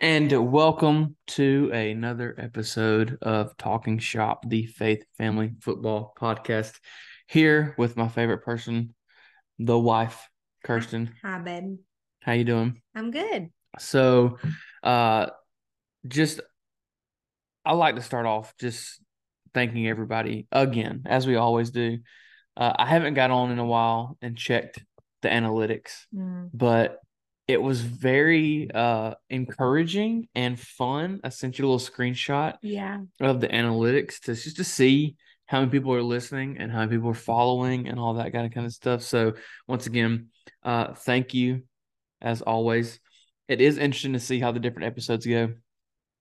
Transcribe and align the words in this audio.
And 0.00 0.52
welcome 0.52 1.16
to 1.28 1.72
another 1.72 2.32
episode 2.38 3.18
of 3.20 3.56
Talking 3.56 3.98
Shop, 3.98 4.44
the 4.48 4.66
Faith 4.66 5.04
Family 5.16 5.54
Football 5.60 6.14
Podcast. 6.16 6.78
Here 7.26 7.74
with 7.76 7.96
my 7.96 8.06
favorite 8.06 8.44
person, 8.44 8.94
the 9.58 9.76
wife, 9.76 10.28
Kirsten. 10.62 11.14
Hi, 11.24 11.40
babe. 11.40 11.78
How 12.22 12.32
you 12.34 12.44
doing? 12.44 12.80
I'm 12.94 13.10
good. 13.10 13.48
So, 13.80 14.38
uh, 14.84 15.30
just 16.06 16.42
I 17.64 17.72
like 17.72 17.96
to 17.96 18.02
start 18.02 18.24
off 18.24 18.54
just 18.60 19.00
thanking 19.52 19.88
everybody 19.88 20.46
again, 20.52 21.02
as 21.06 21.26
we 21.26 21.34
always 21.34 21.72
do. 21.72 21.98
Uh, 22.56 22.72
I 22.76 22.86
haven't 22.86 23.14
got 23.14 23.32
on 23.32 23.50
in 23.50 23.58
a 23.58 23.66
while 23.66 24.16
and 24.22 24.36
checked 24.36 24.78
the 25.22 25.28
analytics, 25.28 26.04
Mm, 26.14 26.50
but 26.54 27.00
it 27.48 27.60
was 27.60 27.80
very 27.80 28.70
uh 28.72 29.14
encouraging 29.30 30.28
and 30.34 30.60
fun. 30.60 31.20
I 31.24 31.30
sent 31.30 31.58
you 31.58 31.64
a 31.64 31.68
little 31.68 31.78
screenshot 31.92 32.56
yeah. 32.62 33.00
of 33.20 33.40
the 33.40 33.48
analytics 33.48 34.20
to 34.20 34.34
just 34.34 34.56
to 34.56 34.64
see 34.64 35.16
how 35.46 35.60
many 35.60 35.70
people 35.70 35.94
are 35.94 36.02
listening 36.02 36.58
and 36.58 36.70
how 36.70 36.80
many 36.80 36.92
people 36.92 37.10
are 37.10 37.14
following 37.14 37.88
and 37.88 37.98
all 37.98 38.14
that 38.14 38.32
kind 38.32 38.44
of 38.46 38.52
kind 38.52 38.66
of 38.66 38.72
stuff. 38.72 39.02
So 39.02 39.32
once 39.66 39.86
again, 39.86 40.28
uh 40.62 40.92
thank 40.94 41.34
you 41.34 41.62
as 42.20 42.42
always. 42.42 43.00
It 43.48 43.60
is 43.62 43.78
interesting 43.78 44.12
to 44.12 44.20
see 44.20 44.40
how 44.40 44.52
the 44.52 44.60
different 44.60 44.86
episodes 44.88 45.24
go. 45.26 45.54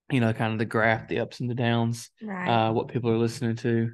You 0.10 0.22
know, 0.22 0.32
kind 0.32 0.54
of 0.54 0.60
the 0.60 0.66
graph, 0.66 1.10
the 1.10 1.20
ups 1.20 1.42
and 1.42 1.50
the 1.50 1.54
downs, 1.56 2.10
Right. 2.24 2.48
uh, 2.48 2.72
what 2.72 2.88
people 2.88 3.10
are 3.10 3.18
listening 3.18 3.58
to, 3.58 3.92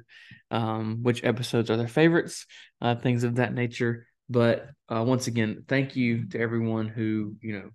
um, 0.52 1.02
which 1.02 1.24
episodes 1.24 1.68
are 1.70 1.76
their 1.76 1.88
favorites, 1.88 2.46
uh, 2.80 2.94
things 2.94 3.24
of 3.24 3.34
that 3.34 3.52
nature. 3.52 4.06
But 4.28 4.68
uh, 4.88 5.04
once 5.06 5.26
again, 5.26 5.64
thank 5.68 5.96
you 5.96 6.28
to 6.30 6.40
everyone 6.40 6.88
who 6.88 7.36
you 7.40 7.52
know 7.54 7.70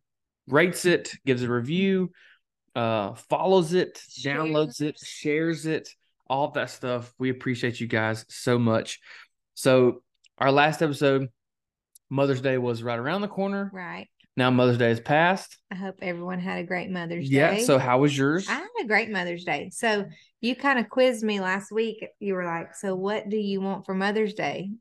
rates 0.47 0.85
it, 0.85 1.11
gives 1.25 1.43
a 1.43 1.49
review, 1.49 2.11
uh, 2.75 3.13
follows 3.13 3.73
it, 3.73 4.01
downloads 4.21 4.81
it, 4.81 4.97
shares 4.99 5.65
it, 5.65 5.89
all 6.27 6.45
of 6.47 6.53
that 6.53 6.69
stuff. 6.71 7.13
We 7.19 7.29
appreciate 7.29 7.79
you 7.79 7.87
guys 7.87 8.25
so 8.29 8.57
much. 8.57 8.99
So 9.53 10.01
our 10.37 10.51
last 10.51 10.81
episode, 10.81 11.27
Mother's 12.09 12.41
Day 12.41 12.57
was 12.57 12.81
right 12.81 12.97
around 12.97 13.21
the 13.21 13.27
corner. 13.27 13.69
right. 13.73 14.07
Now 14.37 14.49
Mother's 14.51 14.77
Day 14.77 14.87
has 14.87 15.01
passed. 15.01 15.57
I 15.69 15.75
hope 15.75 15.95
everyone 16.01 16.39
had 16.39 16.59
a 16.59 16.63
great 16.63 16.89
Mother's 16.89 17.29
Yeah. 17.29 17.51
Day. 17.51 17.59
Yeah. 17.59 17.65
So 17.65 17.77
how 17.77 17.99
was 17.99 18.17
yours? 18.17 18.47
I 18.47 18.53
had 18.53 18.67
a 18.81 18.87
great 18.87 19.09
Mother's 19.09 19.43
Day. 19.43 19.69
So 19.73 20.05
you 20.39 20.55
kind 20.55 20.79
of 20.79 20.87
quizzed 20.87 21.25
me 21.25 21.41
last 21.41 21.73
week. 21.73 22.05
You 22.21 22.35
were 22.35 22.45
like, 22.45 22.73
"So 22.73 22.95
what 22.95 23.27
do 23.27 23.35
you 23.35 23.59
want 23.59 23.85
for 23.85 23.93
Mother's 23.93 24.33
Day?" 24.33 24.71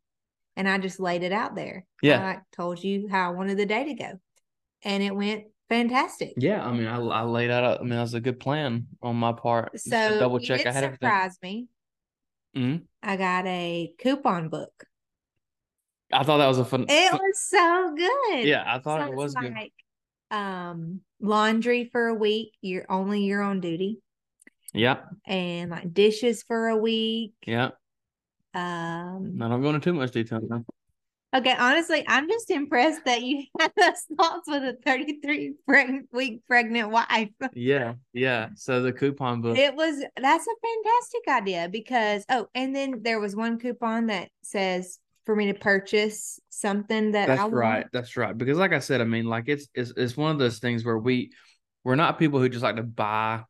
And 0.59 0.69
I 0.69 0.77
just 0.79 0.99
laid 0.99 1.23
it 1.23 1.31
out 1.31 1.55
there. 1.55 1.85
Yeah. 2.03 2.19
I 2.21 2.39
told 2.51 2.83
you 2.83 3.07
how 3.09 3.31
I 3.31 3.33
wanted 3.33 3.59
the 3.59 3.65
day 3.67 3.85
to 3.85 3.95
go, 3.95 4.11
and 4.83 5.05
it 5.05 5.15
went 5.15 5.45
fantastic. 5.69 6.33
Yeah, 6.37 6.67
I 6.67 6.73
mean, 6.73 6.89
I, 6.89 6.99
I 6.99 7.23
laid 7.23 7.49
out. 7.51 7.79
I 7.79 7.83
mean, 7.83 7.91
that 7.91 8.01
was 8.01 8.15
a 8.15 8.21
good 8.21 8.41
plan 8.41 8.89
on 9.01 9.15
my 9.15 9.33
part. 9.33 9.79
So 9.79 10.19
double 10.19 10.41
check. 10.41 10.67
I 10.67 10.73
had 10.73 10.83
everything. 10.83 11.07
surprise 11.09 11.39
me. 11.43 11.69
Mhm. 12.57 12.83
I 13.05 13.17
got 13.17 13.47
a 13.47 13.93
coupon 14.01 14.49
book. 14.49 14.85
I 16.13 16.25
thought 16.25 16.39
that 16.39 16.49
was 16.49 16.59
a 16.59 16.65
fun. 16.65 16.87
It 16.89 17.13
was 17.13 17.39
so 17.41 17.95
good. 17.97 18.45
yeah, 18.49 18.65
I 18.67 18.81
thought 18.81 19.07
So 19.07 19.13
it 19.13 19.17
was 19.17 19.35
good. 19.37 19.53
like 19.55 19.73
um 20.33 21.03
laundry 21.21 21.89
for 21.93 22.09
a 22.09 22.15
week. 22.15 22.53
You're 22.63 22.91
only 22.91 23.23
you're 23.25 23.43
on 23.43 23.61
duty, 23.61 24.01
Yeah, 24.75 25.03
and 25.25 25.71
like 25.71 25.95
dishes 25.95 26.43
for 26.43 26.67
a 26.69 26.77
week. 26.77 27.35
yeah. 27.47 27.71
Um. 28.55 29.39
I 29.41 29.49
don't 29.49 29.63
go 29.63 29.69
into 29.69 29.81
too 29.81 29.95
much 29.95 30.13
detail. 30.13 30.41
Now. 30.43 30.65
Okay. 31.35 31.55
Honestly, 31.59 32.05
I'm 32.09 32.29
just 32.29 32.51
impressed 32.51 33.05
that 33.05 33.23
you 33.23 33.45
had 33.61 33.73
those 33.77 34.17
thoughts 34.17 34.49
with 34.49 34.63
a 34.63 34.77
33 34.85 35.55
preg- 35.69 36.07
week 36.13 36.43
pregnant 36.47 36.91
wife. 36.91 37.29
Yeah, 37.55 37.95
yeah. 38.13 38.49
So 38.55 38.83
the 38.83 38.93
coupon 38.93 39.43
book. 39.43 39.59
It 39.59 39.75
was 39.75 40.03
that's 40.17 40.47
a 40.47 40.55
fantastic 40.67 41.29
idea 41.29 41.69
because 41.71 42.25
oh, 42.31 42.47
and 42.55 42.75
then 42.75 43.03
there 43.03 43.21
was 43.21 43.37
one 43.37 43.59
coupon 43.59 44.07
that 44.07 44.31
says 44.43 44.99
for 45.27 45.37
me 45.37 45.53
to 45.53 45.55
purchase 45.55 46.41
something 46.49 47.13
that 47.13 47.27
That's 47.27 47.53
right. 47.53 47.87
That's 47.93 48.17
right. 48.17 48.37
Because 48.37 48.57
like 48.57 48.73
I 48.73 48.79
said, 48.79 49.01
I 49.03 49.05
mean, 49.05 49.27
like 49.27 49.45
it's 49.49 49.69
it's 49.75 49.93
it's 49.97 50.17
one 50.17 50.31
of 50.31 50.39
those 50.39 50.59
things 50.59 50.85
where 50.85 50.99
we 50.99 51.33
we're 51.85 51.97
not 51.97 52.19
people 52.19 52.41
who 52.41 52.49
just 52.49 52.63
like 52.63 52.77
to 52.77 52.83
buy 52.83 53.43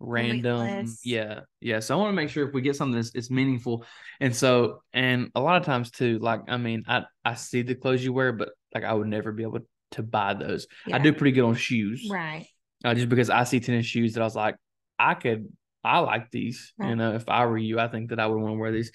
random. 0.00 0.58
Pointless. 0.58 1.00
Yeah, 1.04 1.40
yeah. 1.60 1.80
So 1.80 1.94
I 1.94 1.98
want 2.00 2.10
to 2.10 2.16
make 2.16 2.28
sure 2.30 2.46
if 2.46 2.54
we 2.54 2.60
get 2.62 2.76
something 2.76 2.96
that's 2.96 3.14
it's 3.14 3.30
meaningful, 3.30 3.84
and 4.20 4.34
so 4.34 4.82
and 4.92 5.30
a 5.34 5.40
lot 5.40 5.56
of 5.60 5.64
times 5.66 5.90
too, 5.90 6.18
like 6.18 6.40
I 6.48 6.56
mean, 6.56 6.84
I 6.86 7.04
I 7.24 7.34
see 7.34 7.62
the 7.62 7.74
clothes 7.74 8.04
you 8.04 8.12
wear, 8.12 8.32
but 8.32 8.50
like 8.74 8.84
I 8.84 8.92
would 8.92 9.08
never 9.08 9.32
be 9.32 9.42
able 9.42 9.60
to 9.92 10.02
buy 10.02 10.34
those. 10.34 10.66
I 10.92 10.98
do 10.98 11.12
pretty 11.12 11.32
good 11.32 11.44
on 11.44 11.54
shoes, 11.54 12.08
Right. 12.10 12.46
uh, 12.84 12.94
just 12.94 13.08
because 13.08 13.30
I 13.30 13.44
see 13.44 13.60
tennis 13.60 13.86
shoes 13.86 14.14
that 14.14 14.20
I 14.22 14.24
was 14.24 14.34
like, 14.34 14.56
I 14.98 15.14
could, 15.14 15.48
I 15.84 16.00
like 16.00 16.30
these. 16.32 16.72
You 16.80 16.96
know, 16.96 17.14
if 17.14 17.28
I 17.28 17.46
were 17.46 17.58
you, 17.58 17.78
I 17.78 17.86
think 17.88 18.10
that 18.10 18.18
I 18.18 18.26
would 18.26 18.38
want 18.40 18.54
to 18.54 18.58
wear 18.58 18.72
these. 18.72 18.90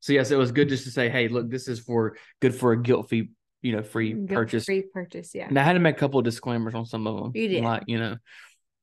So 0.00 0.12
yes, 0.12 0.30
it 0.30 0.36
was 0.36 0.52
good 0.52 0.68
just 0.68 0.84
to 0.84 0.90
say, 0.90 1.08
hey, 1.08 1.28
look, 1.28 1.48
this 1.48 1.66
is 1.66 1.80
for 1.80 2.18
good 2.40 2.54
for 2.54 2.72
a 2.72 2.82
guilt 2.82 3.08
free, 3.08 3.30
you 3.62 3.72
know, 3.74 3.82
free 3.82 4.14
purchase. 4.14 4.66
Free 4.66 4.82
purchase. 4.82 5.34
Yeah. 5.34 5.48
And 5.48 5.58
I 5.58 5.62
had 5.62 5.72
to 5.72 5.78
make 5.80 5.96
a 5.96 5.98
couple 5.98 6.18
of 6.18 6.26
disclaimers 6.26 6.74
on 6.74 6.84
some 6.84 7.06
of 7.06 7.16
them. 7.16 7.32
You 7.34 7.48
did. 7.48 7.64
like 7.64 7.84
you 7.86 7.98
know, 7.98 8.16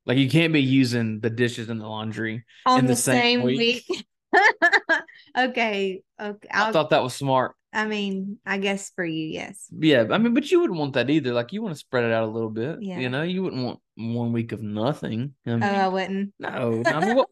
like 0.05 0.17
you 0.17 0.29
can't 0.29 0.53
be 0.53 0.61
using 0.61 1.19
the 1.19 1.29
dishes 1.29 1.69
and 1.69 1.79
the 1.79 1.87
laundry. 1.87 2.43
on 2.65 2.79
in 2.79 2.85
the, 2.85 2.93
the 2.93 2.95
same 2.95 3.21
same, 3.21 3.43
week. 3.43 3.83
week. 3.89 4.05
okay. 5.37 6.01
Okay. 6.19 6.47
I 6.51 6.65
I'll, 6.65 6.73
thought 6.73 6.89
that 6.91 7.03
was 7.03 7.13
smart. 7.13 7.55
I 7.73 7.85
mean, 7.85 8.37
I 8.45 8.57
guess 8.57 8.91
for 8.95 9.05
you, 9.05 9.27
yes. 9.27 9.67
Yeah, 9.71 10.05
I 10.11 10.17
mean, 10.17 10.33
but 10.33 10.51
you 10.51 10.59
wouldn't 10.59 10.77
want 10.77 10.93
that 10.93 11.09
either. 11.09 11.31
Like 11.31 11.53
you 11.53 11.61
want 11.61 11.73
to 11.73 11.79
spread 11.79 12.03
it 12.03 12.11
out 12.11 12.23
a 12.23 12.27
little 12.31 12.49
bit. 12.49 12.81
Yeah. 12.81 12.99
You 12.99 13.09
know, 13.09 13.23
you 13.23 13.43
wouldn't 13.43 13.63
want 13.63 13.79
one 13.95 14.33
week 14.33 14.51
of 14.51 14.61
nothing. 14.61 15.33
I 15.45 15.49
mean, 15.51 15.63
Oh, 15.63 15.67
I 15.67 15.87
wouldn't. 15.87 16.33
no, 16.39 16.83
I 16.85 16.99
mean, 17.05 17.15
what, 17.15 17.29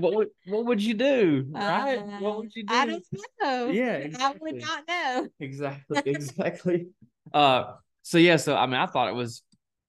what 0.00 0.14
would 0.16 0.28
what 0.46 0.66
would 0.66 0.82
you 0.82 0.94
do? 0.94 1.46
Right? 1.50 1.98
Uh, 1.98 2.18
what 2.18 2.38
would 2.38 2.54
you 2.56 2.64
do? 2.64 2.74
I 2.74 2.86
don't 2.86 3.04
know. 3.40 3.68
Yeah, 3.68 4.08
I 4.18 4.34
would 4.40 4.60
not 4.60 4.88
know. 4.88 5.28
Exactly. 5.38 6.02
Exactly. 6.04 6.86
uh. 7.32 7.74
So 8.02 8.18
yeah. 8.18 8.36
So 8.36 8.56
I 8.56 8.66
mean, 8.66 8.76
I 8.76 8.86
thought 8.86 9.08
it 9.08 9.14
was. 9.14 9.42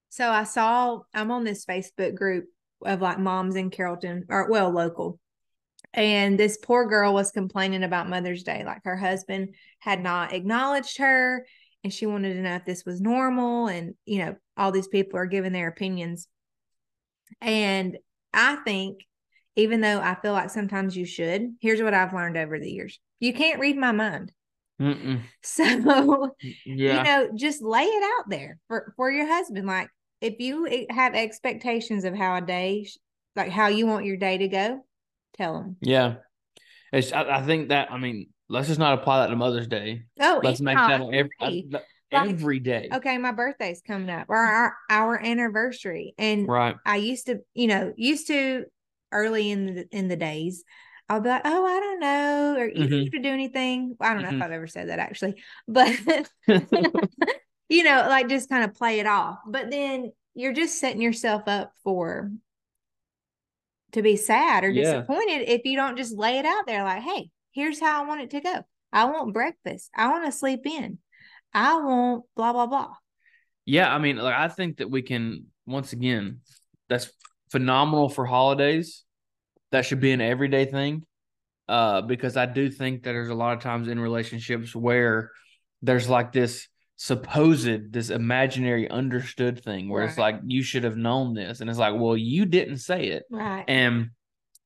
So 0.10 0.30
I 0.30 0.44
saw 0.44 1.00
I'm 1.14 1.32
on 1.32 1.44
this 1.44 1.66
Facebook 1.66 2.16
group 2.16 2.46
of 2.86 3.02
like 3.02 3.20
moms 3.20 3.56
in 3.56 3.70
Carrollton 3.70 4.26
or 4.30 4.50
well 4.50 4.70
local. 4.72 5.20
And 5.94 6.40
this 6.40 6.58
poor 6.58 6.88
girl 6.88 7.14
was 7.14 7.32
complaining 7.32 7.84
about 7.84 8.10
Mother's 8.10 8.44
Day. 8.44 8.64
Like 8.66 8.82
her 8.84 8.98
husband 8.98 9.56
had 9.80 10.02
not 10.02 10.34
acknowledged 10.34 10.98
her 11.00 11.46
and 11.84 11.94
she 11.94 12.06
wanted 12.06 12.34
to 12.34 12.42
know 12.42 12.56
if 12.56 12.66
this 12.66 12.86
was 12.86 13.02
normal. 13.02 13.68
And, 13.68 13.96
you 14.06 14.20
know, 14.20 14.36
all 14.58 14.72
these 14.72 14.88
people 14.88 15.20
are 15.20 15.26
giving 15.26 15.54
their 15.54 15.68
opinions. 15.68 16.28
And 17.42 17.98
I 18.34 18.56
think, 18.58 19.02
even 19.56 19.82
though 19.82 20.00
I 20.00 20.16
feel 20.16 20.34
like 20.34 20.50
sometimes 20.50 20.96
you 20.96 21.06
should, 21.06 21.56
here's 21.62 21.82
what 21.82 21.94
I've 21.94 22.14
learned 22.14 22.38
over 22.38 22.60
the 22.60 22.70
years 22.70 23.00
you 23.20 23.34
can't 23.34 23.60
read 23.60 23.78
my 23.78 23.92
mind. 23.92 24.32
Mm-mm. 24.80 25.22
So 25.42 26.36
Yeah. 26.44 26.98
you 26.98 27.04
know 27.04 27.30
just 27.36 27.64
lay 27.64 27.84
it 27.84 28.04
out 28.20 28.30
there 28.30 28.60
for 28.68 28.94
for 28.96 29.10
your 29.12 29.26
husband 29.26 29.66
like 29.66 29.90
if 30.22 30.40
you 30.40 30.88
have 30.90 31.16
expectations 31.16 32.04
of 32.04 32.16
how 32.16 32.36
a 32.36 32.42
day 32.42 32.88
like 33.36 33.52
how 33.52 33.68
you 33.68 33.86
want 33.86 34.06
your 34.06 34.18
day 34.18 34.38
to 34.38 34.48
go 34.48 34.86
tell 35.38 35.54
them. 35.54 35.78
Yeah. 35.82 36.16
It's, 36.92 37.12
I, 37.12 37.24
I 37.24 37.42
think 37.42 37.70
that, 37.70 37.92
I 37.92 37.98
mean, 37.98 38.28
let's 38.50 38.68
just 38.68 38.80
not 38.80 38.98
apply 39.00 39.20
that 39.22 39.28
to 39.28 39.36
Mother's 39.36 39.68
Day. 39.68 40.04
oh 40.20 40.40
Let's 40.44 40.62
make 40.62 40.76
not 40.76 40.90
that 40.90 41.02
every, 41.02 41.70
Like, 42.12 42.30
every 42.30 42.60
day. 42.60 42.90
okay 42.94 43.18
my 43.18 43.32
birthday's 43.32 43.82
coming 43.86 44.10
up 44.10 44.28
or 44.30 44.38
our, 44.38 44.74
our 44.90 45.20
anniversary 45.24 46.14
and 46.18 46.48
Right. 46.48 46.76
i 46.86 46.96
used 46.96 47.26
to 47.26 47.40
you 47.54 47.68
know 47.68 47.94
used 47.98 48.28
to 48.28 48.64
early 49.12 49.52
in 49.52 49.66
the 49.76 49.88
in 49.92 50.08
the 50.08 50.16
days 50.16 50.64
I'll 51.10 51.22
be 51.22 51.30
like, 51.30 51.44
oh, 51.46 51.66
I 51.66 51.80
don't 51.80 52.00
know, 52.02 52.56
or 52.58 52.68
you 52.68 52.84
Mhm. 52.84 53.04
have 53.04 53.12
to 53.12 53.20
do 53.22 53.30
anything. 53.30 53.96
I 54.02 54.14
don't 54.14 54.24
know 54.24 54.28
Mhm. 54.28 54.36
if 54.40 54.42
I've 54.42 54.52
ever 54.52 54.68
said 54.68 54.90
that 54.90 55.00
actually, 55.00 55.42
but 55.66 55.90
you 57.70 57.84
know, 57.84 58.06
like 58.08 58.30
just 58.30 58.50
kind 58.50 58.64
of 58.64 58.74
play 58.76 59.00
it 59.00 59.08
off. 59.08 59.40
But 59.46 59.70
then 59.70 60.12
you're 60.36 60.54
just 60.54 60.80
setting 60.80 61.02
yourself 61.02 61.44
up 61.48 61.74
for 61.84 62.32
to 63.94 64.02
be 64.02 64.16
sad 64.16 64.64
or 64.64 64.70
Yeah. 64.70 64.84
disappointed 64.84 65.50
if 65.50 65.66
you 65.66 65.76
don't 65.78 65.98
just 65.98 66.16
lay 66.16 66.38
it 66.40 66.46
out 66.46 66.66
there 66.68 66.84
like, 66.84 67.02
hey, 67.02 67.32
here's 67.52 67.80
how 67.80 68.04
I 68.04 68.08
want 68.08 68.22
it 68.22 68.30
to 68.32 68.42
go. 68.42 68.64
I 68.92 69.06
want 69.06 69.34
breakfast. 69.34 69.90
I 69.96 70.10
want 70.10 70.26
to 70.26 70.32
sleep 70.32 70.66
in. 70.66 71.00
I 71.54 71.76
want 71.76 72.26
blah 72.36 72.54
blah 72.54 72.68
blah. 72.68 72.96
Yeah, 73.66 73.94
I 73.94 73.98
mean, 73.98 74.18
like 74.18 74.36
I 74.36 74.48
think 74.48 74.78
that 74.78 74.90
we 74.90 75.02
can 75.02 75.48
once 75.66 75.94
again, 75.94 76.40
that's 76.90 77.12
phenomenal 77.52 78.10
for 78.10 78.26
holidays. 78.26 79.04
That 79.72 79.86
should 79.86 80.00
be 80.00 80.12
an 80.12 80.22
everyday 80.22 80.66
thing. 80.66 81.04
Uh, 81.68 82.02
because 82.02 82.38
I 82.38 82.46
do 82.46 82.70
think 82.70 83.04
that 83.04 83.12
there's 83.12 83.28
a 83.30 83.36
lot 83.36 83.58
of 83.58 83.62
times 83.62 83.90
in 83.90 84.00
relationships 84.00 84.74
where 84.74 85.32
there's 85.82 86.08
like 86.08 86.32
this 86.32 86.68
supposed, 86.98 87.94
this 87.94 88.10
imaginary 88.10 88.90
understood 88.90 89.64
thing 89.64 89.88
where 89.88 90.04
it's 90.04 90.18
like 90.18 90.40
you 90.46 90.64
should 90.64 90.84
have 90.84 90.98
known 90.98 91.34
this, 91.34 91.62
and 91.62 91.70
it's 91.70 91.80
like, 91.80 91.96
well, 91.96 92.18
you 92.18 92.46
didn't 92.46 92.78
say 92.80 93.08
it, 93.08 93.24
Right. 93.30 93.64
and 93.68 94.10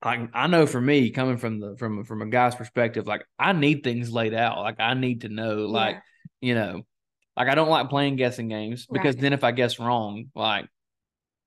like 0.04 0.22
I 0.33 0.48
know 0.48 0.66
for 0.66 0.81
me, 0.81 1.12
coming 1.12 1.38
from 1.38 1.60
the 1.60 1.75
from 1.78 2.04
from 2.06 2.22
a 2.24 2.25
guy's 2.28 2.56
perspective, 2.56 3.06
like 3.06 3.24
I 3.38 3.54
need 3.54 3.83
things 3.83 4.12
laid 4.12 4.33
out. 4.33 4.57
Like 4.57 4.80
I 4.80 4.95
need 4.95 5.22
to 5.22 5.30
know, 5.30 5.68
like 5.68 5.95
Yeah. 5.95 6.01
you 6.50 6.56
know, 6.56 6.81
like 7.38 7.50
I 7.50 7.56
don't 7.56 7.69
like 7.69 7.89
playing 7.89 8.16
guessing 8.16 8.48
games 8.48 8.88
because 8.92 9.16
Right. 9.16 9.22
then 9.22 9.34
if 9.34 9.44
I 9.44 9.51
guess 9.51 9.77
wrong, 9.80 10.31
like 10.34 10.66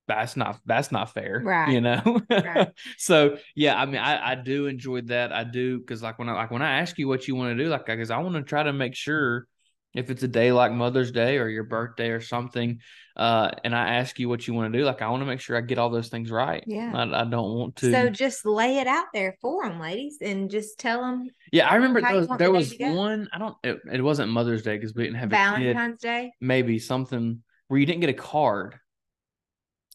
that's 0.07 0.37
not 0.37 0.61
that's 0.67 0.93
not 0.93 1.15
fair 1.15 1.41
Right. 1.43 1.73
you 1.73 1.81
know 1.81 2.21
Right. 2.31 2.69
so 2.99 3.39
yeah 3.57 3.81
i 3.81 3.87
mean 3.87 3.97
i 3.97 4.33
i 4.33 4.35
do 4.35 4.67
enjoy 4.67 5.01
that 5.03 5.33
i 5.33 5.45
do 5.45 5.79
because 5.79 6.03
like 6.03 6.19
when 6.19 6.29
i 6.29 6.35
like 6.35 6.51
when 6.51 6.61
i 6.61 6.81
ask 6.81 6.99
you 6.99 7.09
what 7.09 7.27
you 7.27 7.35
want 7.35 7.57
to 7.57 7.65
do 7.65 7.71
like 7.71 7.87
because 7.87 8.11
i 8.11 8.19
want 8.19 8.35
to 8.35 8.43
try 8.43 8.63
to 8.63 8.75
make 8.75 8.95
sure 8.95 9.47
if 9.95 10.11
it's 10.11 10.23
a 10.23 10.29
day 10.29 10.53
like 10.53 10.73
mother's 10.73 11.11
day 11.13 11.39
or 11.39 11.49
your 11.49 11.65
birthday 11.65 12.11
or 12.11 12.21
something 12.21 12.81
uh 13.17 13.51
and 13.63 13.75
i 13.75 13.95
ask 13.95 14.19
you 14.19 14.29
what 14.29 14.47
you 14.47 14.55
want 14.55 14.73
to 14.73 14.79
do 14.79 14.85
like 14.85 15.01
i 15.03 15.09
want 15.09 15.21
to 15.23 15.27
make 15.27 15.41
sure 15.41 15.57
i 15.57 15.61
get 15.61 15.79
all 15.79 15.91
those 15.91 16.09
things 16.09 16.31
right 16.31 16.65
Yeah. 16.67 16.91
i, 16.95 17.21
I 17.23 17.25
don't 17.25 17.55
want 17.55 17.77
to 17.77 17.91
So 17.93 18.11
just 18.11 18.45
lay 18.45 18.79
it 18.79 18.87
out 18.87 19.07
there 19.15 19.37
for 19.41 19.69
them, 19.69 19.81
ladies, 19.81 20.19
and 20.21 20.51
just 20.51 20.79
tell 20.79 21.01
them 21.03 21.31
yeah 21.53 21.69
i 21.69 21.77
remember 21.77 22.01
there 22.01 22.15
was, 22.17 22.29
there 22.29 22.39
the 22.39 22.51
was 22.51 22.75
one 22.79 23.29
i 23.33 23.39
don't 23.39 23.57
it, 23.63 23.79
it 23.93 24.03
wasn't 24.03 24.31
mother's 24.33 24.63
day 24.63 24.77
because 24.77 24.95
we 24.95 25.05
didn't 25.05 25.19
have 25.19 25.31
Valentine's 25.31 26.01
Day. 26.01 26.33
maybe 26.41 26.79
something 26.79 27.43
where 27.69 27.79
you 27.81 27.87
didn't 27.87 28.01
get 28.01 28.11
a 28.11 28.15
card. 28.15 28.79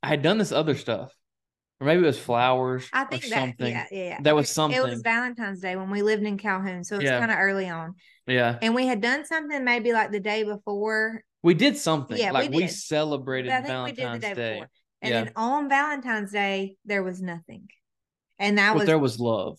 I 0.02 0.08
had 0.08 0.22
done 0.22 0.38
this 0.38 0.52
other 0.54 0.76
stuff, 0.76 1.14
or 1.80 1.88
maybe 1.88 2.04
it 2.04 2.06
was 2.06 2.20
flowers 2.20 2.88
I 2.94 3.04
or 3.04 3.08
think 3.10 3.24
that 3.24 3.30
something. 3.32 3.68
yeah, 3.68 3.86
yeah, 3.92 4.04
yeah. 4.04 4.18
That 4.22 4.36
was 4.36 4.50
something. 4.50 4.80
It 4.80 4.84
was 4.84 5.02
Valentine's 5.02 5.62
Day 5.62 5.76
when 5.76 5.90
we 5.90 6.02
lived 6.02 6.24
in 6.24 6.38
Calhoun, 6.38 6.84
so 6.84 6.96
it 6.96 7.00
was 7.00 7.06
Yeah. 7.06 7.20
kind 7.20 7.32
of 7.32 7.38
early 7.40 7.70
on, 7.70 7.96
yeah, 8.28 8.58
and 8.62 8.76
we 8.76 8.86
had 8.88 9.02
done 9.02 9.26
something 9.26 9.64
maybe 9.64 9.94
like 9.94 10.12
the 10.12 10.20
day 10.20 10.44
before. 10.44 11.24
we 11.44 11.54
did 11.54 11.78
something. 11.78 12.18
Yeah, 12.18 12.30
we 12.32 12.34
like 12.34 12.52
we, 12.52 12.62
did. 12.64 12.72
celebrated 12.72 13.52
I 13.52 13.62
think 13.62 13.86
we 13.86 13.92
did 13.92 13.98
the 13.98 14.02
Valentine's 14.04 14.22
day 14.24 14.34
Day, 14.36 14.54
before, 14.54 14.70
and 15.02 15.12
Yeah. 15.14 15.24
then 15.24 15.34
on 15.36 15.70
Valentine's 15.70 16.32
Day 16.32 16.76
there 16.86 17.04
was 17.04 17.22
nothing, 17.22 17.68
and 18.38 18.58
that 18.58 18.74
but 18.74 18.80
was 18.80 18.88
there 18.88 19.00
was 19.00 19.20
love. 19.20 19.58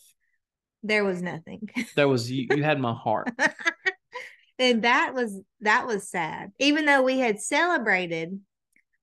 there 0.83 1.05
was 1.05 1.23
nothing. 1.23 1.69
There 1.95 2.09
was 2.09 2.31
you. 2.31 2.47
You 2.51 2.63
had 2.63 2.79
my 2.81 2.93
heart. 2.95 3.29
and 4.59 4.83
that 4.83 5.15
was 5.15 5.41
that 5.63 5.87
was 5.87 6.09
sad 6.11 6.53
even 6.59 6.85
though 6.85 7.03
we 7.03 7.19
had 7.19 7.41
celebrated 7.41 8.39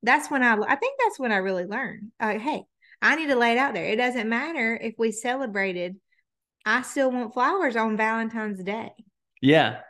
that's 0.02 0.30
when 0.30 0.42
i 0.42 0.54
i 0.54 0.76
think 0.76 0.98
that's 1.02 1.18
when 1.18 1.32
i 1.32 1.36
really 1.36 1.64
learned 1.64 2.12
uh, 2.20 2.38
hey 2.38 2.62
i 3.02 3.16
need 3.16 3.28
to 3.28 3.36
lay 3.36 3.52
it 3.52 3.58
out 3.58 3.74
there 3.74 3.84
it 3.84 3.96
doesn't 3.96 4.28
matter 4.28 4.76
if 4.80 4.94
we 4.98 5.12
celebrated 5.12 5.96
i 6.66 6.82
still 6.82 7.10
want 7.12 7.34
flowers 7.34 7.76
on 7.76 7.96
valentine's 7.96 8.62
day 8.64 8.90
Yeah. 9.40 9.80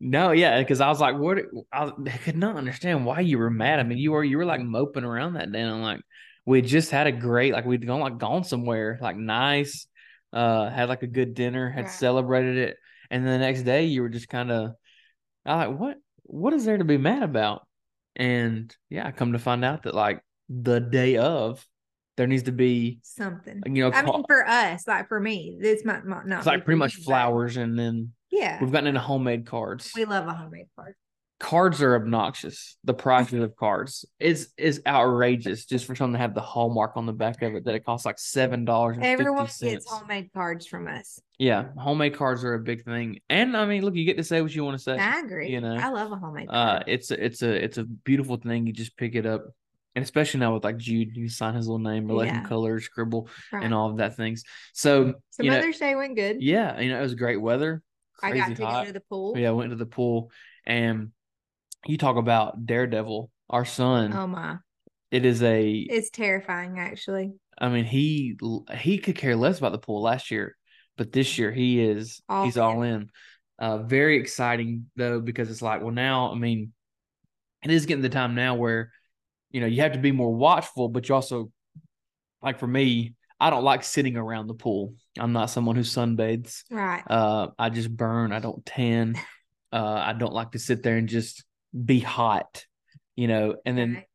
No, 0.00 0.32
yeah, 0.32 0.60
because 0.60 0.80
I 0.80 0.88
was 0.88 1.00
like, 1.00 1.16
what? 1.18 1.38
I, 1.72 1.84
I 2.06 2.18
could 2.18 2.36
not 2.36 2.56
understand 2.56 3.06
why 3.06 3.20
you 3.20 3.38
were 3.38 3.50
mad. 3.50 3.80
I 3.80 3.84
mean, 3.84 3.98
you 3.98 4.12
were 4.12 4.24
you 4.24 4.38
were 4.38 4.44
like 4.46 4.60
moping 4.62 5.04
around 5.04 5.34
that 5.34 5.52
day. 5.52 5.60
And 5.60 5.70
I'm 5.72 5.82
like, 5.82 6.02
we 6.46 6.62
just 6.62 6.90
had 6.90 7.06
a 7.06 7.12
great 7.12 7.52
like 7.54 7.66
we'd 7.66 7.86
gone 7.86 8.00
like 8.00 8.18
gone 8.18 8.44
somewhere 8.44 8.98
like 9.02 9.16
nice, 9.16 9.86
uh, 10.32 10.70
had 10.70 10.88
like 10.90 11.02
a 11.02 11.08
good 11.08 11.34
dinner, 11.34 11.70
had 11.70 11.88
Right. 11.88 11.90
celebrated 11.90 12.58
it, 12.58 12.76
and 13.10 13.26
then 13.26 13.40
the 13.40 13.46
next 13.46 13.62
day 13.62 13.86
you 13.86 14.02
were 14.02 14.10
just 14.10 14.28
kind 14.28 14.50
of, 14.52 14.72
I 15.46 15.66
like 15.66 15.78
what 15.78 15.98
what 16.24 16.54
is 16.54 16.64
there 16.64 16.78
to 16.78 16.84
be 16.84 16.98
mad 16.98 17.22
about? 17.22 17.66
And 18.16 18.74
yeah, 18.90 19.06
I 19.06 19.12
come 19.12 19.32
to 19.34 19.38
find 19.38 19.64
out 19.64 19.84
that 19.84 19.94
like 19.94 20.22
the 20.48 20.80
day 20.80 21.16
of, 21.18 21.66
there 22.20 22.26
needs 22.26 22.42
to 22.42 22.52
be 22.52 22.98
something 23.02 23.62
you 23.64 23.82
know, 23.82 23.90
i 23.96 24.02
mean 24.02 24.22
for 24.28 24.46
us 24.46 24.86
like 24.86 25.08
for 25.08 25.18
me 25.18 25.56
this 25.58 25.86
might, 25.86 26.04
might 26.04 26.26
not 26.26 26.40
it's 26.40 26.46
like 26.46 26.66
pretty 26.66 26.76
much 26.78 26.96
flowers, 26.96 27.56
and 27.56 27.78
then 27.78 28.12
yeah 28.30 28.58
we've 28.60 28.70
gotten 28.70 28.88
into 28.88 29.00
homemade 29.00 29.46
cards. 29.46 29.90
we 29.96 30.04
love 30.04 30.28
a 30.28 30.34
homemade 30.34 30.66
card 30.76 30.94
cards 31.38 31.80
are 31.80 31.94
obnoxious. 31.96 32.76
The 32.84 32.92
prices 32.92 33.42
of 33.42 33.56
cards 33.56 34.04
is 34.20 34.50
is 34.58 34.82
outrageous 34.86 35.64
just 35.64 35.86
for 35.86 35.96
something 35.96 36.12
to 36.12 36.18
have 36.18 36.34
the 36.34 36.42
hallmark 36.42 36.92
on 36.96 37.06
the 37.06 37.14
back 37.14 37.40
of 37.40 37.54
it 37.54 37.64
that 37.64 37.74
it 37.74 37.86
costs 37.86 38.04
like 38.04 38.18
seven 38.18 38.66
dollars 38.66 38.98
everyone 39.00 39.48
gets 39.60 39.90
homemade 39.90 40.30
cards 40.34 40.66
from 40.66 40.86
us 40.86 41.18
Yeah, 41.38 41.68
homemade 41.78 42.14
cards 42.14 42.44
are 42.44 42.52
a 42.52 42.60
big 42.60 42.84
thing, 42.84 43.20
and 43.30 43.56
I 43.56 43.64
mean, 43.64 43.82
look, 43.82 43.94
you 43.94 44.04
get 44.04 44.18
to 44.18 44.24
say 44.24 44.42
what 44.42 44.54
you 44.54 44.62
want 44.62 44.76
to 44.76 44.82
say. 44.84 44.98
i 44.98 45.20
agree 45.20 45.48
you 45.48 45.62
know, 45.62 45.76
i 45.80 45.88
love 45.88 46.12
a 46.12 46.16
homemade 46.16 46.48
Uh, 46.50 46.80
it's 46.86 47.10
a, 47.10 47.24
it's 47.24 47.40
a 47.40 47.64
it's 47.64 47.78
a 47.78 47.84
beautiful 47.84 48.36
thing. 48.36 48.66
You 48.66 48.74
just 48.74 48.96
pick 48.98 49.14
it 49.14 49.24
up, 49.24 49.46
and 49.94 50.02
especially 50.02 50.40
now 50.40 50.54
with 50.54 50.64
like 50.64 50.76
Jude, 50.76 51.16
you 51.16 51.28
sign 51.28 51.54
his 51.54 51.66
little 51.66 51.78
name 51.78 52.10
or 52.10 52.14
let 52.14 52.28
him 52.28 52.36
Yeah. 52.36 52.48
color, 52.48 52.80
scribble, 52.80 53.28
right. 53.52 53.64
and 53.64 53.74
all 53.74 53.90
of 53.90 53.96
that 53.98 54.16
things. 54.16 54.44
So, 54.72 55.14
so 55.30 55.42
you 55.42 55.50
know, 55.50 55.72
day 55.72 55.94
went 55.94 56.16
good 56.16 56.40
yeah, 56.40 56.78
you 56.80 56.90
know, 56.90 56.98
it 56.98 57.02
was 57.02 57.14
great 57.14 57.40
weather. 57.40 57.82
i 58.22 58.32
got 58.32 58.54
to 58.56 58.64
hot. 58.64 58.82
go 58.82 58.86
to 58.88 58.92
the 58.92 59.00
pool 59.00 59.36
Yeah, 59.36 59.48
I 59.48 59.52
went 59.52 59.70
to 59.70 59.76
the 59.76 59.86
pool, 59.86 60.30
and 60.64 61.10
you 61.86 61.98
talk 61.98 62.16
about 62.16 62.66
Daredevil, 62.66 63.30
our 63.48 63.64
son. 63.64 64.12
oh 64.14 64.26
my 64.26 64.58
it 65.10 65.24
is 65.24 65.42
a 65.42 65.70
It's 65.72 66.10
terrifying, 66.10 66.78
actually. 66.78 67.32
I 67.58 67.68
mean, 67.68 67.84
he 67.84 68.36
he 68.78 68.98
could 68.98 69.16
care 69.16 69.36
less 69.36 69.58
about 69.58 69.72
the 69.72 69.78
pool 69.78 70.02
last 70.02 70.30
year, 70.30 70.56
but 70.96 71.12
this 71.12 71.36
year 71.36 71.50
he 71.52 71.80
is 71.80 72.22
All 72.28 72.44
he's 72.44 72.56
in. 72.56 72.62
all 72.62 72.82
in. 72.82 73.10
Uh, 73.58 73.78
very 73.78 74.18
exciting 74.18 74.86
though 74.96 75.20
because 75.20 75.50
it's 75.50 75.60
like, 75.62 75.82
well, 75.82 75.90
now 75.92 76.32
I 76.32 76.36
mean, 76.36 76.72
it 77.62 77.70
is 77.70 77.86
getting 77.86 78.02
the 78.02 78.08
time 78.08 78.34
now 78.34 78.54
where 78.54 78.92
you 79.50 79.60
know 79.60 79.66
you 79.66 79.82
have 79.82 79.92
to 79.92 79.98
be 79.98 80.12
more 80.12 80.32
watchful, 80.34 80.88
but 80.88 81.08
you 81.08 81.14
also 81.14 81.50
like 82.42 82.58
for 82.58 82.66
me, 82.66 83.14
I 83.38 83.50
don't 83.50 83.64
like 83.64 83.84
sitting 83.84 84.16
around 84.16 84.46
the 84.46 84.54
pool. 84.54 84.94
I'm 85.18 85.32
not 85.32 85.50
someone 85.50 85.76
who 85.76 85.82
sunbathes. 85.82 86.62
Right. 86.70 87.02
Uh, 87.08 87.48
I 87.58 87.70
just 87.70 87.94
burn. 87.94 88.32
I 88.32 88.40
don't 88.40 88.64
tan. 88.64 89.14
Uh, 89.72 90.02
I 90.04 90.14
don't 90.14 90.32
like 90.32 90.50
to 90.50 90.58
sit 90.58 90.82
there 90.82 90.96
and 90.96 91.08
just 91.08 91.44
be 91.84 92.00
hot, 92.00 92.64
you 93.14 93.28
know. 93.28 93.54
And 93.64 93.78
then 93.78 93.94
right. 93.94 94.06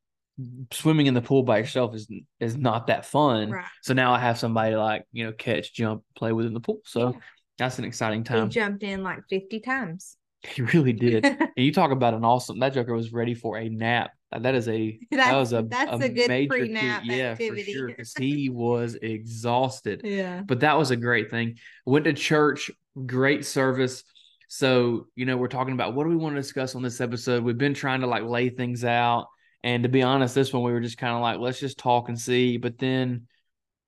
swimming 0.73 1.05
in 1.05 1.13
the 1.13 1.21
pool 1.21 1.43
by 1.43 1.59
yourself 1.59 1.95
is 1.95 2.09
is 2.41 2.57
not 2.57 2.87
that 2.87 3.05
fun. 3.05 3.51
Right. 3.51 3.63
So 3.81 3.93
now 3.93 4.11
I 4.11 4.19
have 4.19 4.37
somebody 4.37 4.71
to 4.71 4.77
like 4.77 5.05
you 5.13 5.23
know 5.23 5.31
catch, 5.31 5.73
jump, 5.73 6.03
play 6.13 6.33
with 6.33 6.45
in 6.45 6.53
the 6.53 6.59
pool. 6.59 6.81
So 6.83 7.11
Yeah. 7.13 7.19
that's 7.57 7.79
an 7.79 7.85
exciting 7.85 8.19
He 8.19 8.25
time. 8.25 8.49
jumped 8.49 8.83
in 8.83 9.01
like 9.01 9.19
50 9.29 9.61
times. 9.61 10.17
He 10.41 10.61
really 10.61 10.91
did. 10.91 11.23
and 11.25 11.49
you 11.55 11.71
talk 11.71 11.91
about 11.91 12.13
an 12.15 12.25
awesome. 12.25 12.59
That 12.59 12.73
Joker 12.73 12.93
was 12.93 13.13
ready 13.13 13.33
for 13.33 13.57
a 13.57 13.69
nap. 13.69 14.11
Uh, 14.31 14.39
that 14.39 14.55
is 14.55 14.67
a 14.67 14.99
that 15.11 15.35
was 15.35 15.53
a 15.53 15.63
that's 15.63 16.03
a 16.03 16.09
good 16.09 16.27
major 16.27 16.49
pre-nap 16.49 17.03
key- 17.03 17.17
yeah 17.17 17.31
activity. 17.31 17.63
for 17.73 17.77
sure 17.79 17.87
because 17.87 18.13
he 18.17 18.49
was 18.49 18.95
exhausted. 18.95 20.01
yeah. 20.03 20.41
But 20.45 20.61
that 20.61 20.77
was 20.77 20.91
a 20.91 20.95
great 20.95 21.29
thing. 21.29 21.57
Went 21.85 22.05
to 22.05 22.13
church, 22.13 22.71
great 23.05 23.45
service. 23.45 24.03
So, 24.47 25.07
you 25.15 25.25
know, 25.25 25.37
we're 25.37 25.47
talking 25.47 25.73
about 25.73 25.95
what 25.95 26.03
do 26.03 26.09
we 26.09 26.15
want 26.15 26.35
to 26.35 26.41
discuss 26.41 26.75
on 26.75 26.81
this 26.81 27.01
episode? 27.01 27.43
We've 27.43 27.57
been 27.57 27.73
trying 27.73 28.01
to 28.01 28.07
like 28.07 28.23
lay 28.23 28.49
things 28.49 28.83
out. 28.83 29.27
And 29.63 29.83
to 29.83 29.89
be 29.89 30.03
honest, 30.03 30.35
this 30.35 30.53
one 30.53 30.63
we 30.63 30.71
were 30.71 30.79
just 30.79 30.97
kind 30.99 31.15
of 31.15 31.21
like, 31.21 31.39
let's 31.39 31.59
just 31.59 31.79
talk 31.79 32.09
and 32.09 32.19
see. 32.19 32.57
But 32.57 32.77
then 32.77 33.27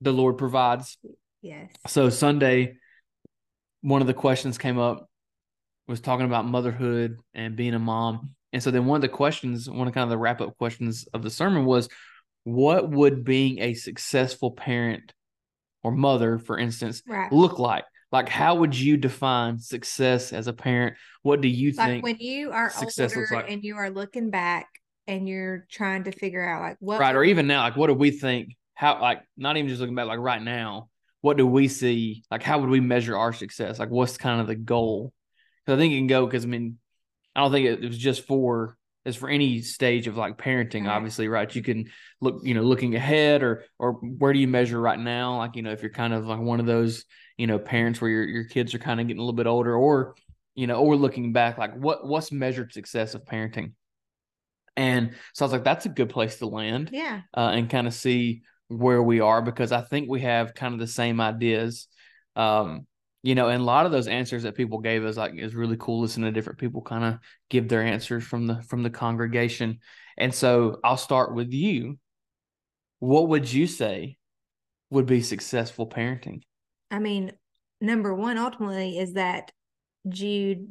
the 0.01 0.11
Lord 0.11 0.37
provides. 0.37 0.97
Yes. 1.41 1.71
So 1.85 2.09
Sunday, 2.09 2.77
one 3.81 4.01
of 4.01 4.07
the 4.07 4.13
questions 4.13 4.57
came 4.57 4.79
up 4.79 5.07
was 5.87 6.01
talking 6.01 6.25
about 6.25 6.45
motherhood 6.45 7.19
and 7.33 7.55
being 7.55 7.73
a 7.75 7.79
mom. 7.79 8.31
And 8.53 8.63
so 8.63 8.71
then 8.71 8.85
one 8.85 8.97
of 8.97 9.01
the 9.01 9.09
questions, 9.09 9.69
one 9.69 9.88
of 9.88 9.94
kind 9.94 10.03
of 10.03 10.09
the 10.09 10.17
wrap 10.17 10.41
up 10.41 10.57
questions 10.57 11.07
of 11.13 11.21
the 11.21 11.29
sermon 11.29 11.65
was, 11.65 11.89
what 12.44 12.89
would 12.89 13.23
being 13.23 13.59
a 13.59 13.73
successful 13.73 14.51
parent 14.51 15.13
or 15.83 15.92
mother, 15.92 16.37
for 16.39 16.57
instance, 16.57 17.04
Right. 17.06 17.31
look 17.31 17.59
like? 17.59 17.83
Like, 18.11 18.30
how 18.30 18.56
would 18.56 18.77
you 18.77 18.95
define 18.95 19.59
success 19.59 20.31
as 20.31 20.47
a 20.47 20.54
parent? 20.54 20.95
What 21.23 21.42
do 21.42 21.49
you 21.49 21.71
think 21.73 21.77
Like 21.80 21.87
think? 21.89 22.04
when 22.06 22.18
you 22.19 22.51
are 22.51 22.69
success 22.69 23.16
older 23.16 23.27
like? 23.33 23.51
and 23.51 23.63
you 23.63 23.75
are 23.75 23.89
looking 23.89 24.30
back 24.30 24.68
and 25.07 25.27
you're 25.27 25.66
trying 25.69 26.06
to 26.06 26.11
figure 26.11 26.42
out 26.47 26.61
like 26.61 26.77
what 26.80 27.01
right. 27.01 27.16
Or 27.16 27.23
even 27.25 27.47
now, 27.47 27.63
like, 27.63 27.75
what 27.75 27.87
do 27.87 27.94
we 27.94 28.11
think? 28.11 28.56
How, 28.75 29.01
like, 29.01 29.23
not 29.35 29.57
even 29.57 29.68
just 29.68 29.81
looking 29.81 29.95
back, 29.95 30.07
like 30.07 30.19
right 30.19 30.42
now, 30.42 30.89
what 31.21 31.35
do 31.35 31.45
we 31.45 31.68
see? 31.68 32.23
Like, 32.31 32.44
how 32.44 32.59
would 32.59 32.69
we 32.69 32.80
measure 32.80 33.18
our 33.18 33.33
success? 33.33 33.77
Like, 33.80 33.89
what's 33.89 34.18
kind 34.18 34.39
of 34.39 34.47
the 34.47 34.56
goal? 34.56 35.11
Because 35.66 35.77
I 35.77 35.81
think 35.81 35.94
it 35.94 35.97
can 35.97 36.07
go, 36.07 36.25
because 36.25 36.45
I 36.45 36.47
mean, 36.47 36.77
I 37.37 37.41
don't 37.41 37.51
think 37.51 37.67
it, 37.67 37.83
it 37.83 37.87
was 37.87 37.97
just 37.97 38.25
for, 38.25 38.75
it's 39.06 39.15
for 39.15 39.29
any 39.29 39.61
stage 39.61 40.07
of 40.07 40.17
like 40.17 40.37
parenting, 40.37 40.85
Right. 40.85 40.95
obviously, 40.95 41.29
right? 41.29 41.56
You 41.56 41.61
can 41.61 41.89
look, 42.19 42.41
you 42.44 42.53
know, 42.53 42.63
looking 42.63 42.95
ahead 42.95 43.44
or, 43.44 43.63
or 43.79 43.94
where 43.94 44.33
do 44.33 44.39
you 44.39 44.47
measure 44.47 44.81
right 44.81 44.99
now? 44.99 45.37
Like, 45.37 45.56
you 45.56 45.61
know, 45.61 45.71
if 45.71 45.81
you're 45.81 45.91
kind 45.91 46.13
of 46.13 46.25
like 46.25 46.39
one 46.39 46.59
of 46.59 46.65
those, 46.65 47.06
you 47.37 47.47
know, 47.47 47.59
parents 47.59 48.01
where 48.01 48.09
your, 48.09 48.23
your 48.23 48.44
kids 48.44 48.73
are 48.73 48.79
kind 48.79 48.99
of 48.99 49.07
getting 49.07 49.19
a 49.19 49.23
little 49.23 49.31
bit 49.31 49.47
older 49.47 49.73
or, 49.75 50.15
you 50.56 50.67
know, 50.67 50.81
or 50.81 50.95
looking 50.97 51.31
back, 51.31 51.57
like 51.57 51.75
what, 51.75 52.06
what's 52.06 52.31
measured 52.31 52.73
success 52.73 53.13
of 53.13 53.23
parenting? 53.23 53.73
And 54.75 55.15
so 55.33 55.44
I 55.44 55.45
was 55.45 55.53
like, 55.53 55.63
that's 55.63 55.85
a 55.85 55.89
good 55.89 56.09
place 56.09 56.37
to 56.37 56.47
land 56.47 56.89
yeah. 56.91 57.21
uh, 57.35 57.51
and 57.53 57.69
kind 57.69 57.87
of 57.87 57.94
see 57.94 58.41
where 58.67 59.01
we 59.01 59.21
are 59.21 59.41
because 59.41 59.71
I 59.71 59.81
think 59.81 60.09
we 60.09 60.21
have 60.21 60.53
kind 60.53 60.73
of 60.73 60.79
the 60.79 60.87
same 60.87 61.21
ideas. 61.21 61.87
Um, 62.35 62.87
you 63.27 63.35
know, 63.35 63.49
and 63.49 63.61
a 63.61 63.65
lot 63.65 63.85
of 63.85 63.91
those 63.91 64.07
answers 64.07 64.43
that 64.43 64.55
people 64.55 64.79
gave 64.79 65.03
us 65.03 65.17
like 65.17 65.33
is 65.35 65.53
really 65.53 65.75
cool 65.77 65.99
listening 65.99 66.27
to 66.27 66.31
different 66.31 66.59
people 66.59 66.81
kind 66.81 67.03
of 67.03 67.19
give 67.49 67.67
their 67.67 67.81
answers 67.81 68.23
from 68.23 68.47
the 68.47 68.61
from 68.61 68.83
the 68.83 68.89
congregation. 68.89 69.79
And 70.17 70.33
so 70.33 70.79
I'll 70.81 70.95
start 70.95 71.35
with 71.35 71.51
you. 71.51 71.99
What 72.99 73.27
would 73.27 73.51
you 73.51 73.67
say 73.67 74.15
would 74.91 75.07
be 75.07 75.19
successful 75.19 75.89
parenting? 75.89 76.43
I 76.89 76.99
mean, 76.99 77.33
number 77.81 78.15
one 78.15 78.37
ultimately 78.37 78.97
is 78.97 79.15
that 79.15 79.51
Jude 80.07 80.69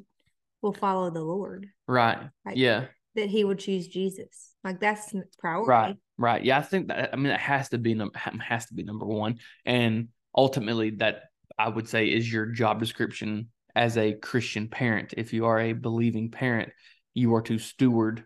will 0.63 0.73
follow 0.73 1.11
the 1.11 1.21
Lord, 1.21 1.67
Right. 1.87 2.17
Like, 2.47 2.57
yeah. 2.57 2.87
that 3.17 3.29
he 3.29 3.45
would 3.45 3.59
choose 3.59 3.87
Jesus. 3.87 4.55
Like 4.65 4.81
that's 4.81 5.15
priority. 5.39 5.69
Right. 5.69 5.97
Right. 6.17 6.43
Yeah. 6.43 6.57
I 6.57 6.63
think 6.63 6.89
that 6.89 7.11
I 7.13 7.17
mean 7.17 7.29
that 7.29 7.41
has 7.41 7.69
to 7.69 7.77
be 7.77 7.93
num- 7.93 8.15
has 8.15 8.65
to 8.69 8.75
be 8.75 8.83
number 8.83 9.05
one, 9.05 9.41
and 9.67 10.09
ultimately 10.35 10.93
that 10.93 11.25
I 11.59 11.69
would 11.69 11.89
say 11.89 12.07
is 12.07 12.31
your 12.31 12.47
job 12.47 12.81
description 12.81 13.49
as 13.75 13.97
a 13.97 14.15
Christian 14.15 14.69
parent. 14.69 15.15
If 15.17 15.33
you 15.33 15.47
are 15.47 15.61
a 15.61 15.73
believing 15.73 16.31
parent, 16.31 16.71
you 17.15 17.35
are 17.35 17.43
to 17.43 17.59
steward 17.59 18.25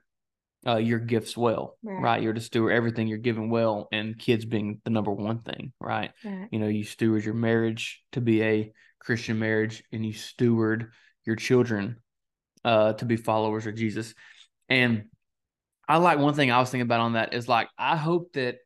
uh, 0.66 0.76
your 0.76 0.98
gifts 0.98 1.36
well, 1.36 1.78
right. 1.82 2.02
Right. 2.02 2.22
You're 2.22 2.34
to 2.34 2.40
steward 2.40 2.74
everything 2.74 3.06
you're 3.06 3.18
given 3.18 3.48
well, 3.48 3.88
and 3.92 4.18
kids 4.18 4.44
being 4.44 4.80
the 4.84 4.90
number 4.90 5.10
one 5.10 5.40
thing, 5.40 5.72
right? 5.80 6.10
Right. 6.24 6.48
You 6.50 6.58
know, 6.58 6.68
you 6.68 6.84
steward 6.84 7.24
your 7.24 7.34
marriage 7.34 8.02
to 8.12 8.20
be 8.20 8.42
a 8.42 8.72
Christian 8.98 9.38
marriage, 9.38 9.82
and 9.90 10.04
you 10.04 10.12
steward 10.12 10.92
your 11.24 11.36
children 11.36 11.96
uh, 12.64 12.92
to 12.94 13.04
be 13.06 13.16
followers 13.16 13.66
of 13.66 13.74
Jesus. 13.74 14.14
And 14.68 15.04
I 15.88 15.96
like 15.96 16.18
one 16.18 16.34
thing 16.34 16.50
I 16.50 16.60
was 16.60 16.70
thinking 16.70 16.82
about 16.82 17.00
on 17.00 17.14
that 17.14 17.32
is 17.32 17.48
like 17.48 17.68
I 17.78 17.96
hope 17.96 18.34
that 18.34 18.56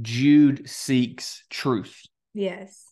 Jude 0.00 0.68
seeks 0.68 1.44
truth, 1.50 2.02
Yes. 2.34 2.91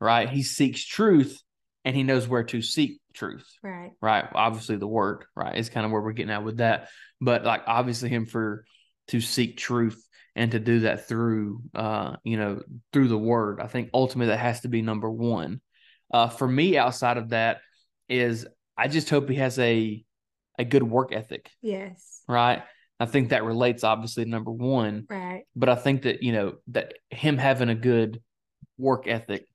Right? 0.00 0.28
He 0.28 0.42
seeks 0.42 0.84
truth, 0.84 1.40
and 1.84 1.94
he 1.96 2.02
knows 2.02 2.28
where 2.28 2.44
to 2.44 2.60
seek 2.62 3.00
truth 3.14 3.46
Right. 3.62 3.92
right? 4.00 4.24
Obviously, 4.34 4.76
the 4.76 4.86
word, 4.86 5.24
right, 5.34 5.56
is 5.56 5.70
kind 5.70 5.84
of 5.86 5.92
where 5.92 6.00
we're 6.02 6.12
getting 6.12 6.32
at 6.32 6.44
with 6.44 6.58
that. 6.58 6.88
But 7.20 7.44
like, 7.44 7.62
obviously, 7.66 8.08
him 8.08 8.26
for 8.26 8.64
to 9.08 9.20
seek 9.20 9.56
truth 9.56 10.04
and 10.36 10.52
to 10.52 10.60
do 10.60 10.80
that 10.80 11.08
through, 11.08 11.62
uh, 11.74 12.16
you 12.24 12.36
know, 12.36 12.62
through 12.92 13.08
the 13.08 13.18
word. 13.18 13.60
I 13.60 13.66
think 13.66 13.90
ultimately 13.94 14.30
that 14.32 14.38
has 14.38 14.60
to 14.60 14.68
be 14.68 14.82
number 14.82 15.10
one. 15.10 15.60
Uh, 16.12 16.28
for 16.28 16.46
me, 16.46 16.76
outside 16.78 17.16
of 17.16 17.30
that, 17.30 17.58
is 18.08 18.46
I 18.76 18.88
just 18.88 19.10
hope 19.10 19.28
he 19.28 19.36
has 19.36 19.58
a 19.58 20.04
a 20.58 20.64
good 20.64 20.82
work 20.82 21.12
ethic, 21.12 21.50
Yes. 21.62 22.22
right? 22.28 22.62
I 23.00 23.06
think 23.06 23.28
that 23.30 23.44
relates 23.44 23.84
obviously 23.84 24.24
to 24.24 24.30
number 24.30 24.50
one, 24.50 25.06
Right. 25.08 25.44
but 25.54 25.68
I 25.68 25.76
think 25.76 26.02
that 26.02 26.22
you 26.22 26.32
know 26.32 26.54
that 26.68 26.94
him 27.10 27.38
having 27.38 27.68
a 27.68 27.74
good 27.74 28.20
work 28.76 29.06
ethic 29.06 29.46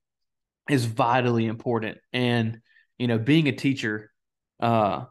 is 0.68 0.84
vitally 0.86 1.46
important, 1.46 1.98
and 2.12 2.60
you 2.98 3.06
know, 3.06 3.18
being 3.18 3.48
a 3.48 3.52
teacher, 3.52 4.10
uh, 4.60 5.04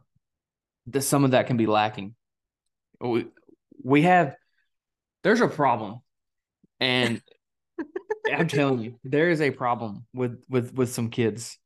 that 0.87 1.01
some 1.01 1.23
of 1.25 1.31
that 1.31 1.47
can 1.47 1.57
be 1.57 1.67
lacking. 1.67 2.15
We 2.99 3.27
we 3.83 4.03
have 4.03 4.35
there's 5.23 5.41
a 5.41 5.47
problem, 5.47 5.99
and 6.79 7.21
I'm 8.33 8.47
telling 8.47 8.81
you, 8.81 8.99
there 9.03 9.29
is 9.29 9.41
a 9.41 9.51
problem 9.51 10.05
with 10.13 10.41
with 10.49 10.73
with 10.73 10.93
some 10.93 11.09
kids, 11.09 11.57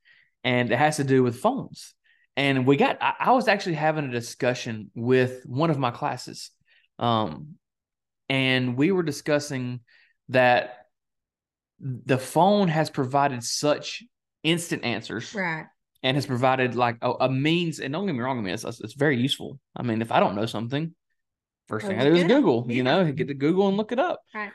and 0.43 0.71
it 0.71 0.77
has 0.77 0.97
to 0.97 1.03
do 1.03 1.23
with 1.23 1.39
phones. 1.39 1.93
And 2.35 2.67
we 2.67 2.77
got 2.77 2.97
I, 3.01 3.13
I 3.19 3.31
was 3.31 3.47
actually 3.47 3.75
having 3.75 4.05
a 4.05 4.11
discussion 4.11 4.91
with 4.95 5.43
one 5.45 5.69
of 5.69 5.79
my 5.79 5.91
classes, 5.91 6.51
um, 6.99 7.55
and 8.29 8.77
we 8.77 8.91
were 8.91 9.03
discussing 9.03 9.79
that 10.29 10.86
the 11.79 12.17
phone 12.17 12.67
has 12.67 12.89
provided 12.89 13.43
such 13.43 14.03
instant 14.43 14.83
answers 14.83 15.33
Right. 15.33 15.65
and 16.03 16.15
has 16.17 16.25
provided 16.25 16.75
like 16.75 16.97
a, 17.01 17.11
a 17.21 17.29
means. 17.29 17.79
And 17.79 17.93
don't 17.93 18.05
get 18.05 18.13
me 18.13 18.19
wrong, 18.21 18.39
I 18.39 18.41
mean 18.41 18.53
it's, 18.53 18.63
it's 18.63 18.93
very 18.93 19.17
useful. 19.17 19.59
I 19.75 19.83
mean, 19.83 20.01
if 20.01 20.11
I 20.11 20.19
don't 20.19 20.35
know 20.35 20.45
something, 20.45 20.93
first 21.67 21.85
thing 21.85 21.99
I 21.99 22.03
do 22.03 22.15
is. 22.15 22.23
Google. 22.23 22.65
You 22.69 22.83
know, 22.83 23.11
get 23.11 23.27
to 23.27 23.33
Google 23.33 23.67
and 23.67 23.77
look 23.77 23.91
it 23.91 23.99
up. 23.99 24.21
Right. 24.33 24.51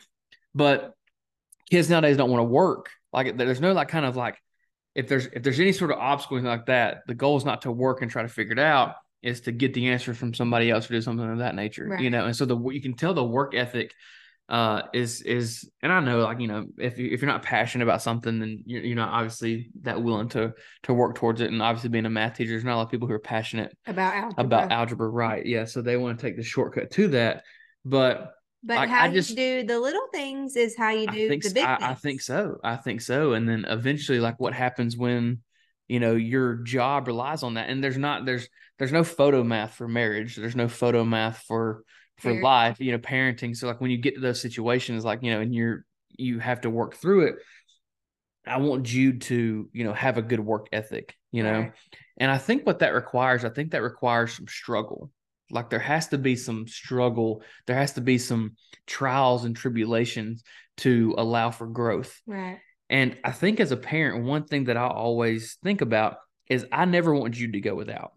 But 0.55 0.95
kids 1.71 1.89
nowadays 1.89 2.17
don't 2.17 2.31
want 2.31 2.41
to 2.41 2.45
work. 2.45 2.91
Like 3.13 3.37
there's 3.37 3.61
no 3.61 3.73
like 3.73 3.89
kind 3.89 4.07
of 4.07 4.17
like 4.17 4.39
if 4.95 5.09
there's 5.09 5.27
if 5.27 5.43
there's 5.43 5.61
any 5.61 5.73
sort 5.73 5.91
of 5.91 5.99
obstacle 5.99 6.41
like 6.41 6.67
that, 6.67 7.03
the 7.07 7.15
goal 7.15 7.37
is 7.37 7.45
not 7.45 7.63
to 7.63 7.73
work 7.73 8.03
and 8.03 8.11
try 8.11 8.23
to 8.23 8.29
figure 8.29 8.53
it 8.53 8.59
out. 8.59 8.97
Is 9.23 9.43
to 9.43 9.53
get 9.53 9.73
the 9.73 9.89
answer 9.91 10.15
from 10.15 10.35
somebody 10.35 10.69
else 10.69 10.91
or 10.91 10.95
do 10.95 11.01
something 11.01 11.31
of 11.31 11.39
that 11.39 11.55
nature. 11.55 11.97
You 12.01 12.11
know, 12.11 12.25
and 12.27 12.35
so 12.35 12.45
the 12.45 12.59
you 12.71 12.83
can 12.83 12.95
tell 12.95 13.15
the 13.15 13.23
work 13.25 13.55
ethic 13.55 13.95
uh 14.53 14.83
is 14.93 15.23
is 15.23 15.69
and 15.83 15.91
I 15.91 16.01
know 16.01 16.21
like 16.21 16.39
you 16.39 16.47
know 16.47 16.67
if 16.79 16.99
you 16.99 17.09
if 17.11 17.23
you're 17.23 17.31
not 17.31 17.43
passionate 17.43 17.85
about 17.85 18.03
something 18.03 18.39
then 18.39 18.63
you're, 18.67 18.83
you're 18.85 18.97
not 18.97 19.09
obviously 19.13 19.71
that 19.81 20.03
willing 20.03 20.29
to 20.31 20.53
to 20.83 20.93
work 20.95 21.15
towards 21.15 21.41
it 21.41 21.51
and 21.51 21.63
obviously 21.63 21.89
being 21.89 22.05
a 22.05 22.11
math 22.11 22.37
teacher 22.37 22.51
there's 22.51 22.63
not 22.63 22.75
a 22.75 22.77
lot 22.77 22.83
of 22.83 22.91
people 22.91 23.09
who 23.09 23.15
are 23.15 23.19
passionate 23.19 23.75
About 23.87 24.15
algebra. 24.15 24.45
about 24.45 24.71
algebra 24.71 25.09
right 25.09 25.47
yeah 25.47 25.65
so 25.65 25.81
they 25.81 25.97
want 25.97 26.19
to 26.19 26.27
take 26.27 26.37
the 26.37 26.43
shortcut 26.43 26.91
to 26.93 27.09
that 27.09 27.45
but 27.85 28.35
but 28.63 28.77
like, 28.77 28.91
how 28.91 29.05
I 29.05 29.09
just- 29.13 29.31
you 29.31 29.37
do 29.37 29.63
the 29.67 29.81
little 29.81 30.07
things 30.13 30.55
is 30.55 30.77
how 30.77 30.91
you 30.91 31.07
do 31.07 31.29
think 31.31 31.43
the 31.43 31.51
big 31.51 31.65
I, 31.65 31.77
things. 31.79 31.91
I 31.91 31.95
think 31.95 32.21
so. 32.21 32.59
I 32.63 32.77
think 32.77 33.01
so. 33.01 33.33
And 33.33 33.49
then 33.49 33.65
eventually, 33.69 34.21
like 34.21 34.39
what 34.39 34.55
happens 34.55 34.97
when 34.97 35.41
you 35.89 35.99
know 35.99 36.15
your 36.15 36.57
job 36.57 37.09
relies 37.09 37.43
on 37.43 37.55
that, 37.55 37.71
and 37.71 37.83
there's 37.83 37.99
not 37.99 38.25
there's 38.25 38.49
there's 38.79 38.93
no 38.93 39.03
Photomath 39.03 39.71
for 39.71 39.89
marriage. 39.89 40.37
There's 40.37 40.55
no 40.55 40.67
Photomath 40.67 41.39
for 41.49 41.83
for 42.19 42.29
Parent. 42.31 42.43
life. 42.45 42.81
You 42.81 42.93
know, 42.93 42.99
parenting. 42.99 43.57
So 43.57 43.67
like 43.67 43.81
when 43.81 43.91
you 43.91 43.99
get 43.99 44.15
to 44.15 44.21
those 44.21 44.41
situations, 44.41 45.05
like 45.05 45.23
you 45.23 45.33
know, 45.33 45.41
and 45.41 45.55
you're 45.55 45.85
you 46.11 46.39
have 46.39 46.61
to 46.63 46.71
work 46.71 46.95
through 46.97 47.27
it. 47.29 47.35
I 48.47 48.57
want 48.59 48.83
Jude 48.85 49.21
to 49.23 49.69
you 49.73 49.85
know 49.85 49.93
have 49.93 50.19
a 50.19 50.23
good 50.23 50.41
work 50.41 50.67
ethic. 50.73 51.17
You 51.31 51.43
know, 51.45 51.61
Right. 51.61 51.73
and 52.19 52.31
I 52.31 52.39
think 52.39 52.67
what 52.67 52.81
that 52.81 52.93
requires, 52.95 53.45
I 53.45 53.49
think 53.49 53.71
that 53.73 53.83
requires 53.83 54.35
some 54.37 54.47
struggle. 54.49 55.11
Like 55.51 55.71
there 55.71 55.79
has 55.79 56.09
to 56.09 56.19
be 56.19 56.37
some 56.37 56.67
struggle. 56.67 57.43
There 57.67 57.77
has 57.77 57.93
to 57.95 58.01
be 58.01 58.19
some 58.19 58.57
trials 58.87 59.45
and 59.45 59.57
tribulations 59.57 60.43
to 60.79 61.15
allow 61.17 61.51
for 61.51 61.67
growth. 61.67 62.21
Right. 62.27 62.59
And 62.91 63.17
I 63.25 63.33
think 63.33 63.61
as 63.61 63.73
a 63.73 63.77
parent, 63.77 64.25
one 64.25 64.45
thing 64.45 64.65
that 64.65 64.77
I 64.77 64.87
always 64.87 65.57
think 65.63 65.81
about 65.81 66.17
is 66.49 66.67
I 66.71 66.85
never 66.85 67.15
want 67.15 67.35
Jude 67.35 67.55
to 67.55 67.61
go 67.61 67.75
without. 67.75 68.13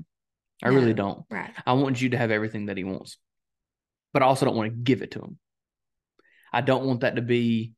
I 0.64 0.70
really 0.70 0.94
don't. 0.94 1.24
Right. 1.30 1.52
I 1.66 1.74
want 1.74 1.96
Jude 1.98 2.12
to 2.12 2.18
have 2.18 2.32
everything 2.32 2.66
that 2.66 2.76
he 2.78 2.84
wants, 2.84 3.18
but 4.16 4.24
I 4.24 4.28
also 4.28 4.46
don't 4.46 4.56
want 4.56 4.72
to 4.72 4.80
give 4.80 5.02
it 5.02 5.12
to 5.12 5.20
him. 5.20 5.38
I 6.54 6.62
don't 6.62 6.86
want 6.86 7.02
that 7.02 7.18
to 7.18 7.22
be 7.22 7.74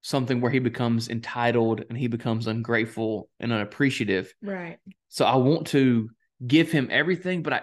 something 0.00 0.40
where 0.40 0.50
he 0.50 0.60
becomes 0.60 1.10
entitled 1.10 1.84
and 1.86 1.98
he 1.98 2.06
becomes 2.06 2.46
ungrateful 2.46 3.28
and 3.38 3.52
unappreciative. 3.52 4.32
Right. 4.40 4.78
So 5.10 5.26
I 5.26 5.36
want 5.36 5.66
to 5.68 6.08
give 6.46 6.72
him 6.72 6.88
everything, 6.90 7.42
but 7.42 7.52
I 7.52 7.62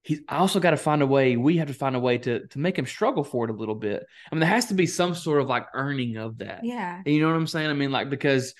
he 0.00 0.20
I 0.30 0.38
also 0.38 0.60
got 0.60 0.70
to 0.70 0.78
find 0.78 1.02
a 1.02 1.06
way. 1.06 1.36
We 1.36 1.58
have 1.58 1.68
to 1.68 1.74
find 1.74 1.94
a 1.94 2.00
way 2.00 2.16
to 2.16 2.46
to 2.46 2.58
make 2.58 2.78
him 2.78 2.86
struggle 2.86 3.22
for 3.22 3.44
it 3.44 3.50
a 3.50 3.54
little 3.54 3.74
bit. 3.74 4.02
I 4.32 4.34
mean, 4.34 4.40
there 4.40 4.48
has 4.48 4.68
to 4.68 4.74
be 4.74 4.86
some 4.86 5.14
sort 5.14 5.42
of 5.42 5.46
like 5.46 5.66
earning 5.74 6.16
of 6.16 6.38
that. 6.38 6.60
Yeah. 6.64 7.02
You 7.04 7.20
know 7.20 7.26
what 7.26 7.36
I'm 7.36 7.46
saying? 7.46 7.68
I 7.68 7.74
mean, 7.74 7.92
like 7.92 8.08
because 8.08 8.54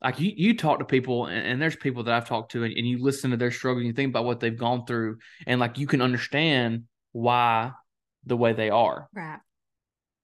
like 0.00 0.20
you 0.20 0.32
you 0.36 0.56
talk 0.56 0.78
to 0.78 0.84
people 0.84 1.26
and, 1.26 1.44
and 1.44 1.60
there's 1.60 1.74
people 1.74 2.04
that 2.04 2.14
I've 2.14 2.28
talked 2.28 2.52
to 2.52 2.62
and, 2.62 2.76
and 2.76 2.86
you 2.86 3.02
listen 3.02 3.32
to 3.32 3.36
their 3.36 3.50
struggle 3.50 3.78
and 3.78 3.88
you 3.88 3.92
think 3.92 4.10
about 4.10 4.24
what 4.24 4.38
they've 4.38 4.56
gone 4.56 4.86
through 4.86 5.18
and 5.48 5.58
like 5.58 5.78
you 5.78 5.88
can 5.88 6.00
understand 6.00 6.84
why 7.10 7.72
the 8.26 8.36
way 8.36 8.52
they 8.52 8.70
are 8.70 9.08
Right. 9.14 9.38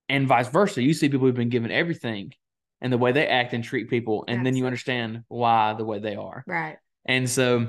and 0.09 0.27
vice 0.27 0.49
versa. 0.49 0.81
You 0.81 0.93
see 0.93 1.09
people 1.09 1.27
who've 1.27 1.35
been 1.35 1.49
given 1.49 1.71
everything 1.71 2.33
and 2.81 2.91
the 2.91 2.97
way 2.97 3.11
they 3.11 3.27
act 3.27 3.53
and 3.53 3.63
treat 3.63 3.89
people, 3.89 4.25
and 4.27 4.45
then 4.45 4.55
you 4.55 4.65
understand 4.65 5.23
why 5.27 5.73
the 5.73 5.85
way 5.85 5.99
they 5.99 6.15
are. 6.15 6.43
Right. 6.47 6.77
And 7.05 7.29
so, 7.29 7.67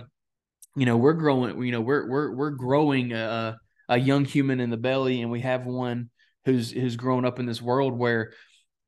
you 0.74 0.86
know, 0.86 0.96
we're 0.96 1.12
growing. 1.12 1.62
You 1.62 1.72
know, 1.72 1.80
we're 1.82 2.08
we're 2.08 2.32
we're 2.34 2.50
growing 2.50 3.12
a 3.12 3.58
a 3.88 3.98
young 3.98 4.24
human 4.24 4.60
in 4.60 4.70
the 4.70 4.76
belly, 4.78 5.20
and 5.20 5.30
we 5.30 5.40
have 5.40 5.66
one 5.66 6.08
who's 6.46 6.70
who's 6.70 6.96
grown 6.96 7.24
up 7.24 7.38
in 7.38 7.46
this 7.46 7.60
world 7.60 7.92
where 7.98 8.32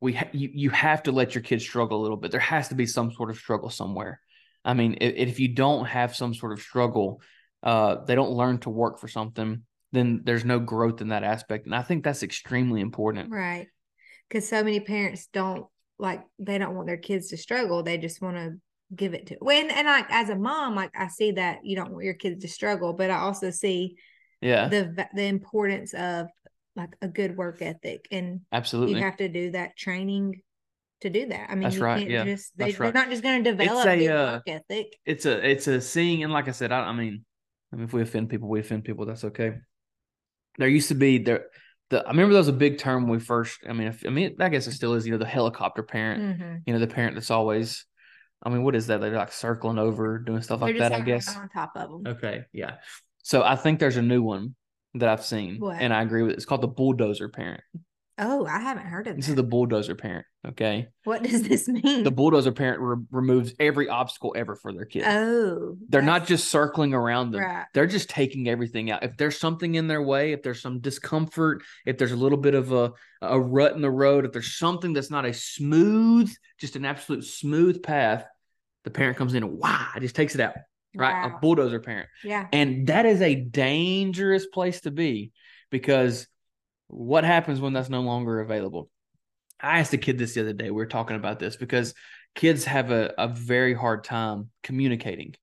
we 0.01 0.15
ha- 0.15 0.29
you 0.33 0.51
you 0.53 0.71
have 0.71 1.03
to 1.05 1.13
let 1.13 1.35
your 1.35 1.43
kids 1.43 1.63
struggle 1.63 2.01
a 2.01 2.03
little 2.03 2.17
bit. 2.17 2.31
There 2.31 2.41
has 2.41 2.69
to 2.69 2.75
be 2.75 2.87
some 2.87 3.13
sort 3.13 3.29
of 3.31 3.37
struggle 3.37 3.69
somewhere. 3.71 4.21
I 4.65 4.73
mean, 4.73 4.97
if, 5.01 5.15
if 5.31 5.41
you 5.41 5.49
don't 5.49 5.85
have 5.85 6.17
some 6.17 6.33
sort 6.33 6.53
of 6.53 6.61
struggle, 6.61 7.21
uh, 7.63 7.97
they 8.07 8.15
don't 8.15 8.31
learn 8.33 8.59
to 8.61 8.71
work 8.71 8.99
for 8.99 9.09
something. 9.09 9.63
Then 9.95 10.23
there's 10.25 10.45
no 10.45 10.59
growth 10.59 11.01
in 11.01 11.09
that 11.09 11.23
aspect, 11.25 11.67
and 11.67 11.75
I 11.75 11.83
think 11.83 12.05
that's 12.05 12.23
extremely 12.23 12.81
important. 12.81 13.31
Right. 13.31 13.69
Because 14.29 14.49
so 14.49 14.65
many 14.65 14.81
parents 14.81 15.29
don't 15.33 15.67
like 15.99 16.23
they 16.39 16.59
don't 16.59 16.75
want 16.75 16.89
their 16.89 16.97
kids 16.97 17.29
to 17.29 17.37
struggle. 17.37 17.83
They 17.83 17.97
just 17.99 18.21
want 18.21 18.37
to 18.37 18.55
give 18.95 19.15
it 19.15 19.27
to 19.29 19.37
when 19.41 19.71
and 19.71 19.87
like 19.87 20.07
as 20.11 20.29
a 20.29 20.37
mom, 20.37 20.75
like 20.75 20.91
I 20.99 21.09
see 21.09 21.33
that 21.33 21.65
you 21.65 21.77
don't 21.77 21.93
want 21.93 22.05
your 22.05 22.15
kids 22.15 22.43
to 22.43 22.49
struggle, 22.49 22.93
but 22.93 23.11
I 23.11 23.19
also 23.19 23.51
see 23.51 23.97
Yeah, 24.41 24.69
the 24.69 25.07
the 25.15 25.25
importance 25.25 25.95
of 25.95 26.27
like 26.77 26.97
a 27.01 27.09
good 27.09 27.37
work 27.37 27.63
ethic 27.63 28.09
and 28.11 28.41
absolutely. 28.51 28.97
you 28.97 29.03
have 29.03 29.17
to 29.19 29.29
do 29.29 29.53
that 29.53 29.77
training 29.77 30.43
to 31.03 31.11
do 31.11 31.27
that. 31.27 31.51
I 31.51 31.55
mean, 31.55 31.63
That's 31.63 31.77
you 31.77 31.83
right, 31.83 31.99
can't 31.99 32.11
yeah, 32.11 32.25
just 32.25 32.57
they, 32.57 32.73
they're 32.73 32.87
right. 32.87 32.95
not 32.95 33.11
just 33.11 33.23
going 33.23 33.45
to 33.45 33.51
develop 33.51 33.87
a, 33.87 33.97
good 33.97 34.11
uh, 34.11 34.33
work 34.33 34.43
ethic. 34.49 34.87
it's 35.07 35.27
a 35.27 35.49
it's 35.49 35.69
a 35.69 35.81
seeing 35.81 36.25
and 36.25 36.33
like 36.33 36.49
I 36.49 36.53
said, 36.53 36.73
I, 36.73 36.81
I 36.81 36.93
mean, 36.93 37.25
I 37.73 37.77
mean, 37.77 37.85
if 37.85 37.93
we 37.93 38.03
offend 38.03 38.29
people, 38.31 38.49
we 38.49 38.61
offend 38.61 38.85
people. 38.85 39.07
That's 39.07 39.25
okay. 39.25 39.55
There 40.59 40.69
used 40.69 40.89
to 40.89 40.95
be 40.95 41.19
there. 41.19 41.47
The 41.91 42.05
I 42.05 42.11
remember 42.11 42.33
there 42.33 42.41
was 42.41 42.49
a 42.49 42.53
big 42.53 42.79
term 42.79 43.03
when 43.05 43.19
we 43.19 43.25
first. 43.25 43.61
I 43.69 43.73
mean, 43.73 43.89
if, 43.89 44.05
I 44.07 44.11
mean, 44.11 44.37
I 44.41 44.49
guess 44.49 44.67
it 44.67 44.73
still 44.73 44.95
is. 44.95 45.05
You 45.07 45.13
know, 45.13 45.19
the 45.19 45.27
helicopter 45.27 45.83
parent. 45.83 46.41
Mhm. 46.41 46.63
You 46.67 46.73
know, 46.73 46.79
the 46.79 46.87
parent 46.87 47.15
that's 47.15 47.31
always. 47.31 47.85
I 48.43 48.51
mean, 48.51 48.63
what 48.63 48.75
is 48.77 48.89
that? 48.89 49.01
They're 49.01 49.17
like 49.17 49.33
circling 49.33 49.79
over, 49.79 50.19
doing 50.19 50.43
stuff 50.43 50.61
They're 50.61 50.69
like 50.69 50.79
that. 50.79 50.93
I 50.93 51.01
guess. 51.01 51.35
on 51.37 51.49
top 51.49 51.73
of 51.77 51.91
them. 51.91 52.13
Okay, 52.15 52.43
yeah. 52.53 52.77
So 53.23 53.43
I 53.43 53.57
think 53.57 53.81
there's 53.81 53.97
a 53.97 54.03
new 54.03 54.23
one 54.23 54.55
that 54.95 55.09
I've 55.09 55.25
seen, 55.25 55.61
What? 55.61 55.81
and 55.81 55.93
I 55.95 56.03
agree 56.03 56.23
with. 56.23 56.33
it. 56.33 56.37
It's 56.37 56.45
called 56.45 56.61
the 56.61 56.69
bulldozer 56.69 57.29
parent. 57.29 57.63
Oh, 58.17 58.47
I 58.47 58.61
haven't 58.61 58.87
heard 58.87 59.09
of 59.09 59.17
This 59.17 59.27
that. 59.27 59.33
is 59.33 59.37
the 59.37 59.43
bulldozer 59.43 59.95
parent. 59.97 60.25
Okay, 60.47 60.89
what 61.05 61.23
does 61.23 61.43
this 61.43 61.67
mean? 61.69 62.05
the 62.05 62.11
bulldozer 62.11 62.53
parent 62.53 62.81
re- 62.81 63.05
removes 63.11 63.55
every 63.59 63.89
obstacle 63.89 64.35
ever 64.37 64.55
for 64.55 64.73
their 64.73 64.85
kid. 64.85 65.03
oh, 65.07 65.77
They're 65.89 66.03
not 66.03 66.27
just 66.27 66.49
circling 66.49 66.95
around 66.95 67.31
them. 67.33 67.41
right. 67.43 67.65
They're 67.75 67.87
just 67.87 68.11
taking 68.11 68.49
everything 68.49 68.91
out. 68.91 69.03
If 69.03 69.17
there's 69.17 69.39
something 69.39 69.75
in 69.75 69.89
their 69.89 70.03
way, 70.03 70.33
if 70.33 70.43
there's 70.43 70.61
some 70.63 70.81
discomfort, 70.81 71.63
if 71.87 71.97
there's 71.99 72.13
a 72.13 72.17
little 72.17 72.39
bit 72.39 72.55
of 72.55 72.73
a, 72.73 72.93
a 73.23 73.41
rut 73.41 73.75
in 73.75 73.81
the 73.81 73.91
road, 73.91 74.27
if 74.27 74.33
there's 74.33 74.55
something 74.59 74.93
that's 74.93 75.11
not 75.11 75.25
a 75.25 75.33
smooth, 75.33 76.31
just 76.61 76.77
an 76.77 76.85
absolute 76.85 77.25
smooth 77.25 77.83
path, 77.83 78.25
the 78.85 78.91
parent 78.91 79.17
comes 79.17 79.33
in 79.35 79.43
and 79.43 79.59
wow, 79.59 79.89
just 79.99 80.15
takes 80.15 80.35
it 80.35 80.41
out. 80.43 80.55
Right. 80.95 81.27
Wow. 81.29 81.37
A 81.37 81.41
bulldozer 81.41 81.81
parent. 81.81 82.09
Yeah. 82.23 82.47
And 82.53 82.87
that 82.89 83.07
is 83.07 83.21
a 83.23 83.35
dangerous 83.35 84.47
place 84.47 84.83
to 84.83 84.91
be 84.91 85.33
because 85.71 86.29
what 86.89 87.25
happens 87.25 87.61
when 87.61 87.73
that's 87.73 87.89
no 87.89 88.03
longer 88.03 88.41
available? 88.41 88.91
I 89.61 89.81
asked 89.81 89.93
a 89.93 89.99
kid 89.99 90.19
this 90.19 90.35
the 90.35 90.43
other 90.43 90.53
day. 90.53 90.67
We 90.67 90.73
were 90.73 90.87
talking 90.87 91.17
about 91.17 91.39
this 91.39 91.57
because 91.57 91.95
kids 92.35 92.65
have 92.65 92.91
a, 92.91 93.15
a 93.17 93.29
very 93.29 93.75
hard 93.75 94.05
time 94.05 94.51
communicating. 94.63 95.35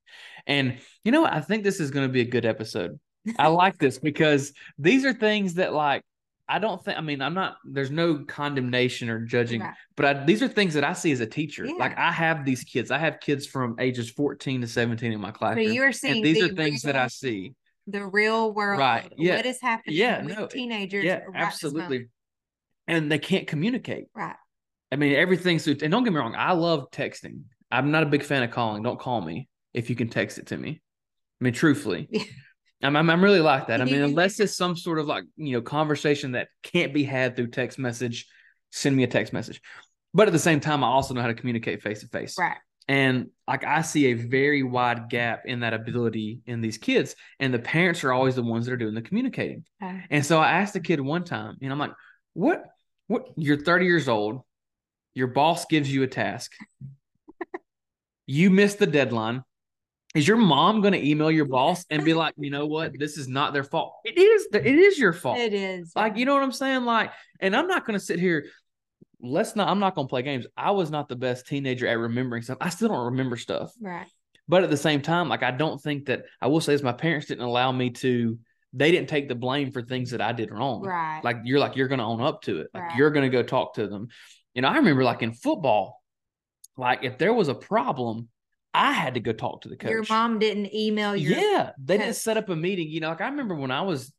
And 0.45 0.79
you 1.03 1.11
know, 1.11 1.25
I 1.25 1.41
think 1.41 1.63
this 1.63 1.79
is 1.79 1.91
going 1.91 2.07
to 2.07 2.11
be 2.11 2.21
a 2.21 2.25
good 2.25 2.45
episode. 2.45 2.99
I 3.37 3.47
like 3.47 3.77
this 3.77 3.99
because 3.99 4.53
these 4.77 5.05
are 5.05 5.13
things 5.13 5.55
that 5.55 5.73
like 5.73 6.03
I 6.49 6.59
don't 6.59 6.83
think 6.83 6.97
I 6.97 7.01
mean 7.01 7.21
I'm 7.21 7.33
not 7.33 7.57
there's 7.63 7.91
no 7.91 8.25
condemnation 8.25 9.09
or 9.09 9.19
judging, 9.25 9.61
right. 9.61 9.73
but 9.95 10.05
I, 10.05 10.25
these 10.25 10.41
are 10.41 10.47
things 10.47 10.73
that 10.73 10.83
I 10.83 10.93
see 10.93 11.11
as 11.11 11.19
a 11.19 11.25
teacher. 11.25 11.65
Yeah. 11.65 11.73
Like 11.73 11.97
I 11.97 12.11
have 12.11 12.45
these 12.45 12.63
kids. 12.63 12.91
I 12.91 12.97
have 12.97 13.19
kids 13.19 13.45
from 13.45 13.75
ages 13.79 14.09
14 14.09 14.61
to 14.61 14.67
17 14.67 15.11
in 15.11 15.21
my 15.21 15.31
classroom. 15.31 15.67
So 15.67 15.73
you're 15.73 15.91
seeing 15.91 16.23
these 16.23 16.39
the 16.39 16.51
are 16.51 16.55
things 16.55 16.83
real, 16.83 16.93
that 16.93 17.01
I 17.01 17.07
see. 17.07 17.53
The 17.87 18.05
real 18.05 18.53
world. 18.53 18.79
Right. 18.79 19.11
Yeah. 19.17 19.37
What 19.37 19.45
is 19.45 19.59
happening 19.61 19.97
yeah, 19.97 20.23
with 20.23 20.37
no, 20.37 20.47
teenagers. 20.47 21.03
Yeah, 21.03 21.21
absolutely. 21.33 22.07
And 22.87 23.11
they 23.11 23.19
can't 23.19 23.47
communicate. 23.47 24.05
Right. 24.15 24.35
I 24.91 24.97
mean, 24.97 25.15
everything's 25.15 25.65
and 25.67 25.79
don't 25.79 26.03
get 26.03 26.13
me 26.13 26.19
wrong, 26.19 26.35
I 26.35 26.51
love 26.51 26.91
texting. 26.91 27.43
I'm 27.71 27.91
not 27.91 28.03
a 28.03 28.07
big 28.07 28.23
fan 28.23 28.43
of 28.43 28.51
calling. 28.51 28.83
Don't 28.83 28.99
call 28.99 29.21
me 29.21 29.47
if 29.73 29.89
you 29.89 29.95
can 29.95 30.09
text 30.09 30.37
it 30.37 30.47
to 30.47 30.57
me. 30.57 30.81
I 31.39 31.43
mean, 31.43 31.53
truthfully. 31.53 32.09
I'm, 32.83 32.95
I'm, 32.95 33.09
I'm 33.09 33.23
really 33.23 33.39
like 33.39 33.67
that. 33.67 33.81
I 33.81 33.85
mean, 33.85 34.01
unless 34.01 34.39
it's 34.39 34.55
some 34.55 34.75
sort 34.75 34.99
of 34.99 35.05
like, 35.05 35.23
you 35.37 35.53
know, 35.53 35.61
conversation 35.61 36.33
that 36.33 36.49
can't 36.63 36.93
be 36.93 37.03
had 37.03 37.35
through 37.35 37.47
text 37.47 37.79
message, 37.79 38.27
send 38.71 38.95
me 38.95 39.03
a 39.03 39.07
text 39.07 39.33
message. 39.33 39.61
But 40.13 40.27
at 40.27 40.33
the 40.33 40.39
same 40.39 40.59
time, 40.59 40.83
I 40.83 40.87
also 40.87 41.13
know 41.13 41.21
how 41.21 41.27
to 41.27 41.33
communicate 41.33 41.81
face 41.81 42.01
to 42.01 42.07
face. 42.07 42.35
Right. 42.37 42.57
And 42.87 43.27
like 43.47 43.63
I 43.63 43.81
see 43.81 44.07
a 44.07 44.13
very 44.13 44.63
wide 44.63 45.09
gap 45.09 45.43
in 45.45 45.61
that 45.61 45.73
ability 45.73 46.41
in 46.45 46.61
these 46.61 46.77
kids. 46.77 47.15
And 47.39 47.53
the 47.53 47.59
parents 47.59 48.03
are 48.03 48.11
always 48.11 48.35
the 48.35 48.43
ones 48.43 48.65
that 48.65 48.73
are 48.73 48.77
doing 48.77 48.95
the 48.95 49.01
communicating. 49.01 49.63
Okay. 49.81 50.03
And 50.09 50.25
so 50.25 50.39
I 50.39 50.51
asked 50.53 50.73
the 50.73 50.79
kid 50.79 50.99
one 50.99 51.23
time, 51.23 51.57
and 51.61 51.71
I'm 51.71 51.79
like, 51.79 51.93
what, 52.33 52.63
what, 53.07 53.27
you're 53.37 53.61
30 53.61 53.85
years 53.85 54.09
old, 54.09 54.41
your 55.13 55.27
boss 55.27 55.65
gives 55.65 55.91
you 55.91 56.03
a 56.03 56.07
task, 56.07 56.53
you 58.25 58.49
miss 58.49 58.75
the 58.75 58.87
deadline 58.87 59.43
is 60.13 60.27
your 60.27 60.37
mom 60.37 60.81
going 60.81 60.93
to 60.93 61.07
email 61.07 61.31
your 61.31 61.45
boss 61.45 61.85
and 61.89 62.03
be 62.03 62.13
like, 62.13 62.33
you 62.37 62.49
know 62.49 62.65
what, 62.65 62.97
this 62.99 63.17
is 63.17 63.27
not 63.27 63.53
their 63.53 63.63
fault? 63.63 63.93
It 64.03 64.17
is. 64.19 64.47
It 64.53 64.65
is 64.65 64.99
your 64.99 65.13
fault. 65.13 65.37
It 65.37 65.53
is. 65.53 65.93
Like, 65.95 66.17
you 66.17 66.25
know 66.25 66.33
what 66.33 66.43
I'm 66.43 66.51
saying? 66.51 66.83
Like, 66.83 67.11
and 67.39 67.55
I'm 67.55 67.67
not 67.67 67.85
going 67.85 67.97
to 67.97 68.05
sit 68.05 68.19
here. 68.19 68.47
Let's 69.21 69.55
not. 69.55 69.67
I'm 69.67 69.79
not 69.79 69.95
going 69.95 70.07
to 70.07 70.09
play 70.09 70.21
games. 70.23 70.47
I 70.57 70.71
was 70.71 70.89
not 70.89 71.07
the 71.07 71.15
best 71.15 71.47
teenager 71.47 71.87
at 71.87 71.97
remembering 71.97 72.41
stuff. 72.41 72.57
I 72.61 72.69
still 72.69 72.89
don't 72.89 73.05
remember 73.05 73.37
stuff. 73.37 73.71
Right. 73.79 74.07
But 74.47 74.63
at 74.63 74.69
the 74.69 74.77
same 74.77 75.01
time, 75.01 75.29
like 75.29 75.43
I 75.43 75.51
don't 75.51 75.81
think 75.81 76.05
that 76.05 76.25
I 76.41 76.47
will 76.47 76.61
say 76.61 76.73
is 76.73 76.83
my 76.83 76.91
parents 76.91 77.27
didn't 77.27 77.43
allow 77.43 77.71
me 77.71 77.91
to. 77.91 78.37
They 78.73 78.91
didn't 78.91 79.09
take 79.09 79.27
the 79.27 79.35
blame 79.35 79.71
for 79.71 79.81
things 79.81 80.11
that 80.11 80.21
I 80.21 80.31
did 80.31 80.51
wrong. 80.51 80.81
Right. 80.81 81.21
Like 81.23 81.37
you're 81.43 81.59
like 81.59 81.75
you're 81.75 81.87
going 81.87 81.99
to 81.99 82.05
own 82.05 82.21
up 82.21 82.41
to 82.43 82.61
it. 82.61 82.67
Like 82.73 82.83
right. 82.83 82.97
you're 82.97 83.11
going 83.11 83.29
to 83.29 83.35
go 83.35 83.43
talk 83.43 83.75
to 83.75 83.87
them. 83.87 84.07
You 84.53 84.61
know, 84.61 84.69
I 84.69 84.77
remember 84.77 85.03
like 85.03 85.21
in 85.21 85.33
football, 85.33 86.01
like 86.77 87.03
if 87.03 87.17
there 87.17 87.33
was 87.33 87.47
a 87.47 87.55
problem, 87.55 88.29
I 88.73 88.93
had 88.93 89.15
to 89.15 89.19
go 89.19 89.33
talk 89.33 89.61
to 89.61 89.69
the 89.69 89.75
coach. 89.75 89.91
Your 89.91 90.05
mom 90.09 90.39
didn't 90.39 90.73
email 90.73 91.15
you. 91.15 91.35
Yeah, 91.35 91.71
they 91.77 91.95
coach. 91.97 92.05
didn't 92.05 92.15
set 92.15 92.37
up 92.37 92.49
a 92.49 92.55
meeting. 92.55 92.89
You 92.89 93.01
know, 93.01 93.09
like 93.09 93.21
I 93.21 93.27
remember 93.27 93.55
when 93.55 93.71
I 93.71 93.81
was, 93.81 94.11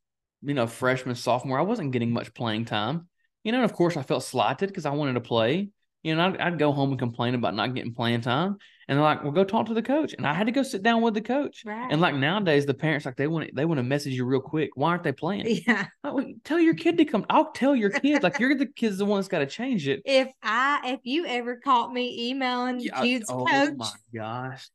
you 0.42 0.54
know, 0.54 0.66
freshman, 0.66 1.14
sophomore, 1.14 1.59
I 1.59 1.62
wasn't 1.62 1.92
getting 1.92 2.12
much 2.12 2.35
playing 2.35 2.66
time. 2.66 3.09
You 3.45 3.53
know, 3.53 3.59
and 3.59 3.65
of 3.65 3.73
course 3.73 3.97
I 3.97 4.03
felt 4.03 4.25
slighted 4.25 4.69
because 4.69 4.87
I 4.87 4.91
wanted 4.91 5.15
to 5.15 5.21
play. 5.21 5.71
You 6.03 6.17
know, 6.17 6.27
I'd, 6.27 6.37
I'd, 6.39 6.59
go 6.59 6.73
home 6.73 6.91
and 6.91 6.99
complain 6.99 7.35
about 7.35 7.55
not 7.55 7.75
getting 7.75 7.95
playing 7.95 8.23
time. 8.23 8.57
And 8.89 8.99
they're 8.99 9.05
like, 9.05 9.23
well, 9.23 9.31
go 9.31 9.45
talk 9.45 9.67
to 9.67 9.75
the 9.75 9.83
coach. 9.83 10.15
And 10.15 10.27
I 10.27 10.35
had 10.35 10.47
to 10.47 10.53
go 10.53 10.65
sit 10.65 10.83
down 10.83 11.01
with 11.01 11.15
the 11.15 11.21
coach. 11.21 11.63
Right. 11.65 11.89
And 11.91 12.01
like 12.01 12.17
nowadays, 12.17 12.67
the 12.67 12.75
parents, 12.75 13.07
like 13.07 13.17
they 13.17 13.29
want 13.29 13.55
they 13.55 13.65
want 13.65 13.79
to 13.79 13.85
message 13.85 14.15
you 14.15 14.25
real 14.25 14.41
quick. 14.41 14.71
Why 14.75 14.91
aren't 14.91 15.05
they 15.05 15.13
playing? 15.13 15.61
Yeah. 15.67 15.87
Like, 16.03 16.27
tell 16.45 16.59
your 16.59 16.75
kid 16.75 16.99
to 16.99 17.05
come. 17.05 17.25
I'll 17.31 17.53
tell 17.53 17.77
your 17.77 17.91
kid. 17.91 18.23
like 18.25 18.41
you're 18.41 18.57
the 18.57 18.67
kid's 18.67 18.99
the 18.99 19.05
one 19.05 19.19
that's 19.19 19.29
got 19.29 19.39
to 19.39 19.47
change 19.47 19.87
it. 19.87 20.03
If 20.05 20.29
I, 20.43 20.81
if 20.85 21.01
you 21.05 21.25
ever 21.27 21.57
caught 21.57 21.93
me 21.93 22.31
emailing 22.31 22.81
yeah, 22.81 23.00
Jude's 23.00 23.31
oh, 23.31 23.47
coach. 23.47 23.71
Oh 23.71 23.75
my 23.76 23.91
gosh. 24.13 24.69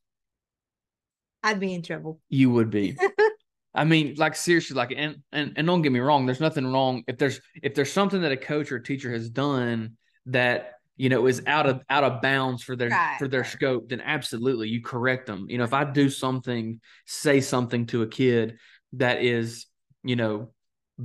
I'd 1.42 1.60
be 1.60 1.74
in 1.74 1.82
trouble. 1.82 2.20
You 2.28 2.50
would 2.50 2.70
be. 2.70 2.96
I 3.74 3.84
mean, 3.84 4.14
like 4.16 4.34
seriously, 4.34 4.74
like 4.76 4.92
and, 4.96 5.16
and 5.32 5.52
and 5.56 5.66
don't 5.66 5.82
get 5.82 5.92
me 5.92 6.00
wrong, 6.00 6.26
there's 6.26 6.40
nothing 6.40 6.66
wrong 6.66 7.04
if 7.06 7.18
there's 7.18 7.40
if 7.62 7.74
there's 7.74 7.92
something 7.92 8.22
that 8.22 8.32
a 8.32 8.36
coach 8.36 8.72
or 8.72 8.76
a 8.76 8.82
teacher 8.82 9.12
has 9.12 9.28
done 9.28 9.96
that 10.26 10.72
you 10.96 11.08
know 11.08 11.26
is 11.26 11.42
out 11.46 11.66
of 11.66 11.82
out 11.88 12.04
of 12.04 12.20
bounds 12.20 12.62
for 12.62 12.76
their 12.76 12.88
right. 12.88 13.16
for 13.18 13.28
their 13.28 13.44
scope, 13.44 13.90
then 13.90 14.00
absolutely 14.00 14.68
you 14.68 14.82
correct 14.82 15.26
them. 15.26 15.46
You 15.48 15.58
know, 15.58 15.64
if 15.64 15.74
I 15.74 15.84
do 15.84 16.10
something, 16.10 16.80
say 17.06 17.40
something 17.40 17.86
to 17.86 18.02
a 18.02 18.08
kid 18.08 18.58
that 18.94 19.22
is, 19.22 19.66
you 20.02 20.16
know, 20.16 20.52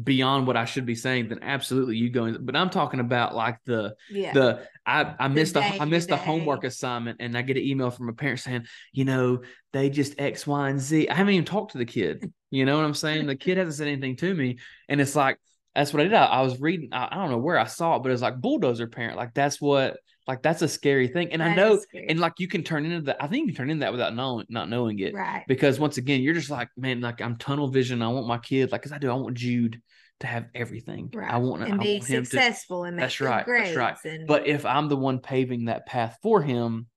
beyond 0.02 0.48
what 0.48 0.58
I 0.58 0.66
should 0.66 0.86
be 0.86 0.96
saying, 0.96 1.30
then 1.30 1.40
absolutely 1.44 1.98
you 1.98 2.10
go. 2.10 2.26
In, 2.26 2.46
but 2.46 2.56
I'm 2.56 2.70
talking 2.70 3.00
about 3.00 3.36
like 3.36 3.60
the 3.66 3.96
yeah. 4.10 4.34
the 4.34 4.68
I 4.86 5.16
I 5.20 5.28
missed 5.28 5.54
the, 5.54 5.62
the 5.62 5.82
I 5.82 5.86
missed 5.86 6.10
the 6.10 6.18
homework 6.18 6.64
assignment, 6.64 7.18
and 7.22 7.38
I 7.38 7.42
get 7.42 7.58
an 7.58 7.64
email 7.64 7.90
from 7.90 8.10
a 8.10 8.14
parent 8.14 8.40
saying, 8.40 8.66
you 8.92 9.06
know, 9.06 9.42
they 9.72 9.90
just 9.90 10.20
X, 10.20 10.46
Y, 10.46 10.70
and 10.70 10.80
Z. 10.80 11.08
I 11.10 11.14
haven't 11.14 11.34
even 11.34 11.46
talked 11.46 11.72
to 11.74 11.78
the 11.78 11.86
kid. 11.86 12.32
You 12.52 12.66
know 12.66 12.78
what 12.78 12.86
I'm 12.86 12.94
saying? 12.94 13.28
The 13.28 13.36
kid 13.36 13.58
hasn't 13.58 13.76
said 13.76 13.88
anything 13.88 14.16
to 14.18 14.34
me, 14.34 14.60
and 14.90 15.00
it's 15.00 15.16
like 15.16 15.40
that's 15.74 15.94
what 15.94 16.02
I 16.02 16.04
did. 16.04 16.14
I, 16.14 16.26
I 16.26 16.42
was 16.42 16.60
reading. 16.60 16.90
I, 16.92 17.10
I, 17.12 17.16
don't 17.16 17.32
know 17.32 17.38
where 17.38 17.58
I 17.58 17.66
saw 17.66 17.96
it, 17.96 18.04
but 18.04 18.12
it's 18.12 18.22
like 18.22 18.40
bulldozer 18.40 18.88
parent. 18.88 19.18
Like 19.18 19.34
that's 19.34 19.62
what. 19.62 19.98
Like 20.26 20.42
that's 20.42 20.62
a 20.62 20.70
scary 20.70 21.10
thing, 21.10 21.34
and 21.34 21.42
that 21.42 21.50
I 21.50 21.56
know, 21.56 21.78
and 21.94 22.18
like 22.18 22.40
you 22.40 22.48
can 22.48 22.64
turn 22.64 22.86
into 22.86 23.02
that. 23.08 23.22
I 23.22 23.28
think 23.28 23.42
you 23.42 23.48
can 23.48 23.58
turn 23.58 23.70
into 23.70 23.82
that 23.82 23.92
without 23.92 24.16
knowing, 24.16 24.46
not 24.48 24.70
knowing 24.70 24.98
it, 25.00 25.14
right? 25.14 25.44
Because 25.50 25.82
once 25.82 25.98
again, 25.98 26.22
you're 26.22 26.34
just 26.34 26.50
like, 26.50 26.70
man, 26.78 27.02
like 27.02 27.20
I'm 27.20 27.36
tunnel 27.36 27.68
vision. 27.68 28.02
I 28.02 28.08
want 28.08 28.26
my 28.26 28.38
kid, 28.38 28.72
like, 28.72 28.82
cause 28.84 28.94
I 28.94 29.00
do. 29.00 29.12
I 29.12 29.16
want 29.16 29.36
Jude 29.36 29.82
to 30.24 30.28
have 30.28 30.48
everything. 30.56 31.10
Right. 31.14 31.32
I 31.32 31.38
want 31.38 31.66
to 31.68 31.78
be 31.78 31.96
want 31.96 32.04
successful 32.06 32.84
to, 32.84 32.88
and 32.90 33.00
that's 33.00 33.22
right. 33.22 33.46
That's 33.46 33.76
right. 33.76 33.96
And... 34.06 34.28
But 34.28 34.48
if 34.48 34.66
I'm 34.66 34.90
the 34.90 34.98
one 34.98 35.20
paving 35.20 35.66
that 35.66 35.86
path 35.86 36.18
for 36.22 36.42
him, 36.42 36.88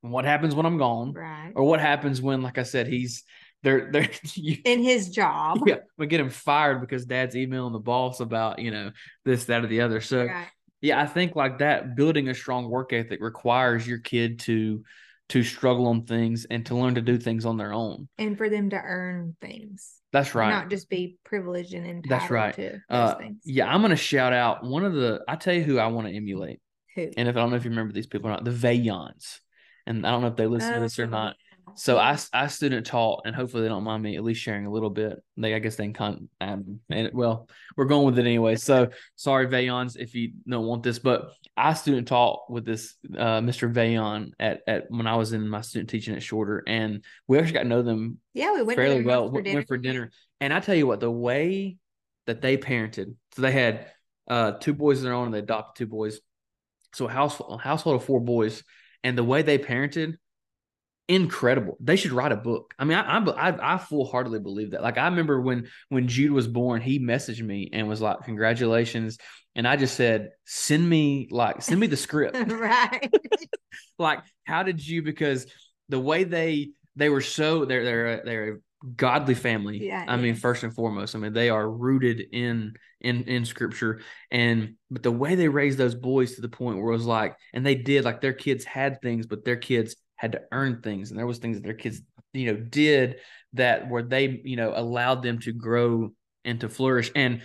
what 0.00 0.24
happens 0.24 0.54
when 0.54 0.66
I'm 0.66 0.78
gone? 0.78 1.12
Right. 1.12 1.52
Or 1.54 1.64
what 1.64 1.80
happens 1.80 2.20
when, 2.20 2.42
like 2.42 2.58
I 2.58 2.64
said, 2.64 2.88
he's 2.88 3.22
they're 3.62 3.90
they're 3.92 4.08
you, 4.34 4.58
in 4.64 4.82
his 4.82 5.08
job. 5.10 5.60
Yeah, 5.66 5.76
we 5.96 6.06
get 6.06 6.20
him 6.20 6.30
fired 6.30 6.80
because 6.80 7.04
dad's 7.04 7.36
emailing 7.36 7.72
the 7.72 7.78
boss 7.78 8.20
about, 8.20 8.58
you 8.58 8.70
know, 8.70 8.90
this, 9.24 9.44
that, 9.44 9.64
or 9.64 9.68
the 9.68 9.82
other. 9.82 10.00
So 10.00 10.24
right. 10.24 10.48
yeah, 10.80 11.00
I 11.00 11.06
think 11.06 11.36
like 11.36 11.58
that 11.58 11.94
building 11.94 12.28
a 12.28 12.34
strong 12.34 12.68
work 12.68 12.92
ethic 12.92 13.20
requires 13.20 13.86
your 13.86 13.98
kid 13.98 14.40
to 14.40 14.82
to 15.32 15.42
struggle 15.42 15.86
on 15.86 16.04
things 16.04 16.44
and 16.50 16.66
to 16.66 16.74
learn 16.74 16.94
to 16.94 17.00
do 17.00 17.16
things 17.16 17.46
on 17.46 17.56
their 17.56 17.72
own. 17.72 18.06
And 18.18 18.36
for 18.36 18.50
them 18.50 18.68
to 18.68 18.76
earn 18.76 19.34
things. 19.40 19.94
That's 20.12 20.34
right. 20.34 20.50
Not 20.50 20.68
just 20.68 20.90
be 20.90 21.16
privileged 21.24 21.72
and 21.72 21.86
entitled 21.86 22.10
That's 22.10 22.30
right. 22.30 22.54
to 22.56 22.78
uh, 22.90 23.14
things. 23.14 23.40
Yeah, 23.42 23.66
I'm 23.66 23.80
going 23.80 23.92
to 23.92 23.96
shout 23.96 24.34
out 24.34 24.62
one 24.62 24.84
of 24.84 24.92
the. 24.92 25.22
I 25.26 25.36
tell 25.36 25.54
you 25.54 25.62
who 25.62 25.78
I 25.78 25.86
want 25.86 26.06
to 26.06 26.14
emulate. 26.14 26.60
Who? 26.96 27.08
And 27.16 27.28
if 27.30 27.36
I 27.36 27.40
don't 27.40 27.48
know 27.48 27.56
if 27.56 27.64
you 27.64 27.70
remember 27.70 27.94
these 27.94 28.06
people 28.06 28.28
or 28.28 28.34
not, 28.34 28.44
the 28.44 28.50
Vayons. 28.50 29.38
And 29.86 30.06
I 30.06 30.10
don't 30.10 30.20
know 30.20 30.28
if 30.28 30.36
they 30.36 30.46
listen 30.46 30.72
oh, 30.72 30.74
to 30.74 30.80
this 30.80 30.98
or 30.98 31.06
not. 31.06 31.36
So 31.74 31.98
I, 31.98 32.18
I 32.32 32.46
student 32.48 32.86
taught, 32.86 33.22
and 33.24 33.34
hopefully 33.34 33.62
they 33.62 33.68
don't 33.68 33.84
mind 33.84 34.02
me 34.02 34.16
at 34.16 34.24
least 34.24 34.42
sharing 34.42 34.66
a 34.66 34.70
little 34.70 34.90
bit. 34.90 35.22
They, 35.36 35.54
I 35.54 35.58
guess 35.58 35.76
they 35.76 35.84
can 35.84 35.92
con, 35.94 36.28
um, 36.40 36.80
and 36.90 37.10
well, 37.12 37.48
we're 37.76 37.86
going 37.86 38.06
with 38.06 38.18
it 38.18 38.26
anyway. 38.26 38.56
So 38.56 38.90
sorry, 39.16 39.46
Vayons, 39.46 39.96
if 39.96 40.14
you 40.14 40.32
don't 40.46 40.66
want 40.66 40.82
this, 40.82 40.98
but 40.98 41.30
I 41.56 41.74
student 41.74 42.08
taught 42.08 42.50
with 42.50 42.64
this 42.64 42.94
uh, 43.16 43.40
Mr. 43.40 43.72
Vayon 43.72 44.32
at 44.38 44.60
at 44.66 44.90
when 44.90 45.06
I 45.06 45.16
was 45.16 45.32
in 45.32 45.48
my 45.48 45.60
student 45.60 45.90
teaching 45.90 46.14
at 46.14 46.22
Shorter, 46.22 46.62
and 46.66 47.04
we 47.26 47.38
actually 47.38 47.54
got 47.54 47.62
to 47.62 47.68
know 47.68 47.82
them. 47.82 48.18
Yeah, 48.34 48.52
we 48.52 48.62
went 48.62 48.76
fairly 48.76 49.02
well. 49.02 49.30
For 49.30 49.42
went 49.42 49.68
for 49.68 49.78
dinner, 49.78 50.10
and 50.40 50.52
I 50.52 50.60
tell 50.60 50.74
you 50.74 50.86
what, 50.86 51.00
the 51.00 51.10
way 51.10 51.76
that 52.26 52.42
they 52.42 52.56
parented, 52.56 53.14
so 53.34 53.42
they 53.42 53.52
had 53.52 53.86
uh, 54.28 54.52
two 54.52 54.74
boys 54.74 54.98
of 54.98 55.04
their 55.04 55.14
own, 55.14 55.26
and 55.26 55.34
they 55.34 55.40
adopted 55.40 55.86
two 55.86 55.90
boys. 55.90 56.20
So 56.94 57.06
a 57.06 57.10
house 57.10 57.40
a 57.40 57.56
household 57.56 57.96
of 57.96 58.04
four 58.04 58.20
boys, 58.20 58.62
and 59.02 59.16
the 59.16 59.24
way 59.24 59.42
they 59.42 59.58
parented 59.58 60.16
incredible. 61.08 61.76
They 61.80 61.96
should 61.96 62.12
write 62.12 62.32
a 62.32 62.36
book. 62.36 62.74
I 62.78 62.84
mean, 62.84 62.98
I, 62.98 63.18
I 63.18 63.74
I 63.74 63.78
full 63.78 64.06
heartedly 64.06 64.40
believe 64.40 64.72
that. 64.72 64.82
Like 64.82 64.98
I 64.98 65.06
remember 65.06 65.40
when 65.40 65.68
when 65.88 66.08
Jude 66.08 66.32
was 66.32 66.48
born, 66.48 66.80
he 66.80 66.98
messaged 66.98 67.42
me 67.42 67.70
and 67.72 67.88
was 67.88 68.00
like, 68.00 68.22
"Congratulations!" 68.24 69.18
And 69.54 69.66
I 69.66 69.76
just 69.76 69.96
said, 69.96 70.30
"Send 70.44 70.88
me 70.88 71.28
like 71.30 71.62
send 71.62 71.80
me 71.80 71.86
the 71.86 71.96
script." 71.96 72.36
right. 72.52 73.12
like, 73.98 74.20
how 74.44 74.62
did 74.62 74.86
you? 74.86 75.02
Because 75.02 75.46
the 75.88 76.00
way 76.00 76.24
they 76.24 76.70
they 76.96 77.08
were 77.08 77.20
so 77.20 77.64
they're 77.64 77.84
they're 77.84 78.22
they're 78.24 78.52
a 78.54 78.86
godly 78.96 79.34
family. 79.34 79.86
Yeah. 79.86 80.04
I 80.06 80.16
yeah. 80.16 80.22
mean, 80.22 80.34
first 80.34 80.62
and 80.62 80.74
foremost, 80.74 81.14
I 81.14 81.18
mean 81.18 81.32
they 81.32 81.50
are 81.50 81.68
rooted 81.68 82.22
in 82.32 82.74
in 83.02 83.24
in 83.24 83.44
scripture 83.44 84.00
and 84.30 84.74
but 84.90 85.02
the 85.02 85.10
way 85.10 85.34
they 85.34 85.48
raised 85.48 85.76
those 85.76 85.94
boys 85.94 86.36
to 86.36 86.40
the 86.40 86.48
point 86.48 86.78
where 86.78 86.88
it 86.88 86.96
was 86.96 87.04
like 87.04 87.36
and 87.52 87.66
they 87.66 87.74
did 87.74 88.04
like 88.04 88.20
their 88.20 88.32
kids 88.32 88.64
had 88.64 89.02
things 89.02 89.26
but 89.26 89.44
their 89.44 89.56
kids 89.56 89.96
had 90.22 90.32
to 90.32 90.42
earn 90.52 90.80
things 90.80 91.10
and 91.10 91.18
there 91.18 91.26
was 91.26 91.38
things 91.38 91.56
that 91.56 91.64
their 91.64 91.74
kids 91.74 92.00
you 92.32 92.46
know 92.46 92.56
did 92.56 93.16
that 93.54 93.90
where 93.90 94.04
they 94.04 94.40
you 94.44 94.54
know 94.54 94.72
allowed 94.74 95.20
them 95.20 95.40
to 95.40 95.52
grow 95.52 96.12
and 96.44 96.60
to 96.60 96.68
flourish 96.68 97.10
and 97.16 97.42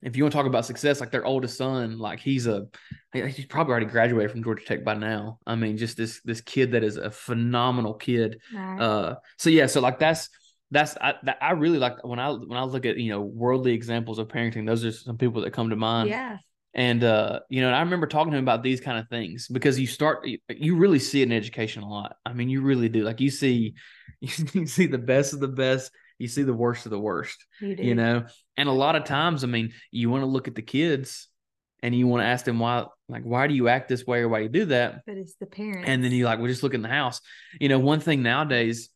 if 0.00 0.16
you 0.16 0.24
want 0.24 0.32
to 0.32 0.36
talk 0.36 0.46
about 0.46 0.64
success 0.64 0.98
like 0.98 1.10
their 1.10 1.26
oldest 1.26 1.58
son 1.58 1.98
like 1.98 2.20
he's 2.20 2.46
a 2.46 2.66
he's 3.12 3.44
probably 3.44 3.72
already 3.72 3.86
graduated 3.86 4.30
from 4.30 4.42
georgia 4.42 4.64
tech 4.64 4.82
by 4.82 4.94
now 4.94 5.38
i 5.46 5.54
mean 5.54 5.76
just 5.76 5.98
this 5.98 6.22
this 6.24 6.40
kid 6.40 6.72
that 6.72 6.82
is 6.82 6.96
a 6.96 7.10
phenomenal 7.10 7.92
kid 7.92 8.40
right. 8.54 8.80
uh 8.80 9.14
so 9.36 9.50
yeah 9.50 9.66
so 9.66 9.82
like 9.82 9.98
that's 9.98 10.30
that's 10.70 10.96
I 11.00 11.14
that, 11.24 11.38
I 11.40 11.52
really 11.52 11.78
like 11.78 12.02
when 12.02 12.18
I 12.18 12.30
when 12.30 12.58
I 12.58 12.64
look 12.64 12.84
at 12.84 12.96
you 12.96 13.10
know 13.10 13.20
worldly 13.20 13.72
examples 13.72 14.18
of 14.18 14.26
parenting. 14.26 14.66
Those 14.66 14.84
are 14.84 14.90
some 14.90 15.18
people 15.18 15.42
that 15.42 15.52
come 15.52 15.70
to 15.70 15.76
mind. 15.76 16.08
yeah. 16.08 16.38
And 16.74 17.04
uh, 17.04 17.40
you 17.48 17.60
know, 17.60 17.68
and 17.68 17.76
I 17.76 17.80
remember 17.80 18.06
talking 18.06 18.32
to 18.32 18.38
him 18.38 18.44
about 18.44 18.62
these 18.62 18.80
kind 18.80 18.98
of 18.98 19.08
things 19.08 19.46
because 19.48 19.78
you 19.78 19.86
start 19.86 20.26
you, 20.48 20.76
really 20.76 20.98
see 20.98 21.20
it 21.20 21.24
in 21.26 21.32
education 21.32 21.82
a 21.82 21.88
lot. 21.88 22.16
I 22.26 22.32
mean, 22.32 22.48
you 22.48 22.62
really 22.62 22.88
do. 22.88 23.04
Like 23.04 23.20
you 23.20 23.30
see 23.30 23.74
you 24.20 24.66
see 24.66 24.86
the 24.86 24.98
best 24.98 25.34
of 25.34 25.40
the 25.40 25.48
best, 25.48 25.92
you 26.18 26.26
see 26.28 26.42
the 26.42 26.52
worst 26.52 26.86
of 26.86 26.90
the 26.90 26.98
worst, 26.98 27.44
You 27.60 27.76
you 27.78 27.94
know. 27.94 28.26
And 28.56 28.68
a 28.68 28.72
lot 28.72 28.96
of 28.96 29.04
times, 29.04 29.44
I 29.44 29.46
mean, 29.46 29.72
you 29.90 30.10
want 30.10 30.22
to 30.22 30.26
look 30.26 30.48
at 30.48 30.54
the 30.54 30.62
kids 30.62 31.28
and 31.82 31.94
you 31.94 32.06
want 32.06 32.22
to 32.22 32.26
ask 32.26 32.44
them 32.44 32.58
why 32.58 32.86
like 33.08 33.22
why 33.22 33.46
do 33.46 33.54
you 33.54 33.68
act 33.68 33.88
this 33.88 34.06
way 34.06 34.20
or 34.20 34.28
why 34.28 34.40
you 34.40 34.48
do 34.48 34.64
that? 34.66 35.02
But 35.06 35.16
it's 35.16 35.36
the 35.36 35.46
parents. 35.46 35.88
and 35.88 36.02
then 36.02 36.12
you 36.12 36.24
like 36.24 36.40
we 36.40 36.48
just 36.48 36.62
look 36.62 36.74
in 36.74 36.82
the 36.82 36.88
house 36.88 37.20
you 37.60 37.68
know 37.68 37.78
one 37.78 38.00
thing 38.00 38.22
nowadays 38.22 38.88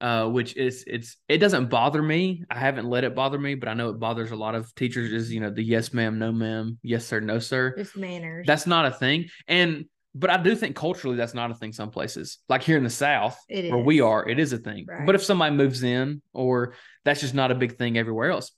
uh 0.00 0.26
which 0.26 0.56
is 0.56 0.84
it's 0.86 1.16
it 1.28 1.38
doesn't 1.38 1.68
bother 1.68 2.00
me. 2.02 2.44
I 2.50 2.58
haven't 2.58 2.86
let 2.86 3.04
it 3.04 3.14
bother 3.14 3.38
me 3.38 3.54
but 3.54 3.68
i 3.68 3.74
know 3.74 3.90
it 3.90 3.98
bothers 4.00 4.30
a 4.30 4.36
lot 4.36 4.54
of 4.54 4.74
teachers 4.74 5.12
is 5.12 5.32
you 5.32 5.40
know 5.40 5.50
the 5.50 5.62
yes 5.62 5.92
ma'am 5.92 6.18
no 6.18 6.32
ma'am 6.32 6.78
yes 6.82 7.04
sir 7.06 7.20
no 7.20 7.38
sir. 7.38 7.76
Manners. 7.96 8.46
that's 8.46 8.66
not 8.66 8.86
a 8.86 8.90
thing. 8.90 9.26
And 9.46 9.86
but 10.14 10.30
i 10.30 10.36
do 10.42 10.56
think 10.56 10.74
culturally 10.76 11.16
that's 11.16 11.34
not 11.34 11.50
a 11.50 11.54
thing 11.54 11.72
some 11.72 11.90
places. 11.90 12.38
Like 12.48 12.62
here 12.62 12.76
in 12.76 12.84
the 12.84 12.90
south 12.90 13.38
It 13.48 13.70
where 13.70 13.82
we 13.82 14.00
are 14.00 14.28
it 14.28 14.38
is 14.38 14.52
a 14.52 14.58
thing. 14.58 14.86
Right. 14.88 15.06
but 15.06 15.14
if 15.14 15.22
somebody 15.22 15.54
moves 15.54 15.82
in 15.82 16.22
or 16.32 16.74
that's 17.04 17.20
just 17.20 17.34
not 17.34 17.50
a 17.50 17.54
big 17.54 17.76
thing 17.78 17.96
everywhere 17.98 18.30
else 18.30 18.52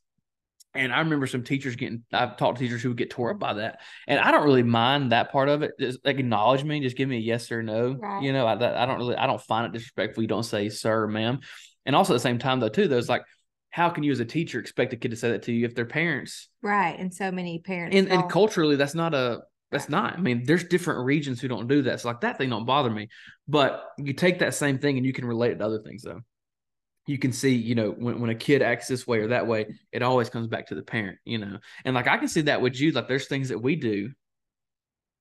and 0.74 0.92
I 0.92 1.00
remember 1.00 1.26
some 1.26 1.42
teachers 1.42 1.76
getting, 1.76 2.04
I've 2.12 2.36
talked 2.36 2.58
to 2.58 2.64
teachers 2.64 2.82
who 2.82 2.88
would 2.90 2.98
get 2.98 3.10
tore 3.10 3.30
up 3.30 3.38
by 3.38 3.54
that. 3.54 3.80
And 4.06 4.18
I 4.18 4.30
don't 4.30 4.44
really 4.44 4.62
mind 4.62 5.12
that 5.12 5.30
part 5.30 5.48
of 5.48 5.62
it. 5.62 5.72
Just 5.78 6.00
acknowledge 6.04 6.64
me, 6.64 6.80
just 6.80 6.96
give 6.96 7.08
me 7.08 7.16
a 7.18 7.20
yes 7.20 7.52
or 7.52 7.62
no. 7.62 7.92
Right. 7.92 8.22
You 8.22 8.32
know, 8.32 8.46
I, 8.46 8.54
I 8.54 8.86
don't 8.86 8.98
really, 8.98 9.16
I 9.16 9.26
don't 9.26 9.40
find 9.40 9.66
it 9.66 9.72
disrespectful. 9.72 10.22
You 10.22 10.28
don't 10.28 10.44
say 10.44 10.70
sir 10.70 11.02
or 11.02 11.08
ma'am. 11.08 11.40
And 11.84 11.94
also 11.94 12.14
at 12.14 12.16
the 12.16 12.20
same 12.20 12.38
time, 12.38 12.60
though, 12.60 12.70
too, 12.70 12.88
there's 12.88 13.08
like, 13.08 13.22
how 13.70 13.90
can 13.90 14.02
you 14.02 14.12
as 14.12 14.20
a 14.20 14.24
teacher 14.24 14.60
expect 14.60 14.92
a 14.92 14.96
kid 14.96 15.10
to 15.10 15.16
say 15.16 15.30
that 15.32 15.42
to 15.44 15.52
you 15.52 15.66
if 15.66 15.74
their 15.74 15.86
parents, 15.86 16.48
right. 16.62 16.98
And 16.98 17.12
so 17.12 17.30
many 17.30 17.58
parents. 17.58 17.96
and, 17.96 18.08
and 18.08 18.30
culturally, 18.30 18.76
that's 18.76 18.94
not 18.94 19.14
a, 19.14 19.40
that's 19.70 19.88
not. 19.88 20.14
I 20.14 20.20
mean, 20.20 20.44
there's 20.44 20.64
different 20.64 21.06
regions 21.06 21.40
who 21.40 21.48
don't 21.48 21.66
do 21.66 21.82
that. 21.82 22.00
So 22.00 22.08
like 22.08 22.20
that 22.20 22.36
thing 22.36 22.50
don't 22.50 22.66
bother 22.66 22.90
me. 22.90 23.08
But 23.48 23.82
you 23.98 24.12
take 24.12 24.40
that 24.40 24.54
same 24.54 24.78
thing 24.78 24.98
and 24.98 25.06
you 25.06 25.14
can 25.14 25.24
relate 25.24 25.52
it 25.52 25.58
to 25.58 25.64
other 25.64 25.80
things 25.80 26.02
though. 26.02 26.20
You 27.06 27.18
can 27.18 27.32
see, 27.32 27.54
you 27.54 27.74
know, 27.74 27.90
when, 27.90 28.20
when 28.20 28.30
a 28.30 28.34
kid 28.34 28.62
acts 28.62 28.86
this 28.86 29.06
way 29.06 29.18
or 29.18 29.28
that 29.28 29.46
way, 29.46 29.66
it 29.90 30.02
always 30.02 30.30
comes 30.30 30.46
back 30.46 30.68
to 30.68 30.74
the 30.76 30.82
parent, 30.82 31.18
you 31.24 31.38
know. 31.38 31.58
And 31.84 31.94
like 31.94 32.06
I 32.06 32.16
can 32.16 32.28
see 32.28 32.42
that 32.42 32.60
with 32.60 32.74
Jude, 32.74 32.94
like 32.94 33.08
there's 33.08 33.26
things 33.26 33.48
that 33.48 33.58
we 33.58 33.74
do 33.76 34.10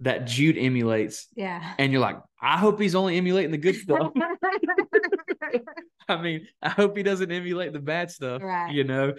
that 0.01 0.25
Jude 0.25 0.57
emulates, 0.57 1.27
yeah. 1.35 1.73
and 1.77 1.91
you're 1.91 2.01
like, 2.01 2.17
I 2.41 2.57
hope 2.57 2.79
he's 2.79 2.95
only 2.95 3.17
emulating 3.17 3.51
the 3.51 3.57
good 3.57 3.75
stuff. 3.81 4.11
I 6.07 6.21
mean, 6.21 6.47
I 6.61 6.69
hope 6.69 6.97
he 6.97 7.03
doesn't 7.03 7.31
emulate 7.31 7.73
the 7.73 7.79
bad 7.79 8.11
stuff, 8.11 8.41
Right. 8.41 8.73
you 8.73 8.83
know. 8.83 9.13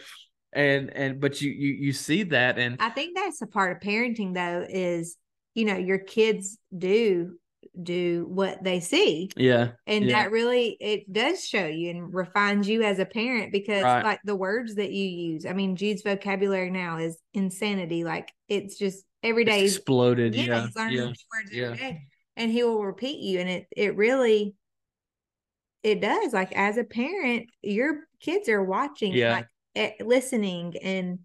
And 0.52 0.90
and 0.90 1.18
but 1.20 1.40
you 1.40 1.50
you 1.50 1.72
you 1.74 1.92
see 1.94 2.24
that 2.24 2.58
and 2.58 2.76
I 2.78 2.90
think 2.90 3.16
that's 3.16 3.40
a 3.40 3.46
part 3.46 3.74
of 3.74 3.82
parenting 3.82 4.34
though, 4.34 4.66
is 4.68 5.16
you 5.54 5.64
know, 5.64 5.76
your 5.76 5.98
kids 5.98 6.58
do 6.76 7.38
do 7.82 8.26
what 8.28 8.62
they 8.62 8.80
see. 8.80 9.30
yeah, 9.36 9.72
And 9.86 10.04
Yeah. 10.04 10.22
that 10.24 10.30
really 10.32 10.76
it 10.80 11.12
does 11.12 11.46
show 11.46 11.66
you 11.66 11.90
and 11.90 12.12
refines 12.14 12.68
you 12.68 12.82
as 12.82 12.98
a 12.98 13.06
parent 13.06 13.52
because 13.52 13.82
Right. 13.82 14.04
like 14.04 14.20
the 14.24 14.36
words 14.36 14.74
that 14.76 14.90
you 14.92 15.04
use. 15.04 15.46
I 15.46 15.52
mean, 15.52 15.76
Jude's 15.76 16.02
vocabulary 16.02 16.70
now 16.70 16.98
is 16.98 17.18
insanity. 17.34 18.04
Like 18.04 18.32
it's 18.48 18.76
just 18.78 19.04
every 19.22 19.44
day 19.44 19.64
it's 19.64 19.76
exploded. 19.76 20.34
yeah, 20.34 20.42
Yeah, 20.44 20.66
he's 20.66 20.76
learning 20.76 20.96
yeah. 20.96 21.04
new 21.04 21.08
words 21.08 21.52
yeah. 21.52 21.64
every 21.66 21.76
day. 21.78 22.00
And 22.36 22.50
he 22.50 22.62
will 22.64 22.82
repeat 22.84 23.20
you. 23.20 23.40
And 23.40 23.48
it 23.48 23.66
it 23.76 23.96
really 23.96 24.54
it 25.82 26.00
does. 26.00 26.32
Like 26.32 26.52
as 26.52 26.76
a 26.76 26.84
parent, 26.84 27.48
your 27.62 28.00
kids 28.20 28.48
are 28.48 28.62
watching, 28.62 29.12
Yeah. 29.12 29.32
like 29.32 29.46
eh, 29.74 29.92
listening 30.00 30.76
and 30.82 31.18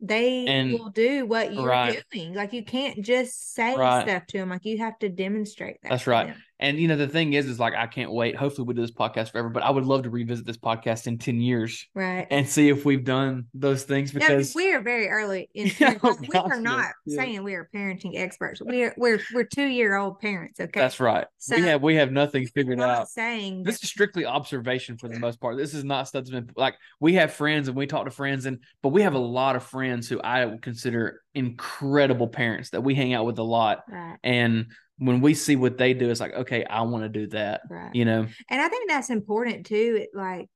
they 0.00 0.46
And- 0.46 0.72
will 0.72 0.90
do 0.90 1.26
what 1.26 1.52
you're 1.52 1.66
right. 1.66 2.02
doing. 2.10 2.34
Like 2.34 2.52
you 2.52 2.64
can't 2.64 3.02
just 3.02 3.54
say 3.54 3.76
Right. 3.76 4.02
stuff 4.02 4.26
to 4.28 4.38
them. 4.38 4.48
Like 4.50 4.64
you 4.64 4.78
have 4.78 4.98
to 5.00 5.08
demonstrate 5.08 5.82
that. 5.82 5.90
That's 5.90 6.06
right. 6.06 6.28
them. 6.28 6.42
And 6.60 6.78
you 6.78 6.86
know, 6.88 6.96
the 6.96 7.08
thing 7.08 7.32
is, 7.32 7.46
is 7.46 7.58
like 7.58 7.74
I 7.74 7.86
can't 7.86 8.12
wait. 8.12 8.36
Hopefully, 8.36 8.66
we 8.68 8.74
do 8.74 8.82
this 8.82 8.92
podcast 8.92 9.32
forever. 9.32 9.48
But 9.48 9.62
I 9.62 9.70
would 9.70 9.84
love 9.86 10.02
to 10.04 10.10
revisit 10.10 10.46
this 10.46 10.58
podcast 10.58 11.06
in 11.06 11.18
ten 11.18 11.40
years 11.40 11.86
Right. 11.94 12.26
and 12.30 12.48
see 12.48 12.68
if 12.68 12.84
we've 12.84 13.04
done 13.04 13.46
those 13.54 13.84
things 13.84 14.12
No, 14.14 14.20
because 14.20 14.54
we 14.54 14.72
are 14.72 14.80
very 14.82 15.08
early 15.08 15.48
in 15.54 15.70
Yeah, 15.80 15.94
oh, 16.02 16.16
we 16.20 16.26
gosh, 16.28 16.50
are 16.50 16.60
not 16.60 16.90
yeah. 17.06 17.16
saying 17.22 17.42
we 17.42 17.54
are 17.54 17.68
parenting 17.74 18.12
experts. 18.16 18.60
We're 18.62 18.94
we're 18.96 19.20
we're 19.34 19.44
two 19.44 19.66
year 19.66 19.96
old 19.96 20.20
parents. 20.20 20.60
Okay. 20.60 20.78
that's 20.80 21.00
right. 21.00 21.26
So- 21.38 21.56
we 21.56 21.62
have 21.62 21.82
we 21.82 21.94
have 21.96 22.12
nothing 22.12 22.46
figured 22.46 22.80
out. 22.80 23.08
saying 23.08 23.62
This 23.64 23.82
is 23.82 23.88
strictly 23.88 24.26
observation 24.26 24.98
for 24.98 25.08
the 25.08 25.18
most 25.18 25.40
part. 25.40 25.56
This 25.56 25.74
is 25.74 25.82
not 25.82 26.08
stuff 26.08 26.20
that's 26.24 26.30
been 26.30 26.50
like 26.56 26.74
we 27.00 27.14
have 27.14 27.32
friends 27.32 27.68
and 27.68 27.76
we 27.76 27.86
talk 27.86 28.04
to 28.04 28.10
friends 28.10 28.44
and 28.46 28.58
but 28.82 28.90
we 28.90 29.00
have 29.02 29.14
a 29.14 29.18
lot 29.18 29.56
of 29.56 29.62
friends 29.62 30.08
who 30.08 30.20
I 30.20 30.44
would 30.44 30.60
consider 30.60 31.22
incredible 31.34 32.28
parents 32.28 32.70
that 32.70 32.82
we 32.82 32.94
hang 32.94 33.14
out 33.14 33.24
with 33.24 33.38
a 33.38 33.42
lot. 33.42 33.84
right. 33.88 34.18
And 34.22 34.66
when 35.00 35.20
we 35.22 35.32
see 35.34 35.56
what 35.56 35.78
they 35.78 35.94
do, 35.94 36.10
it's 36.10 36.20
like, 36.20 36.34
okay, 36.34 36.64
I 36.64 36.82
want 36.82 37.04
to 37.04 37.08
do 37.08 37.26
that. 37.28 37.62
Right. 37.68 37.94
You 37.94 38.04
know, 38.04 38.26
And 38.48 38.60
I 38.60 38.68
think 38.68 38.88
that's 38.88 39.10
important 39.10 39.66
too, 39.66 39.98
it, 40.02 40.10
like 40.14 40.48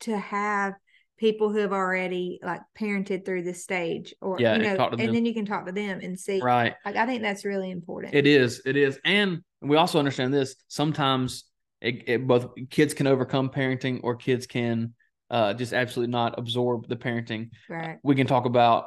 to 0.00 0.16
have 0.16 0.74
people 1.18 1.52
who 1.52 1.58
have 1.58 1.72
already 1.72 2.40
like 2.42 2.62
parented 2.76 3.24
through 3.24 3.42
this 3.42 3.62
stage 3.62 4.14
or 4.20 4.40
Yeah, 4.40 4.56
you 4.56 4.62
know, 4.62 4.76
to 4.76 4.96
and 4.98 5.14
then 5.14 5.24
you 5.24 5.34
can 5.34 5.44
talk 5.44 5.66
to 5.66 5.72
them 5.72 6.00
and 6.02 6.18
see 6.18 6.40
right. 6.40 6.74
like 6.84 6.96
I 6.96 7.06
think 7.06 7.22
that's 7.22 7.44
really 7.44 7.70
important. 7.70 8.14
It 8.14 8.26
is. 8.26 8.62
It 8.64 8.76
is. 8.76 8.98
And 9.04 9.42
we 9.60 9.76
also 9.76 9.98
understand 9.98 10.34
this. 10.34 10.56
Sometimes 10.68 11.44
it, 11.80 12.08
it 12.08 12.26
both 12.26 12.48
kids 12.70 12.94
can 12.94 13.06
overcome 13.06 13.50
parenting 13.50 14.00
or 14.02 14.16
kids 14.16 14.46
can 14.46 14.94
uh, 15.30 15.54
just 15.54 15.72
absolutely 15.72 16.10
not 16.10 16.38
absorb 16.38 16.88
the 16.88 16.96
parenting. 16.96 17.50
right. 17.68 17.98
We 18.02 18.14
can 18.14 18.26
talk 18.26 18.46
about, 18.46 18.86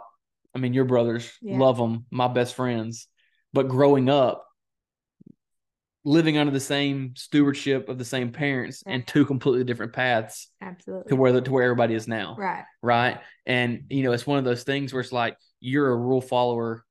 I 0.56 0.60
mean, 0.60 0.74
your 0.74 0.86
brothers, 0.86 1.32
Yeah. 1.42 1.58
love 1.58 1.78
them, 1.78 2.06
my 2.12 2.28
best 2.28 2.56
friends, 2.56 3.08
but 3.54 3.68
growing 3.70 4.10
up, 4.10 4.45
living 6.06 6.38
under 6.38 6.52
the 6.52 6.60
same 6.60 7.14
stewardship 7.16 7.90
of 7.90 7.98
the 7.98 8.06
same 8.06 8.32
parents 8.32 8.84
and 8.86 9.06
two 9.08 9.26
completely 9.26 9.64
different 9.64 9.92
paths 9.92 10.50
Absolutely. 10.62 11.10
to 11.10 11.16
where 11.16 11.32
the, 11.32 11.42
to 11.42 11.52
where 11.52 11.64
everybody 11.64 11.96
is 11.96 12.08
now 12.08 12.36
right. 12.38 12.64
right? 12.82 13.20
And 13.48 13.86
you 13.90 14.04
know, 14.04 14.12
it's 14.12 14.28
one 14.28 14.38
of 14.38 14.46
those 14.46 14.64
things 14.64 14.94
where 14.94 15.02
it's 15.02 15.12
like 15.12 15.36
you're 15.60 15.90
a 15.90 15.96
rule 15.98 16.22
follower 16.22 16.86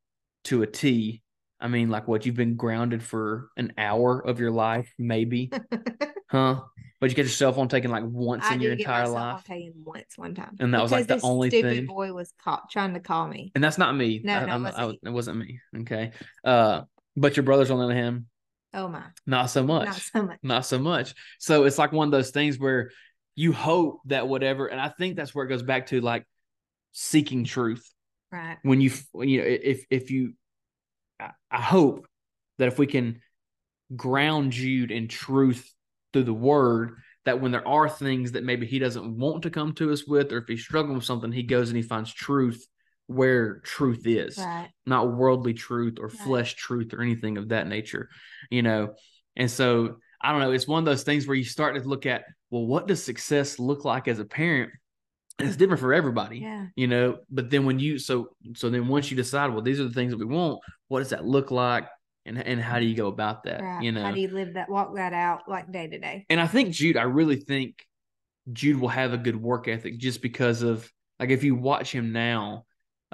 to 0.44 0.62
a 0.62 0.66
T. 0.66 1.22
I 1.60 1.68
mean, 1.68 1.88
like 1.88 2.06
what 2.08 2.26
you've 2.26 2.34
been 2.34 2.56
grounded 2.56 3.02
for 3.02 3.48
an 3.56 3.72
hour 3.78 4.18
of 4.20 4.40
your 4.40 4.50
life, 4.50 4.92
maybe, 4.98 5.50
huh? 6.28 6.60
But 7.00 7.10
you 7.10 7.16
get 7.16 7.22
your 7.22 7.30
cell 7.30 7.52
phone 7.52 7.68
taken 7.68 7.90
like 7.90 8.04
once 8.04 8.44
I 8.44 8.54
in 8.54 8.60
your 8.60 8.72
get 8.72 8.80
entire 8.80 9.08
life, 9.08 9.44
taken 9.44 9.74
once 9.84 10.16
one 10.16 10.34
time. 10.34 10.56
And 10.58 10.74
that 10.74 10.82
was, 10.82 10.90
like, 10.90 11.06
the 11.06 11.20
only 11.22 11.50
stupid 11.50 11.76
thing? 11.76 11.86
boy 11.86 12.12
was 12.12 12.32
caught 12.42 12.70
trying 12.70 12.94
to 12.94 13.00
call 13.00 13.28
me. 13.28 13.52
and 13.54 13.62
that's 13.62 13.78
not 13.78 13.94
me. 13.94 14.20
No, 14.24 14.38
I, 14.38 14.46
no, 14.46 14.56
it 14.56 14.60
wasn't 14.60 14.78
I- 14.78 14.86
you. 14.86 14.98
it 15.04 15.10
wasn't 15.10 15.38
me. 15.38 15.60
Okay, 15.80 16.10
uh, 16.44 16.82
but 17.16 17.36
your 17.36 17.44
brothers 17.44 17.70
on 17.70 17.78
the 17.78 17.84
other 17.84 17.94
hand, 17.94 18.24
Oh 18.74 18.88
my. 18.88 19.04
not 19.26 19.46
so 19.46 19.62
much. 19.62 19.86
Not 19.86 19.96
so 19.96 20.22
much. 20.22 20.38
not 20.42 20.66
so 20.66 20.78
much. 20.78 21.14
So 21.38 21.64
it's 21.64 21.78
like 21.78 21.92
one 21.92 22.08
of 22.08 22.12
those 22.12 22.30
things 22.30 22.58
where 22.58 22.90
you 23.36 23.52
hope 23.52 24.00
that 24.06 24.28
whatever, 24.28 24.66
and 24.66 24.80
I 24.80 24.88
think 24.88 25.16
that's 25.16 25.34
where 25.34 25.44
it 25.44 25.48
goes 25.48 25.62
back 25.62 25.86
to 25.86 26.00
like 26.00 26.26
seeking 26.92 27.44
truth. 27.44 27.88
Right. 28.32 28.58
when 28.62 28.80
you 28.80 28.90
when 29.12 29.28
you 29.28 29.40
know 29.40 29.46
if 29.46 29.84
if 29.90 30.10
you 30.10 30.32
I, 31.20 31.30
I 31.52 31.60
hope 31.60 32.08
that 32.58 32.66
if 32.66 32.80
we 32.80 32.88
can 32.88 33.20
ground 33.94 34.50
Jude 34.50 34.90
in 34.90 35.06
truth 35.06 35.72
through 36.12 36.24
the 36.24 36.34
word 36.34 36.96
that 37.26 37.40
when 37.40 37.52
there 37.52 37.66
are 37.66 37.88
things 37.88 38.32
that 38.32 38.42
maybe 38.42 38.66
he 38.66 38.80
doesn't 38.80 39.18
want 39.18 39.44
to 39.44 39.50
come 39.50 39.72
to 39.74 39.92
us 39.92 40.04
with 40.04 40.32
or 40.32 40.38
if 40.38 40.48
he's 40.48 40.62
struggling 40.62 40.96
with 40.96 41.04
something 41.04 41.30
he 41.30 41.44
goes 41.44 41.68
and 41.68 41.76
he 41.76 41.82
finds 41.82 42.12
truth 42.12 42.66
where 43.06 43.60
truth 43.60 44.06
is 44.06 44.38
Right. 44.38 44.70
not 44.86 45.12
worldly 45.12 45.54
truth 45.54 45.98
or 46.00 46.08
Right. 46.08 46.18
flesh 46.18 46.54
truth 46.54 46.94
or 46.94 47.02
anything 47.02 47.36
of 47.36 47.48
that 47.50 47.66
nature 47.66 48.08
you 48.50 48.62
know 48.62 48.94
and 49.36 49.50
so 49.50 49.96
i 50.22 50.32
don't 50.32 50.40
know 50.40 50.52
it's 50.52 50.66
one 50.68 50.78
of 50.78 50.84
those 50.86 51.02
things 51.02 51.26
where 51.26 51.36
you 51.36 51.44
start 51.44 51.76
to 51.76 51.88
look 51.88 52.06
at 52.06 52.24
well 52.50 52.66
what 52.66 52.86
does 52.86 53.02
success 53.02 53.58
look 53.58 53.84
like 53.84 54.08
as 54.08 54.18
a 54.18 54.24
parent 54.24 54.70
and 55.38 55.48
it's 55.48 55.56
different 55.56 55.80
for 55.80 55.92
everybody 55.92 56.38
Yeah. 56.38 56.66
you 56.76 56.86
know 56.86 57.18
but 57.30 57.50
then 57.50 57.66
when 57.66 57.78
you 57.78 57.98
so 57.98 58.28
so 58.54 58.70
then 58.70 58.88
once 58.88 59.10
you 59.10 59.16
decide 59.16 59.50
well 59.52 59.62
these 59.62 59.80
are 59.80 59.84
the 59.84 59.94
things 59.94 60.12
that 60.12 60.18
we 60.18 60.24
want 60.26 60.60
what 60.88 61.00
does 61.00 61.10
that 61.10 61.24
look 61.26 61.50
like 61.50 61.86
and 62.24 62.38
and 62.38 62.60
how 62.60 62.78
do 62.78 62.86
you 62.86 62.94
go 62.96 63.08
about 63.08 63.44
that 63.44 63.60
Right. 63.62 63.82
you 63.82 63.92
know 63.92 64.02
How 64.04 64.12
do 64.12 64.20
you 64.20 64.28
live 64.28 64.54
that 64.54 64.70
walk 64.70 64.94
that 64.96 65.12
out 65.12 65.42
like 65.48 65.70
day 65.70 65.88
to 65.88 65.98
day? 65.98 66.24
and 66.30 66.40
i 66.40 66.46
think 66.46 66.72
jude 66.72 66.96
i 66.96 67.02
really 67.02 67.36
think 67.36 67.84
jude 68.52 68.80
will 68.80 68.88
have 68.88 69.12
a 69.12 69.18
good 69.18 69.36
work 69.36 69.68
ethic 69.68 69.98
just 69.98 70.22
because 70.22 70.62
of 70.62 70.90
like 71.18 71.30
if 71.30 71.44
you 71.44 71.54
watch 71.54 71.92
him 71.92 72.12
now 72.12 72.64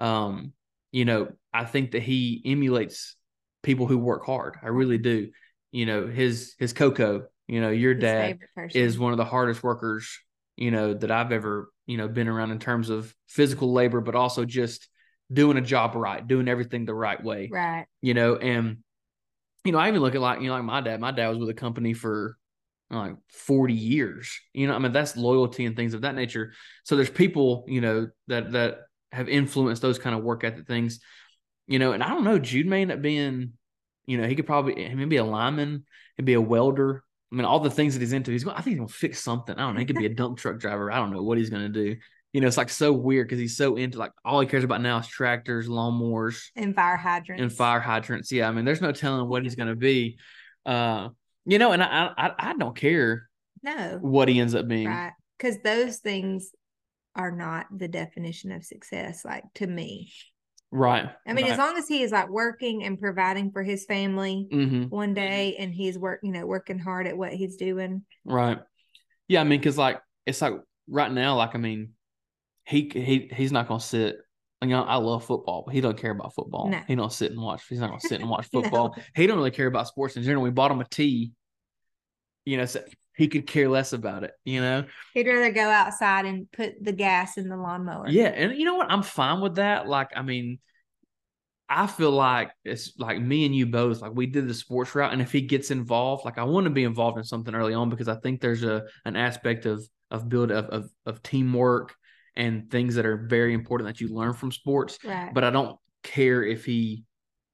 um 0.00 0.52
you 0.92 1.04
know 1.04 1.28
i 1.52 1.64
think 1.64 1.92
that 1.92 2.02
he 2.02 2.42
emulates 2.44 3.16
people 3.62 3.86
who 3.86 3.98
work 3.98 4.24
hard 4.24 4.56
i 4.62 4.68
really 4.68 4.98
do 4.98 5.30
you 5.72 5.86
know 5.86 6.06
his 6.06 6.54
his 6.58 6.72
coco 6.72 7.26
you 7.46 7.60
know 7.60 7.70
your 7.70 7.94
His 7.94 8.02
dad 8.02 8.38
is 8.74 8.98
one 8.98 9.12
of 9.12 9.18
the 9.18 9.24
hardest 9.24 9.62
workers 9.62 10.18
you 10.60 10.70
know 10.70 10.94
that 10.94 11.10
I've 11.10 11.32
ever 11.32 11.72
you 11.86 11.96
know 11.96 12.06
been 12.06 12.28
around 12.28 12.52
in 12.52 12.60
terms 12.60 12.90
of 12.90 13.12
physical 13.26 13.72
labor, 13.72 14.00
but 14.00 14.14
also 14.14 14.44
just 14.44 14.88
doing 15.32 15.56
a 15.56 15.62
job 15.62 15.96
right, 15.96 16.24
doing 16.24 16.46
everything 16.46 16.84
the 16.84 16.94
right 16.94 17.20
way. 17.22 17.48
right. 17.50 17.86
You 18.02 18.14
know, 18.14 18.36
and 18.36 18.78
you 19.64 19.72
know 19.72 19.78
I 19.78 19.88
even 19.88 20.00
look 20.00 20.14
at 20.14 20.20
like 20.20 20.40
you 20.40 20.48
know 20.48 20.54
like 20.54 20.62
my 20.62 20.82
dad. 20.82 21.00
My 21.00 21.10
dad 21.10 21.28
was 21.28 21.38
with 21.38 21.48
a 21.48 21.54
company 21.54 21.94
for 21.94 22.36
like 22.90 23.16
40 23.32 23.72
years. 23.72 24.38
You 24.52 24.68
know, 24.68 24.74
I 24.74 24.78
mean, 24.78 24.92
that's 24.92 25.16
loyalty 25.16 25.64
and 25.64 25.74
things 25.74 25.94
of 25.94 26.02
that 26.02 26.14
nature. 26.14 26.52
So 26.84 26.94
there's 26.94 27.10
people, 27.10 27.64
you 27.66 27.80
know, 27.80 28.08
that 28.28 28.52
that 28.52 28.80
have 29.12 29.28
influenced 29.28 29.82
those 29.82 29.98
kind 29.98 30.14
of 30.16 30.22
work 30.22 30.44
ethic 30.44 30.66
things, 30.66 31.00
you 31.66 31.78
know, 31.78 31.92
and 31.92 32.02
I 32.02 32.08
don't 32.08 32.24
know, 32.24 32.38
Jude 32.38 32.66
may 32.66 32.82
end 32.82 32.92
up 32.92 33.02
being, 33.02 33.52
you 34.06 34.18
know, 34.18 34.26
he 34.26 34.34
could 34.34 34.46
probably 34.46 34.86
he 34.88 34.94
may 34.94 35.04
be 35.04 35.16
a 35.16 35.24
lineman, 35.24 35.84
he'd 36.16 36.24
be 36.26 36.34
a 36.34 36.40
welder. 36.40 37.02
I 37.32 37.36
mean, 37.36 37.44
all 37.44 37.60
the 37.60 37.70
things 37.70 37.94
that 37.94 38.00
he's 38.00 38.12
into, 38.12 38.32
he's 38.32 38.44
going, 38.44 38.56
I 38.56 38.60
think 38.60 38.72
he's 38.74 38.78
gonna 38.78 38.88
fix 38.88 39.20
something. 39.20 39.54
I 39.54 39.60
don't 39.60 39.74
know, 39.74 39.80
he 39.80 39.86
could 39.86 39.96
be 39.96 40.06
a 40.06 40.14
dump 40.14 40.38
truck 40.38 40.58
driver. 40.58 40.90
I 40.90 40.96
don't 40.96 41.12
know 41.12 41.22
what 41.22 41.38
he's 41.38 41.50
gonna 41.50 41.68
do. 41.68 41.96
You 42.32 42.40
know, 42.40 42.46
it's 42.46 42.56
like 42.56 42.70
so 42.70 42.92
weird 42.92 43.26
because 43.26 43.40
he's 43.40 43.56
so 43.56 43.74
into 43.76 43.98
like 43.98 44.12
all 44.24 44.40
he 44.40 44.46
cares 44.46 44.62
about 44.64 44.80
now 44.80 44.98
is 44.98 45.06
tractors, 45.08 45.68
lawnmowers, 45.68 46.44
and 46.54 46.74
fire 46.74 46.96
hydrants. 46.96 47.42
and 47.42 47.52
fire 47.52 47.80
hydrants. 47.80 48.30
Yeah, 48.30 48.48
I 48.48 48.52
mean, 48.52 48.64
there's 48.64 48.80
no 48.80 48.92
telling 48.92 49.28
what 49.28 49.42
he's 49.42 49.56
gonna 49.56 49.74
be. 49.76 50.18
Uh, 50.64 51.08
you 51.46 51.58
know, 51.58 51.72
and 51.72 51.82
I 51.82 52.10
I, 52.16 52.32
I 52.38 52.52
don't 52.56 52.76
care 52.76 53.28
No, 53.64 53.98
what 54.00 54.28
he 54.28 54.38
ends 54.38 54.54
up 54.54 54.68
being. 54.68 54.86
right? 54.86 55.12
Because 55.38 55.58
those 55.64 55.96
things 55.98 56.50
are 57.16 57.32
not 57.32 57.66
the 57.76 57.88
definition 57.88 58.52
of 58.52 58.64
success. 58.64 59.24
Like 59.24 59.44
to 59.56 59.66
me, 59.66 60.12
Right. 60.72 61.10
I 61.26 61.32
mean, 61.32 61.44
right. 61.44 61.52
as 61.52 61.58
long 61.58 61.76
as 61.76 61.88
he 61.88 62.02
is 62.02 62.12
like 62.12 62.28
working 62.28 62.84
and 62.84 62.98
providing 62.98 63.50
for 63.50 63.62
his 63.62 63.84
family 63.86 64.46
hmm 64.50 64.84
one 64.84 65.14
day, 65.14 65.56
and 65.58 65.74
he's 65.74 65.98
work, 65.98 66.20
you 66.22 66.32
know, 66.32 66.46
working 66.46 66.78
hard 66.78 67.06
at 67.06 67.16
what 67.16 67.32
he's 67.32 67.56
doing. 67.56 68.04
Right. 68.24 68.58
Yeah, 69.28 69.40
I 69.40 69.44
mean, 69.44 69.60
because 69.60 69.78
like 69.78 70.00
it's 70.26 70.40
like 70.42 70.54
right 70.88 71.10
now, 71.10 71.36
like 71.36 71.54
I 71.54 71.58
mean, 71.58 71.90
he 72.64 72.90
he 72.92 73.30
he's 73.34 73.52
not 73.52 73.68
gonna 73.68 73.80
sit. 73.80 74.16
You 74.62 74.68
know, 74.68 74.82
I 74.82 74.96
love 74.96 75.24
football, 75.24 75.62
but 75.64 75.74
he 75.74 75.80
don't 75.80 75.96
care 75.96 76.10
about 76.10 76.34
football. 76.34 76.68
No. 76.68 76.80
He 76.86 76.94
don't 76.94 77.12
sit 77.12 77.32
and 77.32 77.40
watch. 77.40 77.62
He's 77.68 77.80
not 77.80 77.88
gonna 77.88 78.00
sit 78.00 78.20
and 78.20 78.28
watch 78.30 78.46
No. 78.52 78.60
football. 78.60 78.96
He 79.14 79.26
don't 79.26 79.38
really 79.38 79.50
care 79.50 79.66
about 79.66 79.88
sports 79.88 80.16
in 80.16 80.22
general. 80.22 80.42
We 80.42 80.50
bought 80.50 80.70
him 80.70 80.80
a 80.80 80.84
tee. 80.84 81.32
You 82.44 82.58
know, 82.58 82.64
so 82.66 82.82
he 83.20 83.28
could 83.28 83.46
care 83.46 83.68
less 83.68 83.92
about 83.92 84.24
it. 84.24 84.32
You 84.44 84.62
know. 84.62 84.84
He'd 85.12 85.26
rather 85.26 85.52
go 85.52 85.68
outside 85.68 86.24
and 86.24 86.50
put 86.50 86.82
the 86.82 86.92
gas 86.92 87.36
in 87.36 87.50
the 87.50 87.56
lawnmower. 87.56 88.08
Yeah, 88.08 88.28
and 88.28 88.56
you 88.56 88.64
know 88.64 88.76
what? 88.76 88.90
I'm 88.90 89.02
fine 89.02 89.42
with 89.42 89.56
that. 89.56 89.86
Like, 89.86 90.08
I 90.16 90.22
mean, 90.22 90.58
I 91.68 91.86
feel 91.86 92.12
like 92.12 92.50
it's 92.64 92.94
like 92.98 93.20
me 93.20 93.44
and 93.44 93.54
you 93.54 93.66
both. 93.66 94.00
Like, 94.00 94.12
we 94.14 94.24
did 94.24 94.48
the 94.48 94.54
sports 94.54 94.94
route, 94.94 95.12
and 95.12 95.20
if 95.20 95.32
he 95.32 95.42
gets 95.42 95.70
involved, 95.70 96.24
like, 96.24 96.38
I 96.38 96.44
want 96.44 96.64
to 96.64 96.70
be 96.70 96.84
involved 96.84 97.18
in 97.18 97.24
something 97.24 97.54
early 97.54 97.74
on 97.74 97.90
because 97.90 98.08
I 98.08 98.16
think 98.16 98.40
there's 98.40 98.64
a 98.64 98.84
an 99.04 99.16
aspect 99.16 99.66
of 99.66 99.86
of 100.10 100.30
build 100.30 100.50
of 100.50 100.64
of, 100.70 100.90
of 101.04 101.22
teamwork 101.22 101.94
and 102.34 102.70
things 102.70 102.94
that 102.94 103.04
are 103.04 103.26
very 103.28 103.52
important 103.52 103.86
that 103.88 104.00
you 104.00 104.08
learn 104.08 104.32
from 104.32 104.50
sports. 104.50 104.98
Right. 105.04 105.30
But 105.34 105.44
I 105.44 105.50
don't 105.50 105.76
care 106.02 106.42
if 106.42 106.64
he 106.64 107.04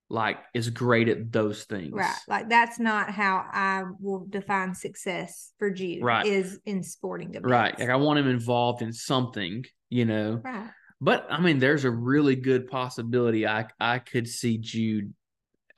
like 0.09 0.39
is 0.55 0.71
great 0.71 1.09
at 1.09 1.33
those 1.33 1.65
things. 1.65 1.93
Right. 1.93 2.15
Like 2.29 2.49
that's 2.49 2.79
not 2.79 3.11
how 3.11 3.45
I 3.53 3.85
will 4.01 4.27
define 4.29 4.75
success 4.75 5.53
for 5.59 5.71
Jude. 5.71 6.03
Right. 6.03 6.27
Is 6.27 6.61
in 6.65 6.83
sporting 6.83 7.31
events. 7.31 7.49
Right. 7.49 7.79
Like 7.79 7.91
I 7.91 7.97
want 7.97 8.19
him 8.21 8.29
involved 8.29 8.83
in 8.83 8.93
something, 8.93 9.65
you 9.91 10.05
know. 10.05 10.41
right. 10.45 10.71
But 11.01 11.27
I 11.29 11.41
mean, 11.41 11.59
there's 11.59 11.85
a 11.85 11.91
really 11.91 12.37
good 12.37 12.69
possibility. 12.69 13.47
I 13.47 13.67
I 13.81 13.99
could 13.99 14.29
see 14.29 14.59
Jude 14.59 15.13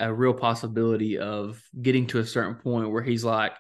a 0.01 0.13
real 0.15 0.35
possibility 0.35 1.19
of 1.19 1.61
getting 1.81 2.07
to 2.09 2.21
a 2.21 2.25
certain 2.25 2.55
point 2.55 2.91
where 2.91 3.03
he's 3.03 3.25
like, 3.25 3.53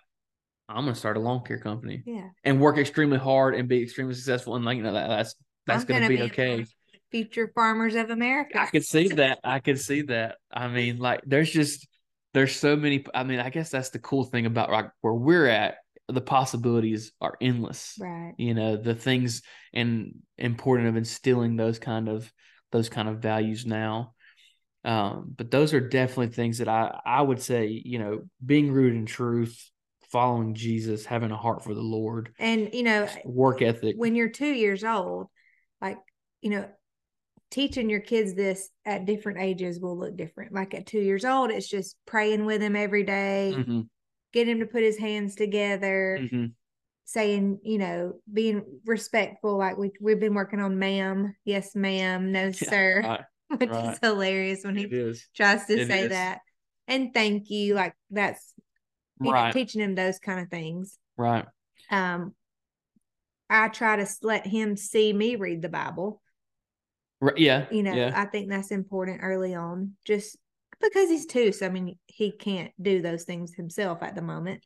I'm 0.68 0.84
gonna 0.84 0.94
start 0.94 1.16
a 1.16 1.20
lawn 1.20 1.42
care 1.44 1.58
company 1.58 2.02
Yeah. 2.06 2.28
and 2.44 2.60
work 2.60 2.78
extremely 2.78 3.18
hard 3.18 3.54
and 3.54 3.68
be 3.68 3.82
extremely 3.82 4.14
successful. 4.14 4.54
And 4.54 4.64
like 4.64 4.76
you 4.76 4.82
know 4.82 4.92
that 4.92 5.08
that's 5.08 5.34
that's 5.66 5.82
I'm 5.82 5.88
gonna, 5.88 6.08
be, 6.08 6.16
one 6.18 6.26
okay. 6.26 6.66
Future 7.10 7.50
farmers 7.54 7.94
of 7.94 8.10
America. 8.10 8.60
I 8.60 8.66
could 8.66 8.84
see 8.84 9.08
that. 9.08 9.38
I 9.44 9.60
could 9.60 9.80
see 9.80 10.02
that. 10.02 10.36
I 10.52 10.68
mean, 10.68 10.98
like 10.98 11.22
there's 11.26 11.50
just 11.50 11.86
there's 12.34 12.54
so 12.54 12.76
many. 12.76 13.04
I 13.14 13.24
mean, 13.24 13.40
I 13.40 13.50
guess 13.50 13.70
that's 13.70 13.90
the 13.90 13.98
cool 13.98 14.24
thing 14.24 14.46
about 14.46 14.70
like 14.70 14.90
where 15.00 15.14
we're 15.14 15.46
at. 15.46 15.76
The 16.08 16.20
possibilities 16.20 17.12
are 17.20 17.36
endless. 17.40 17.96
Right. 18.00 18.32
you 18.38 18.54
know 18.54 18.76
the 18.76 18.94
things 18.94 19.42
and 19.74 20.14
important 20.38 20.88
of 20.88 20.96
instilling 20.96 21.56
those 21.56 21.78
kind 21.78 22.08
of 22.08 22.32
those 22.72 22.88
kind 22.88 23.08
of 23.08 23.18
values 23.18 23.66
now 23.66 24.14
um 24.84 25.34
but 25.36 25.50
those 25.50 25.74
are 25.74 25.80
definitely 25.80 26.28
things 26.28 26.58
that 26.58 26.68
i 26.68 26.98
i 27.04 27.20
would 27.20 27.42
say 27.42 27.66
you 27.66 27.98
know 27.98 28.22
being 28.44 28.70
rooted 28.72 28.96
in 28.96 29.06
truth 29.06 29.70
following 30.10 30.54
jesus 30.54 31.04
having 31.04 31.30
a 31.30 31.36
heart 31.36 31.64
for 31.64 31.74
the 31.74 31.82
lord 31.82 32.30
And 32.38 32.70
you 32.72 32.84
know, 32.84 33.06
work 33.24 33.60
ethic 33.60 33.96
when 33.98 34.14
you're 34.14 34.30
two 34.30 34.46
years 34.46 34.84
old, 34.84 35.26
like, 35.82 35.98
you 36.40 36.50
know, 36.50 36.68
teaching 37.50 37.88
your 37.88 38.00
kids 38.00 38.34
this 38.34 38.70
at 38.84 39.06
different 39.06 39.40
ages 39.40 39.80
will 39.80 39.96
look 39.98 40.16
different. 40.16 40.52
Like 40.52 40.74
at 40.74 40.86
two 40.86 41.00
years 41.00 41.24
old, 41.24 41.50
it's 41.50 41.68
just 41.68 41.96
praying 42.06 42.44
with 42.44 42.60
him 42.60 42.76
every 42.76 43.04
day, 43.04 43.54
Mhm, 43.56 43.88
get 44.32 44.48
him 44.48 44.60
to 44.60 44.66
put 44.66 44.82
his 44.82 44.98
hands 44.98 45.34
together, 45.34 46.18
mhm. 46.22 46.52
saying, 47.04 47.60
you 47.62 47.78
know, 47.78 48.20
being 48.32 48.64
respectful. 48.84 49.56
Like 49.56 49.76
we 49.78 49.92
we've 50.00 50.20
been 50.20 50.34
working 50.34 50.60
on 50.60 50.78
ma'am, 50.78 51.34
yes, 51.44 51.74
ma'am, 51.74 52.32
no, 52.32 52.50
sir, 52.52 53.02
right. 53.04 53.24
which 53.56 53.70
right. 53.70 53.92
is 53.94 53.98
hilarious 54.02 54.64
when 54.64 54.76
it 54.76 54.90
he 54.90 54.96
is 54.96 55.26
tries 55.34 55.64
to 55.66 55.80
It 55.80 55.88
say 55.88 56.04
is. 56.04 56.10
that. 56.10 56.40
And 56.86 57.12
thank 57.12 57.50
you. 57.50 57.74
Like 57.74 57.94
that's 58.10 58.54
you 59.20 59.32
know, 59.32 59.50
teaching 59.52 59.80
him 59.80 59.94
those 59.94 60.18
kind 60.18 60.40
of 60.40 60.48
things. 60.48 60.98
right 61.16 61.46
Um 61.90 62.34
I 63.50 63.68
try 63.68 63.96
to 63.96 64.06
let 64.22 64.46
him 64.46 64.76
see 64.76 65.12
me 65.12 65.36
read 65.36 65.62
the 65.62 65.68
Bible. 65.68 66.20
Right 67.20 67.38
yeah 67.38 67.66
You 67.70 67.82
know, 67.82 67.94
yeah 67.94 68.12
I 68.14 68.26
think 68.26 68.48
that's 68.48 68.70
important 68.70 69.20
early 69.22 69.54
on, 69.54 69.94
just 70.04 70.36
because 70.80 71.08
he's 71.08 71.26
two. 71.26 71.52
So 71.52 71.66
I 71.66 71.70
mean, 71.70 71.98
he 72.06 72.32
can't 72.32 72.72
do 72.80 73.02
those 73.02 73.24
things 73.24 73.54
himself 73.54 74.02
at 74.02 74.14
the 74.14 74.22
moment. 74.22 74.62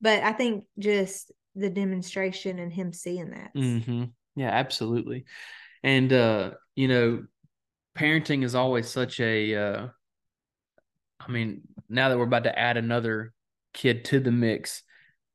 But 0.00 0.22
I 0.22 0.32
think 0.32 0.64
just 0.78 1.30
the 1.54 1.70
demonstration 1.70 2.58
and 2.58 2.72
him 2.72 2.92
seeing 2.92 3.30
that. 3.30 3.50
hmm 3.54 4.04
Yeah, 4.34 4.50
absolutely. 4.50 5.24
And 5.82 6.12
uh, 6.12 6.52
you 6.74 6.88
know, 6.88 7.24
parenting 7.96 8.44
is 8.44 8.54
always 8.54 8.88
such 8.88 9.20
a 9.20 9.54
uh 9.54 9.88
I 11.20 11.30
mean, 11.30 11.62
now 11.88 12.08
that 12.08 12.18
we're 12.18 12.24
about 12.24 12.44
to 12.44 12.58
add 12.58 12.76
another 12.76 13.32
kid 13.74 14.04
to 14.06 14.20
the 14.20 14.32
mix, 14.32 14.82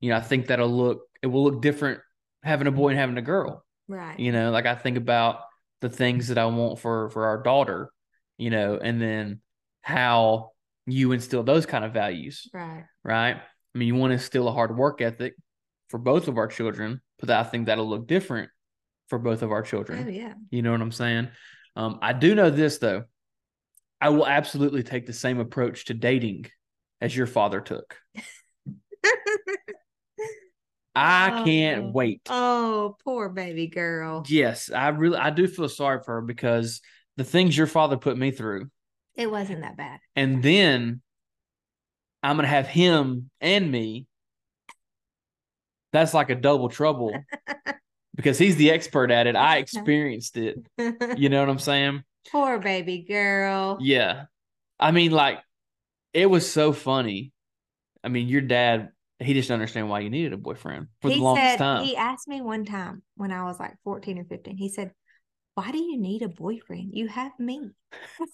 you 0.00 0.10
know, 0.10 0.16
I 0.16 0.20
think 0.20 0.46
that'll 0.46 0.68
look 0.68 1.02
it 1.22 1.26
will 1.26 1.44
look 1.44 1.62
different 1.62 2.00
having 2.42 2.66
a 2.66 2.72
boy 2.72 2.90
and 2.90 2.98
having 2.98 3.16
a 3.18 3.22
girl. 3.22 3.64
Right. 3.88 4.18
You 4.18 4.32
know, 4.32 4.50
like 4.50 4.66
I 4.66 4.74
think 4.74 4.96
about 4.96 5.40
the 5.80 5.88
things 5.88 6.28
that 6.28 6.38
I 6.38 6.46
want 6.46 6.78
for 6.78 7.10
for 7.10 7.26
our 7.26 7.42
daughter, 7.42 7.90
you 8.36 8.50
know, 8.50 8.78
and 8.82 9.00
then 9.00 9.40
how 9.82 10.50
you 10.86 11.12
instill 11.12 11.42
those 11.42 11.66
kind 11.66 11.84
of 11.84 11.92
values 11.92 12.48
Right. 12.52 12.84
right? 13.04 13.36
I 13.36 13.78
mean, 13.78 13.88
you 13.88 13.94
want 13.94 14.10
to 14.10 14.14
instill 14.14 14.48
a 14.48 14.52
hard 14.52 14.76
work 14.76 15.00
ethic 15.00 15.34
for 15.88 15.98
both 15.98 16.28
of 16.28 16.38
our 16.38 16.46
children, 16.46 17.00
but 17.18 17.30
I 17.30 17.44
think 17.44 17.66
that'll 17.66 17.88
look 17.88 18.06
different 18.06 18.50
for 19.08 19.18
both 19.18 19.42
of 19.42 19.52
our 19.52 19.62
children. 19.62 20.04
Oh 20.06 20.10
yeah. 20.10 20.34
You 20.50 20.62
know 20.62 20.72
what 20.72 20.80
I'm 20.80 20.92
saying? 20.92 21.28
Um, 21.76 21.98
I 22.02 22.12
do 22.12 22.34
know 22.34 22.50
this 22.50 22.78
though. 22.78 23.04
I 24.00 24.10
will 24.10 24.26
absolutely 24.26 24.82
take 24.82 25.06
the 25.06 25.12
same 25.12 25.38
approach 25.40 25.86
to 25.86 25.94
dating 25.94 26.46
as 27.00 27.16
your 27.16 27.26
father 27.26 27.60
took. 27.60 27.96
I 31.00 31.40
oh, 31.40 31.44
can't 31.44 31.84
Oh. 31.84 31.90
wait. 31.94 32.20
Oh, 32.28 32.96
poor 33.04 33.28
baby 33.28 33.68
girl. 33.68 34.24
Yes, 34.28 34.70
I 34.70 34.88
really 34.88 35.16
I 35.18 35.30
do 35.30 35.46
feel 35.46 35.68
sorry 35.68 36.00
for 36.04 36.14
her 36.16 36.20
because 36.22 36.80
the 37.16 37.24
things 37.24 37.56
your 37.56 37.66
father 37.68 37.96
put 37.96 38.16
me 38.18 38.30
through, 38.30 38.70
It 39.14 39.30
wasn't 39.30 39.60
that 39.62 39.76
bad. 39.76 40.00
and 40.16 40.42
then 40.42 41.02
I'm 42.22 42.36
gonna 42.36 42.48
have 42.48 42.66
him 42.66 43.30
and 43.40 43.70
me. 43.70 44.06
That's 45.92 46.12
like 46.14 46.30
a 46.30 46.34
double 46.34 46.68
trouble 46.68 47.12
because 48.14 48.38
he's 48.38 48.56
the 48.56 48.70
expert 48.70 49.10
at 49.10 49.26
it. 49.26 49.36
I 49.36 49.56
experienced 49.64 50.36
it. 50.36 50.58
You 51.16 51.28
know 51.28 51.40
what 51.40 51.48
I'm 51.48 51.58
saying? 51.58 52.02
poor 52.30 52.58
baby 52.58 52.98
girl. 53.08 53.78
Yeah. 53.80 54.24
I 54.78 54.90
mean, 54.90 55.12
like, 55.12 55.38
it 56.12 56.26
was 56.26 56.50
so 56.50 56.72
funny. 56.74 57.32
I 58.04 58.08
mean, 58.08 58.28
your 58.28 58.42
dad, 58.42 58.90
he 59.20 59.34
just 59.34 59.48
didn't 59.48 59.60
understand 59.60 59.88
why 59.88 60.00
you 60.00 60.10
needed 60.10 60.32
a 60.32 60.36
boyfriend 60.36 60.88
for 61.02 61.10
he 61.10 61.16
the 61.16 61.22
longest 61.22 61.50
said 61.50 61.58
time. 61.58 61.84
he 61.84 61.96
asked 61.96 62.28
me 62.28 62.40
one 62.40 62.64
time 62.64 63.02
when 63.16 63.32
I 63.32 63.44
was 63.44 63.58
like 63.58 63.74
14 63.84 64.18
or 64.18 64.24
15. 64.24 64.56
He 64.56 64.68
said, 64.68 64.92
Why 65.54 65.70
do 65.72 65.78
you 65.78 65.98
need 65.98 66.22
a 66.22 66.28
boyfriend? 66.28 66.90
You 66.92 67.08
have 67.08 67.32
me. 67.38 67.70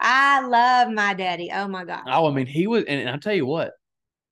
I 0.00 0.46
love 0.46 0.90
my 0.90 1.14
daddy. 1.14 1.50
Oh 1.52 1.68
my 1.68 1.84
God. 1.84 2.02
oh, 2.06 2.28
I 2.28 2.32
mean, 2.32 2.46
he 2.46 2.66
was, 2.66 2.84
and 2.84 3.08
I'll 3.08 3.18
tell 3.18 3.34
you 3.34 3.46
what, 3.46 3.72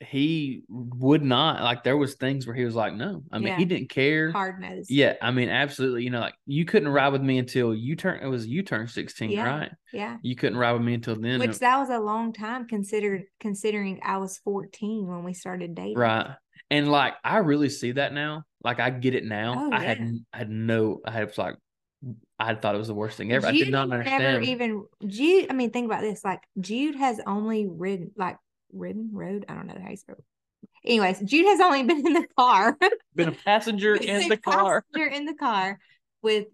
he 0.03 0.63
would 0.69 1.23
not, 1.23 1.63
like, 1.63 1.85
there 1.85 1.97
was 1.97 2.15
things 2.15 2.47
where 2.47 2.55
he 2.57 2.65
was 2.65 2.75
like, 2.75 2.95
no. 2.95 3.23
I 3.31 3.39
mean, 3.39 3.49
Yeah. 3.49 3.57
he 3.57 3.65
didn't 3.65 3.89
care. 3.91 4.31
Hard 4.33 4.61
nosed. 4.61 4.91
Yeah, 4.91 5.15
I 5.23 5.31
mean, 5.31 5.49
absolutely. 5.49 6.05
You 6.05 6.11
know, 6.11 6.21
like 6.21 6.35
you 6.47 6.65
couldn't 6.65 6.89
ride 6.89 7.09
with 7.13 7.23
me 7.23 7.39
until 7.39 7.75
you 7.75 7.97
turn. 7.97 8.21
It 8.23 8.27
was 8.27 8.47
you 8.47 8.63
turned 8.63 8.91
sixteen, 8.91 9.31
Yeah. 9.31 9.45
right? 9.47 9.73
Yeah. 9.93 10.19
You 10.23 10.35
couldn't 10.37 10.59
ride 10.59 10.73
with 10.73 10.83
me 10.83 10.95
until 10.95 11.17
then, 11.21 11.39
Which 11.41 11.59
that 11.61 11.79
was 11.79 11.91
a 11.91 11.99
long 12.01 12.33
time 12.33 12.67
considered 12.67 13.25
considering 13.41 14.01
I 14.05 14.17
was 14.19 14.39
14 14.39 15.07
when 15.07 15.25
we 15.25 15.35
started 15.35 15.75
dating. 15.75 15.97
right? 15.99 16.35
And 16.71 16.91
like, 16.91 17.15
I 17.23 17.39
really 17.39 17.69
see 17.69 17.93
that 17.93 18.13
now. 18.15 18.45
Like, 18.65 18.81
I 18.81 18.91
get 18.91 19.15
it 19.15 19.25
now. 19.25 19.55
Oh, 19.59 19.73
I 19.73 19.81
had. 19.81 20.01
I 20.33 20.39
had 20.39 20.51
no, 20.51 21.01
I 21.05 21.11
had 21.11 21.37
like, 21.37 21.57
I 22.39 22.55
thought 22.55 22.75
it 22.75 22.79
was 22.79 22.89
the 22.89 22.95
worst 22.95 23.17
thing 23.17 23.31
ever. 23.33 23.47
I 23.47 23.53
did 23.53 23.65
Jude 23.67 23.73
not 23.73 23.89
Never 23.89 24.03
understand. 24.03 24.45
even 24.47 24.85
Jude. 25.07 25.47
I 25.51 25.53
mean, 25.53 25.71
think 25.71 25.87
about 25.87 26.01
this. 26.01 26.25
Like 26.25 26.41
Jude 26.59 26.97
has 26.97 27.21
only 27.27 27.69
ridden, 27.69 28.11
like 28.17 28.37
ridden 28.73 29.11
road. 29.13 29.45
I 29.49 29.55
don't 29.55 29.67
know 29.67 29.79
how 29.83 29.91
you 29.91 29.97
spell. 29.97 30.17
Anyways, 30.85 31.21
Jude 31.21 31.47
has 31.47 31.61
only 31.61 31.83
been 31.85 32.07
in 32.07 32.13
the 32.13 32.27
car. 32.37 32.77
Been 33.15 33.29
a 33.29 33.33
passenger 33.33 33.95
in 34.01 34.29
the 34.29 34.37
car. 34.37 34.85
Passenger 34.93 35.15
in 35.15 35.25
the 35.27 35.35
car 35.35 35.79
with 36.23 36.47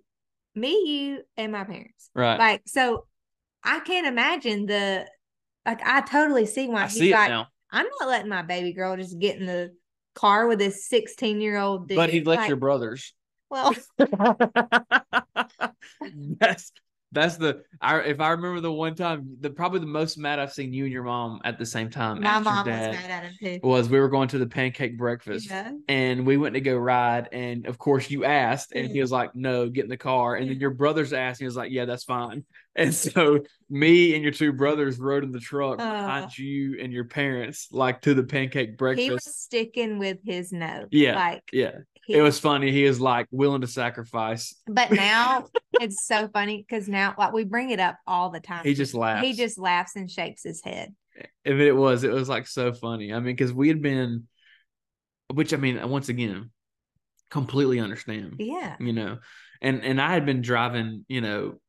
me, 0.54 0.82
you, 0.86 1.22
and 1.36 1.52
my 1.52 1.64
parents. 1.64 2.10
Right. 2.14 2.38
Like, 2.38 2.62
so 2.66 3.06
I 3.62 3.80
can't 3.80 4.06
imagine 4.06 4.66
the 4.66 5.06
like. 5.66 5.80
I 5.84 6.00
totally 6.02 6.46
see 6.46 6.68
why 6.68 6.82
I 6.82 6.84
he's 6.84 6.94
see 6.94 7.10
it 7.10 7.14
like, 7.14 7.30
now. 7.30 7.48
I'm 7.70 7.86
not 8.00 8.08
letting 8.08 8.28
my 8.28 8.42
baby 8.42 8.72
girl 8.72 8.96
just 8.96 9.18
get 9.18 9.38
in 9.38 9.46
the 9.46 9.72
car 10.14 10.46
with 10.46 10.58
this 10.58 10.88
16 10.88 11.40
year 11.40 11.58
old. 11.58 11.88
But 11.88 12.10
he'd 12.10 12.26
let 12.26 12.48
your 12.48 12.56
brothers. 12.56 13.14
Well, 13.50 13.74
that's 16.38 16.72
that's 17.12 17.36
the 17.36 17.62
I 17.80 18.00
if 18.00 18.20
I 18.20 18.30
remember 18.30 18.60
the 18.60 18.70
one 18.72 18.94
time 18.94 19.36
the 19.40 19.48
probably 19.50 19.80
the 19.80 19.86
most 19.86 20.18
mad 20.18 20.38
I've 20.38 20.52
seen 20.52 20.72
you 20.72 20.84
and 20.84 20.92
your 20.92 21.04
mom 21.04 21.40
at 21.44 21.58
the 21.58 21.64
same 21.64 21.88
time. 21.88 22.20
my 22.20 22.38
mom 22.38 22.66
was 22.66 22.66
mad 22.66 23.10
at 23.10 23.24
him 23.24 23.32
too. 23.40 23.60
was 23.62 23.88
we 23.88 23.98
were 23.98 24.08
going 24.10 24.28
to 24.28 24.38
the 24.38 24.46
pancake 24.46 24.98
breakfast 24.98 25.48
Yeah. 25.48 25.72
and 25.88 26.26
we 26.26 26.36
went 26.36 26.54
to 26.54 26.60
go 26.60 26.76
ride 26.76 27.28
and 27.32 27.66
of 27.66 27.78
course 27.78 28.10
you 28.10 28.24
asked 28.24 28.72
and 28.74 28.90
he 28.90 29.00
was 29.00 29.10
like 29.10 29.34
no 29.34 29.68
get 29.70 29.84
in 29.84 29.90
the 29.90 29.96
car 29.96 30.36
and 30.36 30.50
then 30.50 30.60
your 30.60 30.70
brothers 30.70 31.12
asked 31.14 31.40
and 31.40 31.44
he 31.44 31.48
was 31.48 31.56
like 31.56 31.70
yeah 31.72 31.86
that's 31.86 32.04
fine 32.04 32.44
and 32.76 32.94
so 32.94 33.40
me 33.70 34.14
and 34.14 34.22
your 34.22 34.32
two 34.32 34.52
brothers 34.52 34.98
rode 34.98 35.24
in 35.24 35.32
the 35.32 35.40
truck 35.40 35.80
Uh. 35.80 35.90
behind 35.92 36.36
you 36.38 36.78
and 36.80 36.92
your 36.92 37.04
parents 37.04 37.68
like 37.72 38.02
to 38.02 38.12
the 38.14 38.22
pancake 38.22 38.76
breakfast. 38.76 39.04
He 39.04 39.10
was 39.10 39.24
sticking 39.24 39.98
with 39.98 40.18
his 40.24 40.52
no. 40.52 40.86
Yeah. 40.90 41.14
Like, 41.16 41.42
yeah 41.52 41.72
he, 42.08 42.14
it 42.14 42.22
was 42.22 42.40
funny 42.40 42.72
he 42.72 42.84
was 42.84 43.00
like 43.00 43.26
willing 43.30 43.60
to 43.60 43.66
sacrifice 43.68 44.54
but 44.66 44.90
now 44.90 45.44
it's 45.80 46.04
so 46.06 46.26
funny 46.28 46.64
because 46.66 46.88
now, 46.88 47.14
like, 47.16 47.32
we 47.32 47.44
bring 47.44 47.70
it 47.70 47.78
up 47.78 47.96
all 48.06 48.30
the 48.30 48.40
time. 48.40 48.64
he 48.64 48.74
just 48.74 48.94
laughs 48.94 49.24
He 49.24 49.34
just 49.34 49.58
laughs 49.58 49.94
and 49.94 50.10
shakes 50.10 50.42
his 50.42 50.60
head. 50.64 50.94
Eh, 51.20 51.26
if 51.44 51.58
it 51.60 51.72
was 51.72 52.02
it 52.02 52.10
was 52.10 52.28
like 52.28 52.46
so 52.48 52.72
funny 52.72 53.12
i 53.12 53.16
mean 53.16 53.36
because 53.36 53.52
we 53.52 53.68
had 53.68 53.80
been 53.82 54.26
which 55.32 55.52
i 55.52 55.56
mean 55.56 55.78
once 55.88 56.08
again 56.08 56.50
completely 57.30 57.78
understand 57.78 58.36
Yeah. 58.38 58.76
you 58.80 58.92
know 58.94 59.18
and 59.60 59.84
and 59.84 60.00
i 60.00 60.10
had 60.12 60.24
been 60.24 60.40
driving 60.40 61.04
you 61.08 61.20
know 61.20 61.60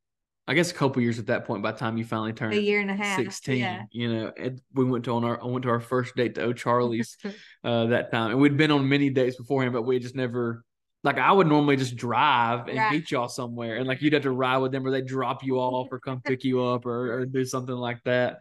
i 0.48 0.54
guess 0.54 0.70
a 0.70 0.74
couple 0.74 1.00
years 1.02 1.18
at 1.18 1.26
that 1.26 1.44
point 1.44 1.62
by 1.62 1.70
the 1.72 1.78
time 1.78 1.96
you 1.96 2.04
finally 2.04 2.32
turned 2.32 2.54
A 2.54 2.60
year 2.60 2.80
and 2.80 2.90
a 2.90 2.94
half. 2.96 3.16
16 3.16 3.58
Yeah. 3.58 3.82
you 3.92 4.12
know 4.12 4.32
and 4.36 4.60
we 4.74 4.84
went 4.84 5.04
to 5.04 5.12
on 5.12 5.24
our 5.24 5.40
I 5.42 5.46
went 5.46 5.62
to 5.64 5.70
our 5.70 5.80
first 5.80 6.16
date 6.16 6.34
to 6.36 6.42
O'Charley's 6.42 7.16
uh 7.64 7.86
that 7.86 8.10
time 8.10 8.30
and 8.32 8.40
we'd 8.40 8.56
been 8.56 8.70
on 8.70 8.88
many 8.88 9.10
dates 9.10 9.36
beforehand 9.36 9.72
but 9.72 9.82
we 9.82 9.98
just 9.98 10.16
never 10.16 10.64
like 11.04 11.18
i 11.18 11.30
would 11.32 11.46
normally 11.46 11.76
just 11.76 11.96
drive 11.96 12.68
and 12.68 12.78
Right. 12.78 12.90
meet 12.92 13.10
y'all 13.10 13.28
somewhere 13.28 13.76
and 13.76 13.86
like 13.86 14.02
you'd 14.02 14.12
have 14.12 14.22
to 14.22 14.30
ride 14.32 14.58
with 14.58 14.72
them 14.72 14.86
or 14.86 14.90
they 14.90 15.02
drop 15.02 15.44
you 15.44 15.58
off 15.58 15.88
or 15.90 15.98
come 16.00 16.20
pick 16.20 16.44
you 16.44 16.62
up 16.64 16.84
or, 16.86 17.12
or 17.20 17.26
do 17.26 17.44
something 17.44 17.74
like 17.74 18.02
that 18.04 18.38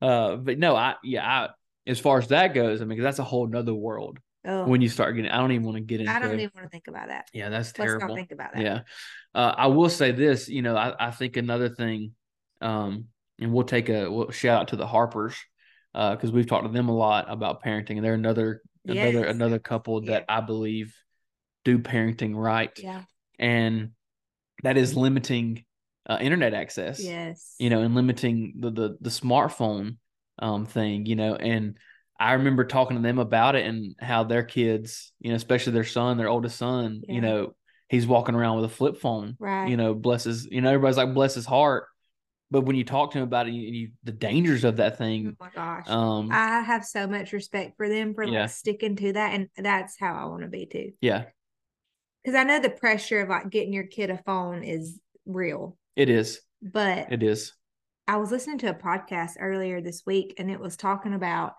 uh 0.00 0.36
but 0.36 0.58
no 0.58 0.74
i 0.76 0.94
yeah 1.04 1.24
i 1.26 1.48
as 1.86 1.98
far 1.98 2.18
as 2.18 2.28
that 2.28 2.54
goes 2.54 2.80
i 2.82 2.84
mean 2.84 2.98
'cause 2.98 3.04
that's 3.04 3.18
a 3.18 3.24
whole 3.24 3.46
nother 3.46 3.74
world 3.74 4.18
oh, 4.46 4.66
when 4.66 4.80
you 4.80 4.88
start 4.88 5.14
getting 5.16 5.30
i 5.30 5.36
don't 5.38 5.52
even 5.52 5.64
want 5.64 5.76
to 5.76 5.80
get 5.82 6.00
into 6.00 6.12
I 6.12 6.18
don't 6.18 6.34
even 6.40 6.50
want 6.54 6.66
to 6.66 6.70
think 6.70 6.88
about 6.88 7.08
that. 7.08 7.28
yeah 7.32 7.48
that's 7.48 7.72
terrible. 7.72 8.00
Let's 8.00 8.08
not 8.08 8.16
think 8.16 8.32
about 8.32 8.52
that. 8.54 8.62
yeah. 8.62 8.80
Uh, 9.34 9.54
I 9.56 9.66
will 9.68 9.88
say 9.88 10.12
this, 10.12 10.48
you 10.48 10.60
know, 10.60 10.76
I, 10.76 11.08
I 11.08 11.10
think 11.10 11.36
another 11.38 11.70
thing, 11.70 12.12
um, 12.60 13.06
and 13.40 13.52
we'll 13.52 13.64
take 13.64 13.88
a 13.88 14.10
we'll 14.10 14.30
shout 14.30 14.60
out 14.60 14.68
to 14.68 14.76
the 14.76 14.86
Harpers, 14.86 15.34
uh, 15.94 16.14
because 16.14 16.30
we've 16.32 16.46
talked 16.46 16.66
to 16.66 16.72
them 16.72 16.88
a 16.90 16.94
lot 16.94 17.26
about 17.30 17.62
parenting, 17.62 17.96
and 17.96 18.04
they're 18.04 18.14
another 18.14 18.62
another 18.86 19.20
Yes. 19.24 19.34
another 19.34 19.58
couple 19.58 20.02
that 20.02 20.24
I 20.28 20.40
believe 20.42 20.94
do 21.64 21.78
parenting 21.78 22.34
right, 22.34 22.70
Yeah. 22.78 23.04
and 23.38 23.90
that 24.64 24.76
is 24.76 24.96
limiting 24.96 25.64
uh, 26.06 26.18
internet 26.20 26.52
access, 26.52 27.00
Yes. 27.02 27.54
you 27.58 27.70
know, 27.70 27.80
and 27.80 27.94
limiting 27.94 28.54
the 28.60 28.70
the 28.70 28.98
the 29.00 29.10
smartphone 29.10 29.96
um 30.40 30.66
thing, 30.66 31.06
you 31.06 31.16
know, 31.16 31.36
and 31.36 31.78
I 32.22 32.34
remember 32.34 32.64
talking 32.64 32.96
to 32.96 33.02
them 33.02 33.18
about 33.18 33.56
it 33.56 33.66
and 33.66 33.94
how 34.00 34.24
their 34.24 34.42
kids, 34.44 35.12
you 35.20 35.30
know, 35.30 35.36
especially 35.36 35.72
their 35.72 35.84
son, 35.84 36.18
their 36.18 36.28
oldest 36.28 36.56
son, 36.56 37.02
Yeah. 37.06 37.14
you 37.14 37.20
know, 37.20 37.54
he's 37.88 38.06
walking 38.06 38.34
around 38.34 38.56
with 38.60 38.70
a 38.70 38.74
flip 38.74 38.98
phone 38.98 39.36
Right. 39.38 39.68
you 39.68 39.76
know, 39.76 39.92
bless 39.94 40.24
his, 40.24 40.46
you 40.46 40.60
know, 40.60 40.68
everybody's 40.68 40.96
like, 40.96 41.14
bless 41.14 41.34
his 41.34 41.46
heart. 41.46 41.86
But 42.50 42.60
when 42.62 42.76
you 42.76 42.84
talk 42.84 43.12
to 43.12 43.18
him 43.18 43.24
about 43.24 43.48
it, 43.48 43.54
you, 43.54 43.62
you 43.62 43.90
the 44.04 44.12
dangers 44.12 44.62
of 44.64 44.76
that 44.76 44.92
Oh 44.92 44.96
thing, 44.96 45.36
my 45.40 45.48
gosh. 45.54 45.88
um, 45.88 46.28
I 46.30 46.60
have 46.60 46.84
so 46.84 47.06
much 47.06 47.32
respect 47.32 47.76
for 47.76 47.88
them 47.88 48.14
for 48.14 48.26
like 48.26 48.50
sticking 48.50 48.94
to 48.96 49.12
that. 49.14 49.34
And 49.34 49.48
that's 49.56 49.98
how 49.98 50.14
I 50.14 50.26
want 50.26 50.42
to 50.42 50.48
be 50.48 50.66
too. 50.66 50.92
yeah, 51.00 51.24
Because 52.22 52.36
I 52.38 52.44
know 52.44 52.60
the 52.60 52.70
pressure 52.70 53.20
of 53.22 53.30
like 53.30 53.50
getting 53.50 53.72
your 53.72 53.84
kid 53.86 54.10
a 54.10 54.18
phone 54.18 54.62
is 54.64 55.00
real. 55.26 55.76
it 55.96 56.08
is, 56.10 56.40
But 56.62 57.10
it 57.10 57.22
is, 57.22 57.52
I 58.06 58.16
was 58.16 58.30
listening 58.30 58.58
to 58.58 58.70
a 58.70 58.74
podcast 58.74 59.32
earlier 59.40 59.80
this 59.80 60.02
week 60.06 60.34
and 60.38 60.50
it 60.50 60.60
was 60.60 60.76
talking 60.76 61.14
about 61.14 61.54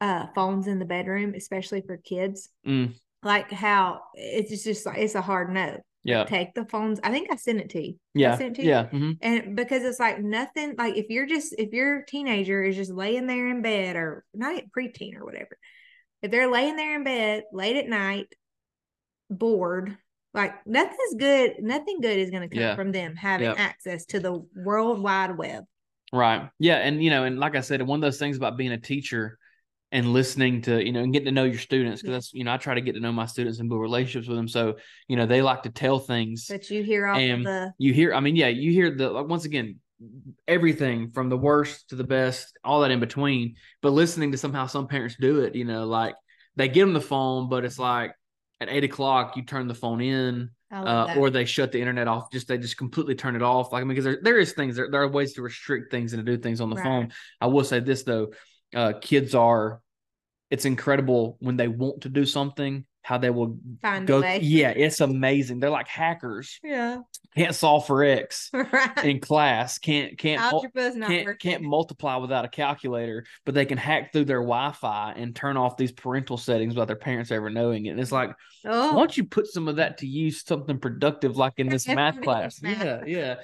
uh 0.00 0.26
phones 0.34 0.66
in 0.66 0.78
the 0.78 0.84
bedroom, 0.84 1.34
especially 1.34 1.82
for 1.82 1.96
kids. 1.96 2.48
Mm. 2.66 2.94
Like 3.22 3.50
how 3.50 4.02
it's 4.14 4.62
just, 4.62 4.86
like 4.86 4.98
it's 4.98 5.14
a 5.14 5.22
hard 5.22 5.52
no. 5.52 5.78
yeah, 6.04 6.24
Take 6.24 6.54
the 6.54 6.64
phones. 6.66 7.00
I 7.02 7.10
think 7.10 7.30
I 7.32 7.36
sent 7.36 7.60
it 7.60 7.70
to 7.70 7.80
you. 7.80 7.92
Did 8.14 8.26
I 8.26 8.30
yeah, 8.30 8.36
send 8.36 8.50
it 8.52 8.54
to 8.56 8.62
you? 8.62 8.68
yeah, 8.68 8.84
hmm 8.86 9.12
And 9.20 9.56
because 9.56 9.82
it's 9.82 9.98
like 9.98 10.20
nothing, 10.22 10.74
like 10.78 10.96
if 10.96 11.06
you're 11.08 11.26
just, 11.26 11.54
if 11.58 11.72
your 11.72 12.02
teenager 12.02 12.62
is 12.62 12.76
just 12.76 12.92
laying 12.92 13.26
there 13.26 13.48
in 13.48 13.62
bed 13.62 13.96
or 13.96 14.24
not 14.34 14.54
yet 14.54 14.66
preteen 14.76 15.16
or 15.16 15.24
whatever, 15.24 15.58
if 16.22 16.30
they're 16.30 16.50
laying 16.50 16.76
there 16.76 16.94
in 16.94 17.04
bed 17.04 17.44
late 17.52 17.76
at 17.76 17.88
night, 17.88 18.28
bored, 19.30 19.96
like 20.34 20.54
nothing's 20.66 21.14
good, 21.18 21.54
nothing 21.60 22.00
good 22.00 22.18
is 22.18 22.30
going 22.30 22.48
to 22.48 22.54
come 22.54 22.62
Yeah. 22.62 22.74
from 22.76 22.92
them 22.92 23.16
having 23.16 23.46
Yep. 23.48 23.58
access 23.58 24.06
to 24.06 24.20
the 24.20 24.44
world 24.54 25.00
wide 25.02 25.36
web. 25.36 25.64
right, 26.12 26.48
yeah, 26.58 26.76
and 26.76 27.02
you 27.02 27.10
know, 27.10 27.24
and 27.24 27.38
like 27.40 27.56
I 27.56 27.60
said, 27.60 27.82
one 27.82 27.98
of 27.98 28.02
those 28.02 28.18
things 28.18 28.36
about 28.36 28.56
being 28.56 28.72
a 28.72 28.78
teacher 28.78 29.38
and 29.92 30.12
listening 30.12 30.62
to 30.62 30.84
you 30.84 30.92
know 30.92 31.00
and 31.00 31.12
getting 31.12 31.26
to 31.26 31.32
know 31.32 31.44
your 31.44 31.58
students 31.58 32.02
because 32.02 32.14
that's 32.14 32.34
you 32.34 32.44
know 32.44 32.52
I 32.52 32.56
try 32.56 32.74
to 32.74 32.80
get 32.80 32.94
to 32.94 33.00
know 33.00 33.12
my 33.12 33.26
students 33.26 33.60
and 33.60 33.68
build 33.68 33.80
relationships 33.80 34.28
with 34.28 34.36
them, 34.36 34.48
so 34.48 34.76
you 35.08 35.16
know 35.16 35.26
they 35.26 35.42
like 35.42 35.62
to 35.62 35.70
tell 35.70 35.98
things. 35.98 36.46
that 36.48 36.70
you 36.70 36.82
hear 36.82 37.06
all 37.06 37.18
And 37.18 37.46
the, 37.46 37.72
you 37.78 37.92
hear 37.92 38.14
i 38.14 38.20
mean 38.20 38.36
yeah 38.36 38.48
you 38.48 38.72
hear 38.72 38.90
the 38.90 39.10
like 39.10 39.26
once 39.28 39.44
again 39.44 39.78
everything 40.46 41.10
from 41.10 41.28
the 41.28 41.36
worst 41.36 41.88
to 41.90 41.96
the 41.96 42.04
best 42.04 42.58
all 42.64 42.80
that 42.80 42.90
in 42.90 43.00
between. 43.00 43.56
But 43.82 43.90
listening 43.90 44.32
to 44.32 44.38
somehow 44.38 44.66
some 44.66 44.88
parents 44.88 45.16
do 45.20 45.40
it 45.40 45.54
you 45.54 45.64
know 45.64 45.86
like 45.86 46.14
they 46.56 46.68
give 46.68 46.86
them 46.86 46.94
the 46.94 47.00
phone 47.00 47.48
but 47.48 47.64
it's 47.64 47.78
like 47.78 48.12
at 48.60 48.68
eight 48.68 48.84
o'clock 48.84 49.36
you 49.36 49.42
turn 49.44 49.68
the 49.68 49.74
phone 49.74 50.00
in 50.00 50.50
uh, 50.88 51.08
or 51.16 51.30
they 51.30 51.44
shut 51.44 51.72
the 51.72 51.78
internet 51.80 52.08
off 52.08 52.30
just 52.30 52.48
they 52.48 52.58
just 52.58 52.76
completely 52.76 53.14
turn 53.14 53.36
it 53.36 53.42
off. 53.42 53.72
Like 53.72 53.80
I 53.80 53.84
mean, 53.84 53.90
because 53.90 54.04
there, 54.04 54.18
there 54.22 54.38
is 54.38 54.52
things 54.52 54.76
there, 54.76 54.90
there 54.90 55.02
are 55.02 55.08
ways 55.08 55.34
to 55.34 55.42
restrict 55.42 55.90
things 55.90 56.12
and 56.12 56.24
to 56.24 56.36
do 56.36 56.40
things 56.40 56.60
on 56.60 56.70
the 56.70 56.76
Right. 56.76 56.84
phone. 56.84 57.12
I 57.40 57.46
will 57.46 57.64
say 57.64 57.80
this 57.80 58.02
though 58.02 58.32
uh, 58.74 58.92
kids 59.00 59.34
are 59.34 59.80
it's 60.50 60.64
incredible 60.64 61.36
when 61.40 61.56
they 61.56 61.68
want 61.68 62.02
to 62.02 62.08
do 62.08 62.24
something 62.24 62.84
how 63.02 63.18
they 63.18 63.30
will 63.30 63.56
find 63.82 64.04
go 64.06 64.18
a 64.18 64.20
way. 64.22 64.40
yeah 64.42 64.70
it's 64.70 65.00
amazing 65.00 65.60
they're 65.60 65.70
like 65.70 65.86
hackers 65.86 66.58
Yeah. 66.64 66.98
can't 67.36 67.54
solve 67.54 67.86
for 67.86 68.02
x 68.02 68.50
right. 68.52 69.04
in 69.04 69.20
class 69.20 69.78
can't 69.78 70.18
can't 70.18 70.42
Algebra's 70.42 70.96
not 70.96 71.08
can't 71.08 71.26
working. 71.26 71.50
can't 71.52 71.62
multiply 71.62 72.16
without 72.16 72.44
a 72.44 72.48
calculator, 72.48 73.24
but 73.44 73.54
they 73.54 73.64
can 73.64 73.78
hack 73.78 74.12
through 74.12 74.24
their 74.24 74.40
Wi-Fi 74.40 75.12
and 75.16 75.36
turn 75.36 75.56
off 75.56 75.76
these 75.76 75.92
parental 75.92 76.36
settings 76.36 76.74
without 76.74 76.88
their 76.88 76.96
parents 76.96 77.30
ever 77.30 77.48
knowing 77.48 77.86
it. 77.86 77.90
And 77.90 78.00
it's 78.00 78.10
like, 78.10 78.30
why 78.62 78.70
oh, 78.72 78.92
don't 78.96 79.16
you 79.16 79.24
put 79.24 79.46
some 79.46 79.68
of 79.68 79.76
that 79.76 79.98
to 79.98 80.06
use 80.08 80.44
something 80.44 80.78
productive, 80.80 81.36
like 81.36 81.52
in 81.58 81.68
this 81.68 81.86
math 82.00 82.20
class? 82.22 82.60
math. 82.60 82.82
Yeah, 82.84 83.04
yeah. 83.06 83.34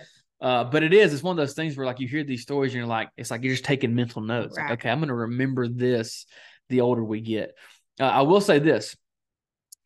Uh, 0.42 0.64
but 0.64 0.82
it 0.82 0.92
is. 0.92 1.14
It's 1.14 1.22
one 1.22 1.38
of 1.38 1.42
those 1.42 1.54
things 1.54 1.76
where 1.76 1.86
like 1.86 2.00
you 2.00 2.08
hear 2.08 2.24
these 2.24 2.42
stories 2.42 2.72
and 2.72 2.78
you're 2.78 2.86
like, 2.86 3.08
it's 3.16 3.30
like 3.30 3.44
you're 3.44 3.54
just 3.54 3.64
taking 3.64 3.94
mental 3.94 4.20
notes. 4.20 4.56
Like, 4.56 4.72
okay, 4.72 4.90
I'm 4.90 4.98
going 4.98 5.08
to 5.08 5.14
remember 5.14 5.68
this 5.68 6.26
the 6.68 6.80
older 6.80 7.04
we 7.04 7.20
get. 7.20 7.52
Uh, 8.00 8.04
I 8.04 8.22
will 8.22 8.40
say 8.40 8.58
this: 8.58 8.96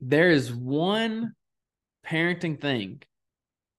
there 0.00 0.30
is 0.30 0.52
one 0.52 1.34
parenting 2.06 2.60
thing 2.60 3.02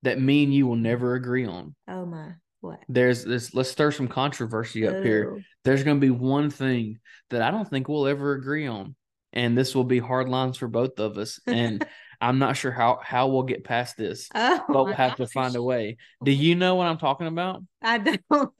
that 0.03 0.19
me 0.19 0.43
and 0.43 0.53
you 0.53 0.67
will 0.67 0.75
never 0.75 1.15
agree 1.15 1.45
on 1.45 1.75
oh 1.87 2.05
my. 2.05 2.33
What? 2.61 2.79
there's 2.89 3.23
this 3.23 3.53
let's 3.53 3.69
stir 3.69 3.91
some 3.91 4.07
controversy 4.07 4.87
up 4.87 5.03
here 5.03 5.35
Oh, 5.35 5.41
there's 5.63 5.83
going 5.83 5.97
to 5.97 6.05
be 6.05 6.09
one 6.11 6.49
thing 6.49 6.99
that 7.29 7.41
i 7.41 7.51
don't 7.51 7.69
think 7.69 7.87
we'll 7.87 8.07
ever 8.07 8.33
agree 8.33 8.67
on 8.67 8.95
and 9.31 9.57
this 9.57 9.75
will 9.75 9.83
be 9.83 9.99
hard 9.99 10.27
lines 10.27 10.57
for 10.57 10.67
both 10.67 10.99
of 10.99 11.17
us 11.17 11.39
and 11.47 11.85
i'm 12.21 12.39
not 12.39 12.57
sure 12.57 12.71
how 12.71 12.99
how 13.03 13.27
we'll 13.27 13.43
get 13.43 13.63
past 13.63 13.97
this 13.97 14.29
Oh, 14.35 14.63
but 14.67 14.85
we'll 14.85 14.93
have 14.93 15.15
to 15.17 15.27
find 15.27 15.55
a 15.55 15.61
way 15.63 15.97
do 16.23 16.31
you 16.31 16.55
know 16.55 16.75
what 16.75 16.87
i'm 16.87 16.97
talking 16.97 17.27
about 17.27 17.63
I 17.81 17.97
don't. 17.99 18.21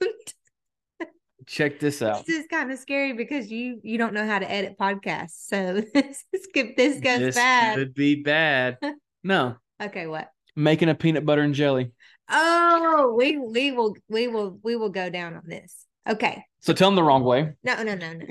check 1.46 1.80
this 1.80 2.02
out 2.02 2.26
This 2.26 2.40
is 2.40 2.46
kind 2.50 2.70
of 2.70 2.78
scary 2.78 3.14
because 3.14 3.50
you 3.50 3.80
you 3.82 3.96
don't 3.96 4.12
know 4.12 4.26
how 4.26 4.38
to 4.38 4.50
edit 4.50 4.76
podcasts. 4.78 5.46
So 5.48 5.80
this 5.94 6.24
is 6.32 6.46
if 6.54 6.76
this 6.76 7.00
goes 7.00 7.18
this 7.20 7.34
bad. 7.36 7.76
could 7.76 7.94
be 7.94 8.16
bad 8.22 8.76
no 9.24 9.56
Okay, 9.80 10.06
what? 10.06 10.28
making 10.56 10.88
a 10.88 10.94
peanut 10.94 11.24
butter 11.24 11.42
and 11.42 11.54
jelly 11.54 11.92
Oh, 12.30 13.14
we 13.16 13.38
we 13.38 13.72
will 13.72 13.96
we 14.10 14.28
will 14.28 14.58
we 14.62 14.76
will 14.76 14.90
go 14.90 15.08
down 15.08 15.34
on 15.34 15.44
this. 15.46 15.86
Okay. 16.06 16.44
so 16.60 16.74
tell 16.74 16.88
them 16.88 16.96
the 16.96 17.02
wrong 17.02 17.24
way 17.24 17.54
No, 17.64 17.82
no, 17.82 17.94
no, 17.94 18.12
no. 18.12 18.26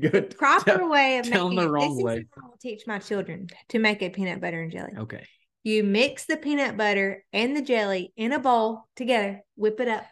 Good 0.00 0.36
Proper 0.38 0.78
Tell- 0.78 0.88
way 0.88 1.18
of 1.18 1.26
tell 1.28 1.48
making 1.48 1.64
the 1.64 1.70
wrong 1.70 1.96
this 1.96 2.04
way. 2.04 2.16
is 2.18 2.24
I 2.36 2.46
will 2.46 2.56
teach 2.60 2.86
my 2.86 2.98
children 2.98 3.48
to 3.70 3.78
make 3.78 4.02
a 4.02 4.10
peanut 4.10 4.40
butter 4.40 4.60
and 4.62 4.72
jelly. 4.72 4.92
okay 4.98 5.24
You 5.62 5.82
mix 5.84 6.26
the 6.26 6.36
peanut 6.36 6.76
butter 6.76 7.24
and 7.32 7.56
the 7.56 7.62
jelly 7.62 8.12
in 8.16 8.32
a 8.32 8.38
bowl 8.38 8.86
together, 8.96 9.40
whip 9.56 9.80
it 9.80 9.88
up, 9.88 10.04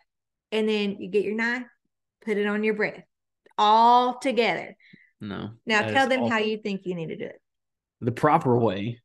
and 0.50 0.68
then 0.68 0.96
you 1.00 1.08
get 1.08 1.24
your 1.24 1.34
knife, 1.34 1.66
put 2.24 2.36
it 2.36 2.46
on 2.46 2.62
your 2.64 2.74
bread, 2.74 3.04
all 3.58 4.18
together. 4.18 4.76
No. 5.20 5.50
Now 5.66 5.82
tell 5.88 6.08
them 6.08 6.26
how 6.28 6.38
you 6.38 6.58
think 6.58 6.82
you 6.84 6.94
need 6.94 7.08
to 7.08 7.16
do 7.16 7.26
it. 7.26 7.40
the 8.00 8.12
proper 8.12 8.56
way 8.58 8.98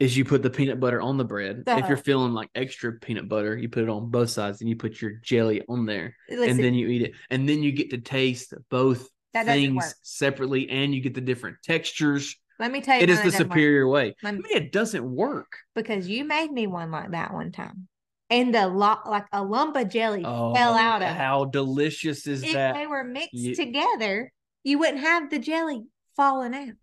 is 0.00 0.16
you 0.16 0.24
put 0.24 0.42
the 0.42 0.48
peanut 0.50 0.80
butter 0.80 1.00
on 1.00 1.18
the 1.18 1.24
bread. 1.24 1.62
If 1.66 1.86
you're 1.88 1.96
feeling 1.98 2.32
like 2.32 2.48
extra 2.54 2.94
peanut 2.94 3.28
butter, 3.28 3.56
you 3.56 3.68
put 3.68 3.82
it 3.82 3.88
on 3.90 4.10
both 4.10 4.30
sides 4.30 4.62
and 4.62 4.70
you 4.70 4.74
put 4.76 5.00
your 5.02 5.12
jelly 5.22 5.62
on 5.68 5.84
there 5.84 6.16
Listen, 6.30 6.48
and 6.50 6.58
then 6.58 6.72
you 6.74 6.88
eat 6.88 7.02
it. 7.02 7.12
And 7.28 7.46
then 7.46 7.62
you 7.62 7.70
get 7.72 7.90
to 7.90 7.98
taste 7.98 8.54
both 8.70 9.06
that 9.34 9.46
things 9.46 9.94
separately 10.02 10.68
and 10.70 10.94
you 10.94 11.00
get 11.00 11.14
the 11.14 11.20
different 11.20 11.56
textures. 11.62 12.36
Let 12.58 12.72
me 12.72 12.80
tell 12.80 12.96
you, 12.96 13.02
It 13.04 13.10
is 13.10 13.18
the 13.18 13.24
doesn't 13.30 13.48
work. 13.48 13.52
superior 13.56 13.88
way. 13.88 14.14
Let 14.22 14.28
I 14.28 14.32
mean, 14.36 14.42
it 14.50 14.72
doesn't 14.72 15.04
work. 15.04 15.52
because 15.74 16.08
you 16.08 16.24
made 16.24 16.50
me 16.50 16.66
one 16.66 16.90
like 16.90 17.12
that 17.12 17.32
one 17.32 17.52
time, 17.52 17.88
and 18.28 18.54
the 18.54 18.68
lot 18.68 19.08
like 19.08 19.26
a 19.32 19.42
lump 19.42 19.76
of 19.76 19.88
jelly 19.88 20.22
Oh, 20.24 20.54
fell 20.54 20.74
out 20.74 21.00
of 21.02 21.08
how 21.08 21.46
delicious 21.46 22.26
is 22.26 22.42
If 22.42 22.52
that? 22.52 22.74
they 22.74 22.86
were 22.86 23.04
mixed 23.04 23.32
You- 23.32 23.54
together, 23.54 24.30
you 24.62 24.78
wouldn't 24.78 25.00
have 25.00 25.30
the 25.30 25.38
jelly 25.38 25.84
falling 26.16 26.54
out. 26.54 26.74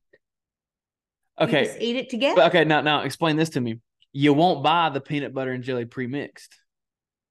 Okay. 1.39 1.66
just 1.66 1.78
eat 1.80 1.95
it 1.95 2.10
together. 2.10 2.36
But 2.38 2.48
okay, 2.48 2.64
now 2.66 2.82
now 2.82 3.02
explain 3.02 3.36
this 3.36 3.50
to 3.50 3.62
me. 3.62 3.80
You 4.14 4.34
won't 4.34 4.64
buy 4.64 4.89
the 4.89 5.02
peanut 5.02 5.34
butter 5.34 5.52
and 5.52 5.64
jelly 5.64 5.86
pre-mixed. 5.86 6.56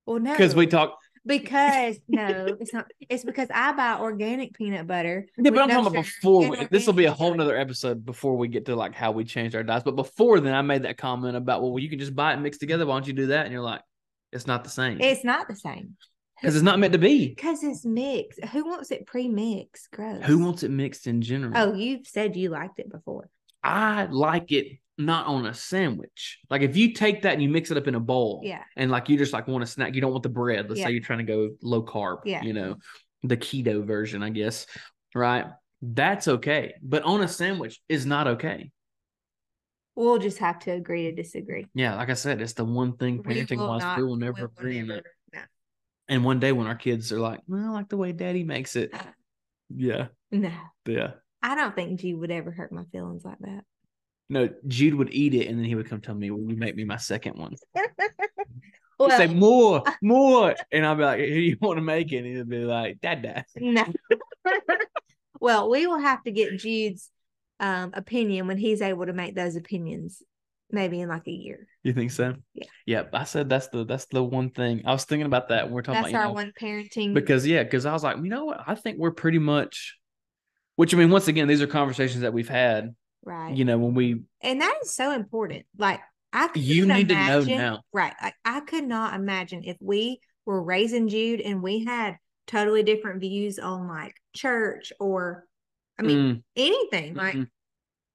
well, 0.05 0.21
no, 0.21 0.31
Because 0.31 0.55
we 0.55 0.69
talk 0.69 0.97
because 1.27 1.99
no, 2.09 2.57
it's 2.61 2.72
not. 2.72 2.87
It's 3.09 3.24
because 3.24 3.49
I 3.53 3.72
buy 3.72 3.99
organic 3.99 4.55
peanut 4.55 4.87
butter. 4.87 5.27
Yeah, 5.37 5.51
but 5.51 5.62
I'm 5.62 5.68
no 5.68 5.74
talking 5.74 5.93
about 5.99 6.05
before. 6.05 6.51
We, 6.51 6.64
this 6.66 6.87
will 6.87 6.95
be 6.95 7.07
a 7.07 7.12
whole 7.12 7.35
nother 7.35 7.57
episode 7.57 8.05
before 8.05 8.37
we 8.37 8.49
get 8.49 8.66
to 8.66 8.77
like 8.77 8.95
how 8.95 9.12
we 9.12 9.24
changed 9.24 9.55
our 9.57 9.62
diets. 9.62 9.85
But 9.85 9.97
before 9.97 10.41
then, 10.41 10.55
I 10.55 10.62
made 10.62 10.83
that 10.83 10.97
comment 10.97 11.37
about 11.37 11.62
well, 11.62 11.79
you 11.79 11.91
can 11.91 11.99
just 11.99 12.14
buy 12.14 12.33
it 12.33 12.37
mixed 12.39 12.61
together. 12.61 12.87
Why 12.87 12.95
don't 12.95 13.07
you 13.07 13.12
do 13.12 13.27
that? 13.29 13.45
And 13.45 13.53
you're 13.53 13.62
like, 13.62 13.83
it's 14.33 14.47
not 14.47 14.64
the 14.64 14.70
same 14.70 15.01
It's 15.01 15.24
not 15.24 15.49
the 15.49 15.57
same 15.57 15.97
because 16.41 16.55
it's 16.55 16.64
not 16.64 16.79
meant 16.79 16.93
to 16.93 16.99
be. 16.99 17.29
because 17.29 17.62
it's 17.64 17.85
mixed. 17.85 18.45
Who 18.47 18.66
wants 18.66 18.91
it 18.91 19.07
pre-mixed? 19.07 19.91
Gross. 19.91 20.24
Who 20.24 20.45
wants 20.45 20.62
it 20.62 20.70
mixed 20.70 21.07
in 21.07 21.22
general? 21.22 21.53
Oh, 21.57 21.74
you've 21.74 22.07
said 22.07 22.37
you 22.37 22.51
liked 22.51 22.79
it 22.79 22.91
before. 22.91 23.29
I 23.62 24.05
like 24.05 24.53
it 24.53 24.79
not 24.99 25.26
on 25.26 25.47
a 25.47 25.55
sandwich. 25.55 26.38
Like 26.49 26.62
if 26.62 26.76
you 26.76 26.92
take 26.94 27.22
that 27.22 27.34
and 27.34 27.42
you 27.42 27.49
mix 27.49 27.70
it 27.70 27.76
up 27.76 27.86
in 27.86 27.94
a 27.94 28.01
bowl, 28.01 28.40
Yeah. 28.44 28.62
and 28.76 28.90
like 28.90 29.09
you 29.09 29.18
just 29.18 29.32
like 29.32 29.47
want 29.47 29.62
a 29.64 29.66
snack, 29.66 29.94
you 29.94 30.01
don't 30.01 30.11
want 30.12 30.22
the 30.22 30.28
bread. 30.30 30.68
Let's 30.68 30.80
Yeah. 30.80 30.86
say 30.86 30.92
you're 30.92 31.03
trying 31.03 31.18
to 31.18 31.24
go 31.24 31.51
low 31.62 31.82
carb, 31.84 32.20
Yeah. 32.24 32.42
you 32.42 32.53
know, 32.53 32.76
the 33.22 33.36
keto 33.36 33.84
version, 33.84 34.22
I 34.22 34.30
guess, 34.30 34.66
right? 35.14 35.47
That's 35.82 36.28
okay, 36.28 36.74
but 36.82 37.03
on 37.03 37.22
a 37.22 37.28
sandwich 37.28 37.80
is 37.88 38.07
not 38.07 38.26
okay. 38.26 38.70
We'll 39.94 40.18
just 40.18 40.38
have 40.38 40.59
to 40.61 40.70
agree 40.72 41.05
to 41.05 41.12
disagree. 41.12 41.66
Yeah, 41.74 41.97
like 41.97 42.11
I 42.11 42.14
said, 42.14 42.40
it's 42.40 42.53
the 42.53 42.64
one 42.64 42.97
thing 42.97 43.22
parenting 43.22 43.59
wise 43.66 43.97
we 43.97 44.03
will 44.05 44.16
never 44.16 44.44
agree 44.47 44.80
on 44.80 44.90
it. 44.90 45.05
no. 45.32 45.40
And 46.09 46.24
one 46.24 46.38
day 46.38 46.53
when 46.53 46.66
our 46.66 46.74
kids 46.74 47.12
are 47.12 47.18
like, 47.20 47.40
well, 47.47 47.64
I 47.64 47.68
like 47.70 47.88
the 47.88 47.97
way 47.97 48.12
daddy 48.12 48.44
makes 48.44 48.76
it. 48.76 48.92
Yeah, 49.68 50.07
No, 50.30 50.53
yeah. 50.86 51.14
I 51.42 51.57
don't 51.57 51.74
think 51.74 51.99
G 51.99 52.14
would 52.14 52.30
ever 52.30 52.53
hurt 52.53 52.70
my 52.70 52.84
feelings 52.92 53.24
like 53.24 53.40
that. 53.40 53.64
No, 54.29 54.49
Jude 54.66 54.95
would 54.95 55.12
eat 55.12 55.35
it 55.35 55.47
and 55.47 55.59
then 55.59 55.64
he 55.64 55.74
would 55.74 55.89
come 55.89 56.01
tell 56.01 56.14
me, 56.14 56.31
Will 56.31 56.51
you 56.51 56.57
make 56.57 56.74
me 56.77 56.85
my 56.85 56.97
second 56.97 57.39
one? 57.39 57.55
He'd 58.99 59.11
say, 59.12 59.27
More, 59.27 59.83
more. 60.03 60.55
And 60.72 60.85
I'll 60.85 60.97
be 60.97 61.05
like, 61.05 61.20
Who 61.20 61.27
do 61.27 61.41
you 61.41 61.57
want 61.61 61.79
to 61.79 61.83
make 61.83 62.12
it? 62.12 62.18
And 62.18 62.27
he'll 62.27 62.45
be 62.45 62.64
like, 62.64 63.01
Dad, 63.01 63.22
Dad. 63.22 63.45
no. 63.57 63.85
well, 65.41 65.70
we 65.70 65.87
will 65.87 66.01
have 66.01 66.22
to 66.24 66.33
get 66.33 66.59
Jude's 66.59 67.11
um, 67.61 67.93
opinion 67.95 68.47
when 68.49 68.59
he's 68.59 68.83
able 68.83 69.07
to 69.07 69.12
make 69.12 69.35
those 69.35 69.55
opinions, 69.55 70.22
maybe 70.70 71.01
in 71.01 71.09
like 71.09 71.29
a 71.29 71.33
year. 71.33 71.68
You 71.85 71.93
think 71.93 72.11
so? 72.11 72.35
Yeah. 72.55 72.66
Yep. 72.87 73.11
I 73.12 73.24
said 73.24 73.49
that's 73.49 73.68
the 73.68 73.85
that's 73.85 74.07
the 74.07 74.24
one 74.24 74.51
thing. 74.51 74.83
I 74.87 74.93
was 74.93 75.05
thinking 75.05 75.27
about 75.27 75.49
that 75.51 75.66
when 75.66 75.74
we're 75.74 75.83
talking 75.83 76.03
That's 76.03 76.12
about 76.12 76.20
our 76.22 76.29
know, 76.29 76.33
one 76.33 76.53
parenting. 76.61 77.14
because 77.14 77.47
yeah, 77.47 77.62
because 77.62 77.87
I 77.87 77.93
was 77.93 78.03
like, 78.03 78.16
you 78.16 78.29
know 78.29 78.47
what? 78.47 78.61
I 78.66 78.74
think 78.74 78.99
we're 78.99 79.12
pretty 79.12 79.39
much 79.39 79.97
which 80.77 80.95
I 80.95 80.99
mean, 80.99 81.11
once 81.11 81.27
again, 81.27 81.49
these 81.49 81.62
are 81.62 81.66
conversations 81.66 82.20
that 82.20 82.33
we've 82.35 82.49
had, 82.49 82.95
right. 83.27 83.55
you 83.55 83.64
know, 83.66 83.77
when 83.77 83.95
we 83.95 84.22
and 84.41 84.61
that 84.62 84.79
is 84.83 84.95
so 84.95 85.12
important. 85.12 85.66
Like 85.77 86.01
I 86.33 86.49
You 86.55 86.87
need 86.87 87.09
to 87.11 87.14
know 87.14 87.43
now. 87.43 87.83
Right. 87.93 88.14
Like 88.22 88.35
I 88.45 88.61
could 88.61 88.85
not 88.85 89.14
imagine 89.14 89.64
if 89.64 89.77
we 89.81 90.20
were 90.47 90.62
raising 90.62 91.09
Jude 91.09 91.41
and 91.41 91.62
we 91.62 91.85
had 91.85 92.16
totally 92.47 92.83
different 92.83 93.20
views 93.20 93.59
on 93.59 93.89
like 93.89 94.14
church 94.35 94.93
or 95.01 95.45
I 95.99 96.03
mean 96.03 96.18
Mm, 96.18 96.43
anything 96.57 97.14
like 97.14 97.35
mhm. 97.35 97.49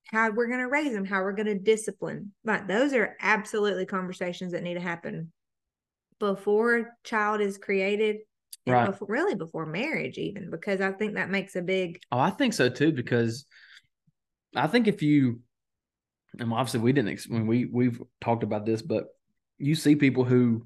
how 0.07 0.31
we're 0.31 0.47
going 0.47 0.59
to 0.59 0.67
raise 0.69 0.93
them, 0.93 1.05
how 1.05 1.21
we're 1.21 1.33
going 1.33 1.47
to 1.47 1.59
discipline. 1.59 2.33
Like 2.43 2.67
those 2.67 2.93
are 2.93 3.17
absolutely 3.21 3.85
conversations 3.85 4.53
that 4.53 4.63
need 4.63 4.75
to 4.75 4.79
happen 4.79 5.31
before 6.19 6.97
child 7.03 7.41
is 7.41 7.57
created. 7.57 8.17
Right. 8.67 8.85
before, 8.85 9.07
really 9.09 9.33
before 9.33 9.65
marriage, 9.65 10.19
even 10.19 10.51
because 10.51 10.81
I 10.81 10.91
think 10.91 11.15
that 11.15 11.31
makes 11.31 11.55
a 11.55 11.61
big 11.63 11.99
Oh, 12.11 12.19
I 12.19 12.29
think 12.29 12.53
so 12.53 12.69
too, 12.69 12.91
because 12.91 13.45
I 14.55 14.67
think 14.67 14.87
if 14.87 15.01
you, 15.01 15.39
and 16.39 16.51
obviously 16.53 16.79
we 16.81 16.93
didn't, 16.93 17.21
when 17.29 17.47
we 17.47 17.65
we've 17.65 18.01
talked 18.19 18.43
about 18.43 18.65
this, 18.65 18.81
but 18.81 19.05
you 19.57 19.75
see 19.75 19.95
people 19.95 20.23
who 20.23 20.65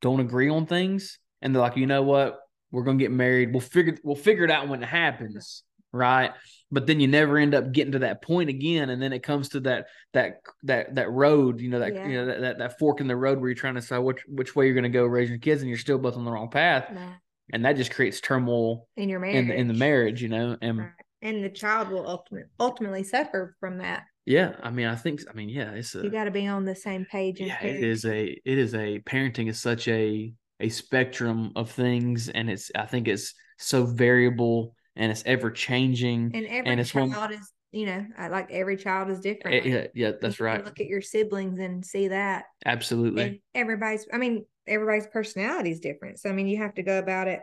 don't 0.00 0.20
agree 0.20 0.48
on 0.48 0.66
things, 0.66 1.18
and 1.42 1.54
they're 1.54 1.62
like, 1.62 1.76
you 1.76 1.86
know 1.86 2.02
what, 2.02 2.38
we're 2.70 2.82
gonna 2.84 2.98
get 2.98 3.10
married. 3.12 3.52
We'll 3.52 3.60
figure 3.60 3.96
we'll 4.02 4.16
figure 4.16 4.44
it 4.44 4.50
out 4.50 4.68
when 4.68 4.82
it 4.82 4.86
happens, 4.88 5.62
right? 5.92 6.32
But 6.70 6.86
then 6.86 6.98
you 6.98 7.06
never 7.06 7.38
end 7.38 7.54
up 7.54 7.70
getting 7.72 7.92
to 7.92 8.00
that 8.00 8.22
point 8.22 8.50
again, 8.50 8.90
and 8.90 9.00
then 9.00 9.12
it 9.12 9.22
comes 9.22 9.50
to 9.50 9.60
that 9.60 9.86
that 10.12 10.40
that 10.64 10.94
that 10.96 11.10
road, 11.10 11.60
you 11.60 11.68
know, 11.70 11.78
that 11.78 11.94
Yeah. 11.94 12.08
you 12.08 12.14
know 12.14 12.26
that, 12.26 12.40
that 12.40 12.58
that 12.58 12.78
fork 12.78 13.00
in 13.00 13.06
the 13.06 13.16
road 13.16 13.38
where 13.38 13.48
you're 13.48 13.54
trying 13.54 13.74
to 13.74 13.80
decide 13.80 13.98
which 13.98 14.22
which 14.26 14.56
way 14.56 14.66
you're 14.66 14.74
gonna 14.74 14.88
go 14.88 15.04
raise 15.06 15.28
your 15.28 15.38
kids, 15.38 15.62
and 15.62 15.68
you're 15.68 15.78
still 15.78 15.98
both 15.98 16.16
on 16.16 16.24
the 16.24 16.30
wrong 16.30 16.50
path, 16.50 16.86
uh, 16.90 17.12
and 17.52 17.64
that 17.64 17.76
just 17.76 17.92
creates 17.94 18.20
turmoil 18.20 18.88
in 18.96 19.08
your 19.08 19.20
marriage. 19.20 19.36
in 19.36 19.48
the, 19.48 19.54
in 19.54 19.68
the 19.68 19.74
marriage, 19.74 20.22
you 20.22 20.28
know, 20.28 20.56
and. 20.60 20.78
Right. 20.78 20.90
And 21.22 21.42
the 21.42 21.48
child 21.48 21.88
will 21.90 22.06
ultimate, 22.06 22.46
ultimately 22.60 23.02
suffer 23.02 23.56
from 23.58 23.78
that. 23.78 24.04
Yeah, 24.26 24.54
I 24.62 24.70
mean, 24.70 24.86
I 24.86 24.96
think, 24.96 25.20
I 25.30 25.34
mean, 25.34 25.48
yeah, 25.48 25.70
it's 25.70 25.94
a, 25.94 26.02
You 26.02 26.10
got 26.10 26.24
to 26.24 26.30
be 26.30 26.46
on 26.46 26.64
the 26.64 26.74
same 26.74 27.04
page. 27.04 27.40
Yeah, 27.40 27.62
it 27.62 27.82
is 27.82 28.04
a, 28.04 28.24
it 28.44 28.58
is 28.58 28.74
a 28.74 28.98
parenting 29.00 29.48
is 29.48 29.60
such 29.60 29.88
a 29.88 30.32
a 30.58 30.68
spectrum 30.70 31.52
of 31.54 31.70
things, 31.70 32.28
and 32.30 32.48
it's, 32.48 32.70
I 32.74 32.86
think 32.86 33.08
it's 33.08 33.34
so 33.58 33.84
variable 33.84 34.74
and 34.96 35.12
it's 35.12 35.22
ever 35.26 35.50
changing. 35.50 36.32
And 36.34 36.46
every 36.46 36.70
and 36.70 36.80
it's 36.80 36.94
one- 36.94 37.10
child 37.12 37.32
is, 37.32 37.52
you 37.72 37.86
know, 37.86 38.06
I 38.18 38.28
like 38.28 38.50
every 38.50 38.76
child 38.76 39.10
is 39.10 39.20
different. 39.20 39.64
Like, 39.64 39.72
yeah, 39.72 39.86
yeah, 39.94 40.12
that's 40.20 40.40
right, 40.40 40.64
Look 40.64 40.80
at 40.80 40.86
your 40.86 41.02
siblings 41.02 41.58
and 41.58 41.84
see 41.84 42.08
that. 42.08 42.44
absolutely. 42.64 43.22
And 43.22 43.38
everybody's, 43.54 44.06
I 44.12 44.16
mean, 44.16 44.46
everybody's 44.66 45.06
personality 45.06 45.70
is 45.70 45.80
different. 45.80 46.18
So, 46.18 46.30
I 46.30 46.32
mean, 46.32 46.48
you 46.48 46.56
have 46.58 46.74
to 46.76 46.82
go 46.82 46.98
about 46.98 47.28
it 47.28 47.40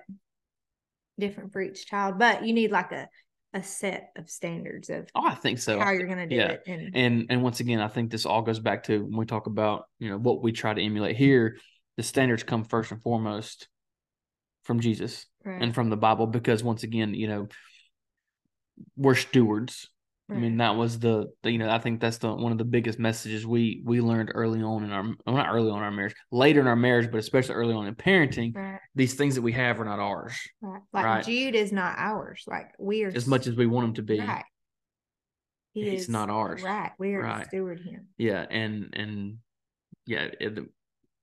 different 1.19 1.53
for 1.53 1.61
each 1.61 1.85
child, 1.85 2.17
but 2.17 2.43
you 2.43 2.53
need 2.53 2.71
like 2.71 2.91
a, 2.91 3.07
a 3.53 3.63
set 3.63 4.11
of 4.15 4.29
standards 4.29 4.89
of 4.89 5.07
oh, 5.15 5.25
I 5.25 5.35
think 5.35 5.59
so. 5.59 5.79
how 5.79 5.91
you're 5.91 6.07
going 6.07 6.17
to 6.17 6.27
do 6.27 6.35
yeah. 6.35 6.51
it. 6.51 6.63
And 6.65 6.95
And 6.95 7.25
and 7.29 7.43
once 7.43 7.59
again, 7.59 7.79
I 7.79 7.87
think 7.87 8.11
this 8.11 8.25
all 8.25 8.41
goes 8.41 8.59
back 8.59 8.83
to 8.85 9.03
when 9.03 9.17
we 9.17 9.25
talk 9.25 9.47
about 9.47 9.85
you 9.99 10.09
know 10.09 10.17
what 10.17 10.41
we 10.41 10.51
try 10.51 10.73
to 10.73 10.81
emulate 10.81 11.15
here. 11.15 11.57
The 11.97 12.03
standards 12.03 12.43
come 12.43 12.63
first 12.63 12.91
and 12.91 13.01
foremost 13.01 13.67
from 14.63 14.79
Jesus. 14.79 15.25
right, 15.43 15.61
and 15.61 15.75
from 15.75 15.89
the 15.89 15.97
Bible 15.97 16.27
because 16.27 16.63
once 16.63 16.83
again, 16.83 17.13
you 17.13 17.27
know, 17.27 17.47
we're 18.95 19.15
stewards. 19.15 19.89
I 20.29 20.35
mean, 20.35 20.57
that 20.57 20.75
was 20.75 20.97
the, 20.97 21.27
the 21.43 21.51
you 21.51 21.57
know, 21.59 21.69
I 21.69 21.77
think 21.77 21.99
that's 21.99 22.17
the 22.17 22.33
one 22.33 22.51
of 22.51 22.57
the 22.57 22.63
biggest 22.63 22.97
messages 22.97 23.45
we 23.45 23.83
we 23.85 24.01
learned 24.01 24.31
early 24.33 24.63
on 24.63 24.83
in 24.83 24.91
our 24.91 25.03
well, 25.03 25.35
not 25.35 25.53
early 25.53 25.69
on 25.69 25.77
in 25.77 25.83
our 25.83 25.91
marriage, 25.91 26.15
later 26.31 26.59
in 26.59 26.67
our 26.67 26.75
marriage, 26.75 27.11
but 27.11 27.19
especially 27.19 27.55
early 27.55 27.73
on 27.73 27.85
in 27.85 27.93
parenting. 27.93 28.55
right, 28.55 28.72
These 28.95 29.15
things 29.15 29.35
that 29.35 29.41
we 29.41 29.53
have 29.53 29.79
are 29.81 29.85
not 29.85 29.99
ours 29.99 30.33
right. 30.61 30.81
Like 30.93 31.05
Right. 31.05 31.25
Jude 31.25 31.55
is 31.55 31.71
not 31.71 31.95
ours. 31.97 32.43
Like 32.47 32.73
we 32.77 33.03
are 33.03 33.09
as 33.09 33.25
much 33.27 33.47
as 33.47 33.55
we 33.55 33.65
want 33.65 33.87
him 33.87 33.93
to 33.95 34.03
be. 34.03 34.19
right. 34.19 34.45
He 35.73 35.89
He's 35.89 36.01
is 36.03 36.09
not 36.09 36.29
ours. 36.29 36.61
Right. 36.61 36.91
We 36.99 37.15
are 37.15 37.21
Right. 37.23 37.47
steward 37.47 37.79
him. 37.79 38.09
Yeah, 38.17 38.45
and 38.49 38.93
and 38.93 39.37
yeah, 40.05 40.27
it, 40.39 40.59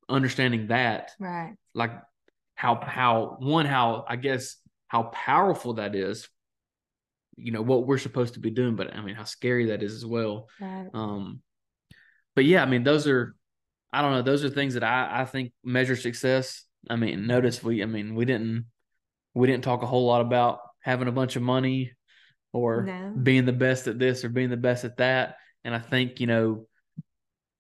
understanding 0.09 0.67
that, 0.69 1.13
Right. 1.21 1.55
like 1.75 1.93
how 2.57 2.81
how 2.81 3.37
one 3.39 3.67
how 3.67 4.05
I 4.09 4.17
guess 4.17 4.57
how 4.89 5.05
powerful 5.05 5.75
that 5.75 5.95
is. 5.95 6.29
You 7.37 7.53
know 7.53 7.63
what 7.63 7.87
we're 7.87 7.99
supposed 7.99 8.35
to 8.35 8.41
be 8.41 8.51
doing, 8.51 8.75
but 8.75 8.93
I 8.93 9.01
mean 9.03 9.15
how 9.15 9.25
scary 9.25 9.67
that 9.67 9.83
is 9.85 9.95
as 9.95 10.05
well. 10.05 10.49
Right. 10.61 10.89
Um, 10.93 11.41
but 12.35 12.45
yeah, 12.45 12.63
I 12.63 12.67
mean, 12.67 12.83
those 12.83 13.07
are, 13.07 13.35
I 13.93 14.03
don't 14.03 14.13
know, 14.13 14.23
those 14.23 14.45
are 14.45 14.51
things 14.51 14.75
that 14.75 14.83
I 14.85 15.21
I 15.23 15.25
think 15.25 15.53
measure 15.63 15.97
success. 15.97 16.65
I 16.89 16.97
mean, 16.97 17.27
notice 17.27 17.63
we, 17.63 17.83
I 17.83 17.87
mean, 17.87 18.15
we 18.15 18.25
didn't 18.25 18.67
we 19.35 19.47
didn't 19.47 19.65
talk 19.65 19.83
a 19.83 19.87
whole 19.87 20.07
lot 20.07 20.23
about 20.23 20.61
having 20.81 21.09
a 21.09 21.13
bunch 21.13 21.37
of 21.37 21.43
money 21.43 21.93
or 22.53 22.85
No. 22.85 23.13
being 23.23 23.45
the 23.45 23.53
best 23.53 23.87
at 23.87 23.99
this 23.99 24.25
or 24.25 24.29
being 24.29 24.51
the 24.51 24.57
best 24.57 24.85
at 24.85 24.97
that. 24.97 25.37
And 25.65 25.75
I 25.75 25.79
think 25.79 26.21
you 26.21 26.27
know 26.27 26.67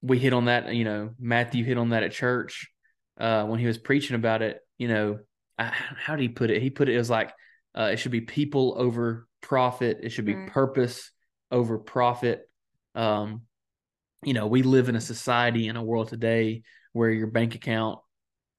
we 0.02 0.18
hit 0.18 0.32
on 0.32 0.46
that. 0.46 0.74
You 0.74 0.84
know, 0.84 1.10
Matthew 1.20 1.64
hit 1.64 1.78
on 1.78 1.90
that 1.90 2.02
at 2.02 2.12
church 2.12 2.68
uh, 3.18 3.44
when 3.44 3.60
he 3.60 3.66
was 3.66 3.78
preaching 3.78 4.16
about 4.16 4.42
it. 4.42 4.60
You 4.78 4.88
know, 4.88 5.18
I, 5.58 5.64
how 5.64 6.16
did 6.16 6.22
he 6.22 6.28
put 6.28 6.50
it? 6.50 6.62
He 6.62 6.70
put 6.70 6.88
it 6.88 6.96
as 6.96 7.10
like 7.10 7.32
uh, 7.76 7.90
it 7.92 7.98
should 7.98 8.12
be 8.12 8.22
people 8.22 8.74
over 8.76 9.26
profit. 9.42 9.98
It 10.02 10.10
should 10.10 10.24
be 10.24 10.34
Right. 10.34 10.46
purpose 10.48 11.10
over 11.50 11.78
profit. 11.78 12.48
Um, 12.94 13.42
you 14.24 14.34
know, 14.34 14.46
we 14.46 14.62
live 14.62 14.88
in 14.88 14.96
a 14.96 15.00
society 15.00 15.68
in 15.68 15.76
a 15.76 15.82
world 15.82 16.08
today 16.08 16.62
where 16.92 17.10
your 17.10 17.28
bank 17.28 17.54
account 17.54 18.00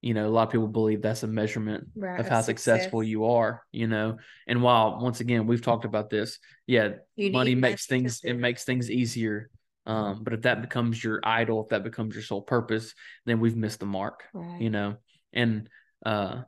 you 0.01 0.13
know, 0.13 0.27
a 0.27 0.29
lot 0.29 0.47
of 0.47 0.51
people 0.51 0.67
believe 0.67 1.01
that's 1.01 1.23
a 1.23 1.27
measurement 1.27 1.87
Right. 1.95 2.19
of 2.19 2.27
how 2.27 2.41
successful 2.41 3.03
you 3.03 3.25
are, 3.25 3.61
you 3.71 3.87
know. 3.87 4.17
And 4.47 4.61
while 4.61 4.99
once 4.99 5.19
again 5.19 5.47
we've 5.47 5.61
talked 5.61 5.85
about 5.85 6.09
this, 6.09 6.39
yeah, 6.67 6.89
You 7.15 7.31
money 7.31 7.55
makes 7.55 7.85
things 7.85 8.21
it 8.23 8.33
makes 8.33 8.63
things 8.63 8.89
easier. 8.89 9.49
Um, 9.85 10.23
but 10.23 10.33
if 10.33 10.41
that 10.43 10.61
becomes 10.61 11.03
your 11.03 11.19
idol, 11.23 11.63
if 11.63 11.69
that 11.69 11.83
becomes 11.83 12.13
your 12.15 12.23
sole 12.23 12.41
purpose, 12.41 12.93
then 13.25 13.39
we've 13.39 13.55
missed 13.55 13.79
the 13.79 13.85
mark, 13.85 14.23
Right. 14.33 14.61
you 14.61 14.69
know. 14.69 14.95
And 15.33 15.69
uh, 16.05 16.41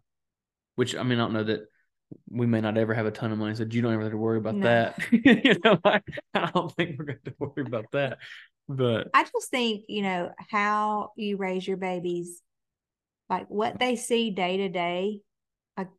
which 0.76 0.96
I 0.96 1.04
mean, 1.04 1.20
I 1.20 1.24
don't 1.24 1.34
know 1.34 1.44
that 1.46 1.62
we 2.30 2.46
may 2.46 2.62
not 2.62 2.78
ever 2.78 2.94
have 2.94 3.06
a 3.06 3.12
ton 3.12 3.32
of 3.32 3.38
money, 3.38 3.56
so 3.56 3.66
you 3.70 3.82
don't 3.82 3.94
ever 3.94 4.04
have 4.04 4.12
to 4.12 4.18
worry 4.18 4.38
about 4.38 4.56
No. 4.56 4.64
that. 4.64 4.96
you 5.12 5.56
know, 5.64 5.80
like, 5.84 6.04
I 6.34 6.50
don't 6.54 6.72
think 6.76 6.98
we're 7.00 7.06
going 7.06 7.20
to 7.26 7.34
worry 7.40 7.66
about 7.66 7.92
that. 7.92 8.20
But 8.70 9.10
I 9.14 9.24
just 9.24 9.50
think, 9.50 9.86
you 9.88 10.04
know, 10.04 10.32
how 10.50 11.12
you 11.18 11.38
raise 11.38 11.68
your 11.68 11.78
babies, 11.78 12.42
like 13.34 13.48
what 13.48 13.80
they 13.80 13.96
see 13.96 14.30
day 14.30 14.58
to 14.58 14.70
day, 14.70 15.22
like 15.76 15.90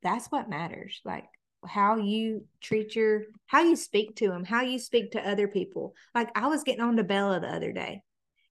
that's 0.00 0.28
what 0.28 0.48
matters. 0.48 1.00
Like 1.04 1.24
how 1.66 1.96
you 1.96 2.44
treat 2.60 2.94
your, 2.94 3.22
how 3.48 3.62
you 3.62 3.74
speak 3.74 4.14
to 4.16 4.28
them, 4.28 4.44
how 4.44 4.62
you 4.62 4.78
speak 4.78 5.10
to 5.12 5.28
other 5.28 5.48
people. 5.48 5.94
Like 6.14 6.30
I 6.36 6.46
was 6.46 6.62
getting 6.62 6.82
on 6.82 6.96
to 6.96 7.02
Bella 7.02 7.40
the 7.40 7.48
other 7.48 7.72
day, 7.72 8.02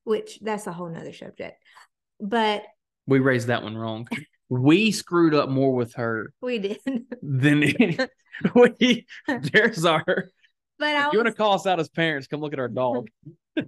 which 0.04 0.40
that's 0.42 0.68
a 0.68 0.74
whole 0.74 0.90
nother 0.90 1.14
subject. 1.14 1.64
But 2.20 2.64
we 3.06 3.20
raised 3.20 3.48
that 3.48 3.64
one 3.64 3.78
wrong. 3.78 4.10
We 4.50 4.92
screwed 4.92 5.34
up 5.34 5.48
more 5.48 5.74
with 5.74 5.94
her 5.96 6.34
we 6.42 6.60
did. 6.60 6.80
than 7.22 7.64
any, 7.64 7.98
we. 8.56 9.06
There's 9.28 9.86
our. 9.86 10.04
But 10.80 10.96
I 10.96 11.12
you 11.12 11.18
want 11.18 11.28
to 11.28 11.34
call 11.34 11.54
us 11.54 11.66
out 11.66 11.80
as 11.80 11.88
parents, 11.88 12.28
come 12.28 12.42
look 12.42 12.52
at 12.52 12.60
our 12.60 12.68
dog. 12.68 13.08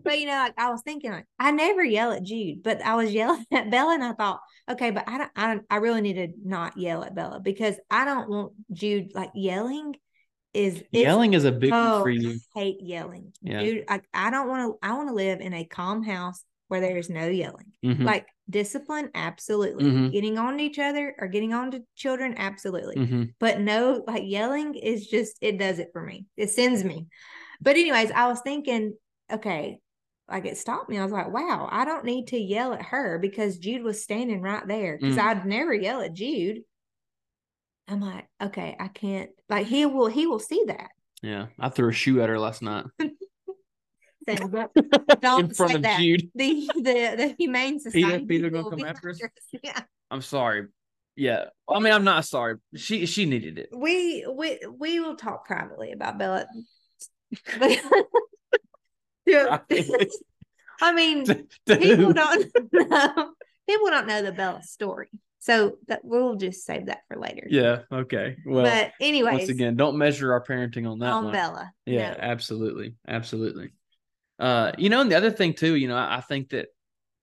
But 0.04 0.20
you 0.20 0.26
know, 0.26 0.34
like 0.34 0.54
I 0.58 0.70
was 0.70 0.82
thinking, 0.84 1.12
like 1.12 1.26
I 1.38 1.52
never 1.52 1.84
yell 1.84 2.12
at 2.12 2.24
Jude, 2.24 2.64
but 2.64 2.82
I 2.82 2.96
was 2.96 3.12
yelling 3.14 3.46
at 3.52 3.72
Bella, 3.72 3.94
and 3.94 4.04
I 4.04 4.14
thought, 4.14 4.40
okay, 4.70 4.92
but 4.92 5.08
I 5.08 5.18
don't, 5.18 5.32
I 5.36 5.48
don't, 5.48 5.66
I 5.70 5.78
really 5.78 6.02
need 6.02 6.14
to 6.14 6.28
not 6.44 6.78
yell 6.78 7.04
at 7.04 7.16
Bella 7.16 7.40
because 7.40 7.76
I 7.90 8.06
don't 8.06 8.30
want 8.30 8.54
Jude 8.72 9.12
like 9.14 9.32
yelling. 9.36 9.96
Is 10.52 10.84
Yelling 10.92 11.36
is 11.36 11.46
a 11.46 11.52
big 11.52 11.70
one 11.70 11.88
oh, 11.88 12.02
for 12.02 12.10
you. 12.10 12.40
I 12.56 12.60
hate 12.60 12.78
yelling. 12.82 13.34
Yeah. 13.44 13.62
Dude, 13.62 13.84
like 13.88 14.04
I 14.14 14.32
don't 14.32 14.48
want 14.48 14.74
to. 14.74 14.88
I 14.88 14.94
want 14.94 15.10
to 15.10 15.14
live 15.14 15.42
in 15.42 15.54
a 15.54 15.64
calm 15.64 16.02
house 16.02 16.44
where 16.70 16.82
there 16.82 16.98
is 16.98 17.10
no 17.10 17.28
yelling. 17.28 17.68
Mhm, 17.86 18.04
Like 18.04 18.28
discipline, 18.50 19.10
absolutely. 19.14 19.84
Mhm. 19.84 20.12
Getting 20.12 20.40
on 20.40 20.58
to 20.58 20.64
each 20.64 20.80
other 20.80 21.16
or 21.20 21.28
getting 21.28 21.54
on 21.54 21.70
to 21.72 21.84
children, 21.96 22.34
absolutely 22.38 22.96
mhm. 22.96 23.34
but 23.40 23.60
no 23.60 24.04
like 24.08 24.24
yelling 24.26 24.74
is 24.76 25.08
just 25.08 25.38
it 25.42 25.60
does 25.60 25.78
it 25.80 25.90
for 25.94 26.02
me 26.04 26.26
it 26.38 26.50
sends 26.50 26.84
me 26.84 27.08
but 27.62 27.76
anyways 27.76 28.12
i 28.12 28.28
was 28.28 28.40
thinking 28.42 28.94
okay 29.32 29.80
like 30.30 30.46
it 30.46 30.58
stopped 30.58 30.90
me 30.90 30.98
i 30.98 31.04
was 31.04 31.12
like 31.12 31.32
wow 31.32 31.68
i 31.72 31.86
don't 31.86 32.06
need 32.06 32.28
to 32.28 32.38
yell 32.38 32.74
at 32.74 32.82
her 32.82 33.18
because 33.20 33.58
jude 33.58 33.84
was 33.84 34.02
standing 34.04 34.42
right 34.42 34.68
there 34.68 34.98
because 35.00 35.18
Mm. 35.18 35.24
i'd 35.24 35.46
never 35.46 35.74
yell 35.74 36.02
at 36.02 36.14
jude 36.14 36.60
i'm 37.88 38.02
like 38.02 38.28
okay 38.42 38.76
i 38.80 38.88
can't 38.88 39.30
like 39.50 39.66
he 39.68 39.86
will 39.86 40.08
he 40.08 40.28
will 40.28 40.40
see 40.40 40.64
that 40.68 40.90
Yeah, 41.22 41.48
I 41.60 41.70
threw 41.70 41.90
a 41.90 41.94
shoe 41.94 42.22
at 42.22 42.30
her 42.30 42.40
last 42.40 42.62
night 42.62 42.86
Don't 44.28 45.40
in 45.40 45.54
front 45.56 45.76
of 45.76 45.82
that. 45.82 45.98
Jude. 46.00 46.30
the 46.36 46.70
the 46.76 47.14
the 47.18 47.36
humane 47.40 47.80
society 47.80 48.26
PETA 48.26 48.28
PETA 48.28 48.50
gonna 48.52 48.70
come 48.70 48.86
after 48.86 49.10
us? 49.10 49.20
yeah 49.64 49.82
I'm 50.12 50.22
sorry. 50.22 50.68
Yeah, 51.16 51.46
I 51.68 51.80
mean, 51.80 51.92
I'm 51.92 52.04
not 52.04 52.26
sorry. 52.26 52.58
She 52.76 53.06
she 53.08 53.26
needed 53.26 53.58
it. 53.58 53.70
we 53.76 54.26
we 54.32 54.60
we 54.78 55.00
will 55.00 55.16
talk 55.16 55.46
privately 55.46 55.92
about 55.92 56.18
Bella. 56.20 56.46
I 60.82 60.94
mean, 60.94 61.26
people 61.68 62.14
don't 62.14 62.46
know. 62.74 63.32
People 63.68 63.88
don't 63.90 64.08
know 64.08 64.22
the 64.22 64.32
Bella 64.32 64.64
story, 64.64 65.10
so 65.40 65.78
that 65.88 66.02
we'll 66.04 66.36
just 66.36 66.66
save 66.66 66.88
that 66.88 67.00
for 67.08 67.18
later. 67.18 67.46
yeah. 67.50 67.82
Okay. 67.92 68.38
Well, 68.46 68.64
but 68.64 68.94
anyway, 69.00 69.34
once 69.34 69.50
again, 69.50 69.76
don't 69.76 69.98
measure 69.98 70.32
our 70.34 70.44
parenting 70.44 70.90
on 70.90 71.00
that 71.00 71.12
on 71.12 71.26
one. 71.26 71.34
Bella, 71.34 71.72
Yeah, 71.86 72.12
no. 72.12 72.18
absolutely, 72.20 72.96
absolutely. 73.08 73.72
Uh, 74.40 74.72
you 74.78 74.90
know, 74.90 75.02
and 75.02 75.12
the 75.12 75.16
other 75.18 75.32
thing 75.32 75.54
too, 75.54 75.76
you 75.76 75.88
know, 75.90 75.98
I, 75.98 76.18
I 76.18 76.22
think 76.22 76.50
that 76.50 76.70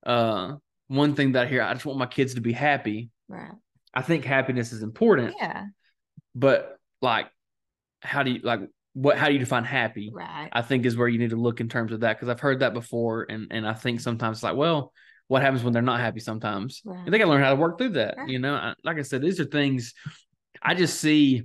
uh, 0.04 0.57
one 0.88 1.14
thing 1.14 1.32
that 1.32 1.46
I 1.46 1.48
hear, 1.48 1.62
I 1.62 1.72
just 1.72 1.86
want 1.86 1.98
my 1.98 2.07
kids 2.07 2.34
to 2.34 2.40
be 2.42 2.52
happy. 2.52 3.11
right? 3.28 3.52
I 3.94 4.02
think 4.02 4.24
happiness 4.26 4.72
is 4.72 4.82
important, 4.82 5.34
Yeah, 5.40 5.64
but 6.34 6.78
like, 7.00 7.28
how 8.02 8.22
do 8.22 8.30
you 8.30 8.40
like 8.44 8.61
what? 8.97 9.18
How 9.18 9.26
do 9.26 9.34
you 9.34 9.38
define 9.38 9.64
happy? 9.64 10.11
right. 10.12 10.49
I 10.53 10.62
think 10.62 10.86
is 10.86 10.97
where 10.97 11.07
you 11.07 11.18
need 11.18 11.30
to 11.30 11.36
look 11.36 11.61
in 11.61 11.68
terms 11.68 11.92
of 11.92 12.01
that 12.01 12.16
because 12.16 12.30
I've 12.30 12.40
heard 12.40 12.61
that 12.61 12.72
before, 12.72 13.26
and 13.28 13.49
and 13.51 13.68
I 13.68 13.74
think 13.74 14.01
sometimes 14.01 14.38
it's 14.38 14.42
like, 14.42 14.57
well, 14.57 14.92
what 15.28 15.42
happens 15.42 15.62
when 15.62 15.72
they're 15.74 15.82
not 15.82 16.01
happy? 16.01 16.20
Sometimes 16.20 16.80
Right. 16.84 17.03
and 17.05 17.12
they 17.12 17.18
got 17.18 17.24
to 17.26 17.30
learn 17.30 17.42
how 17.42 17.51
to 17.51 17.57
work 17.57 17.76
through 17.76 17.90
that. 17.90 18.16
Right. 18.16 18.28
You 18.28 18.38
know, 18.38 18.55
I, 18.55 18.74
like 18.84 18.97
I 18.99 19.03
said, 19.03 19.20
these 19.20 19.38
are 19.38 19.44
things 19.44 19.92
I 20.62 20.74
just 20.74 20.99
see. 20.99 21.44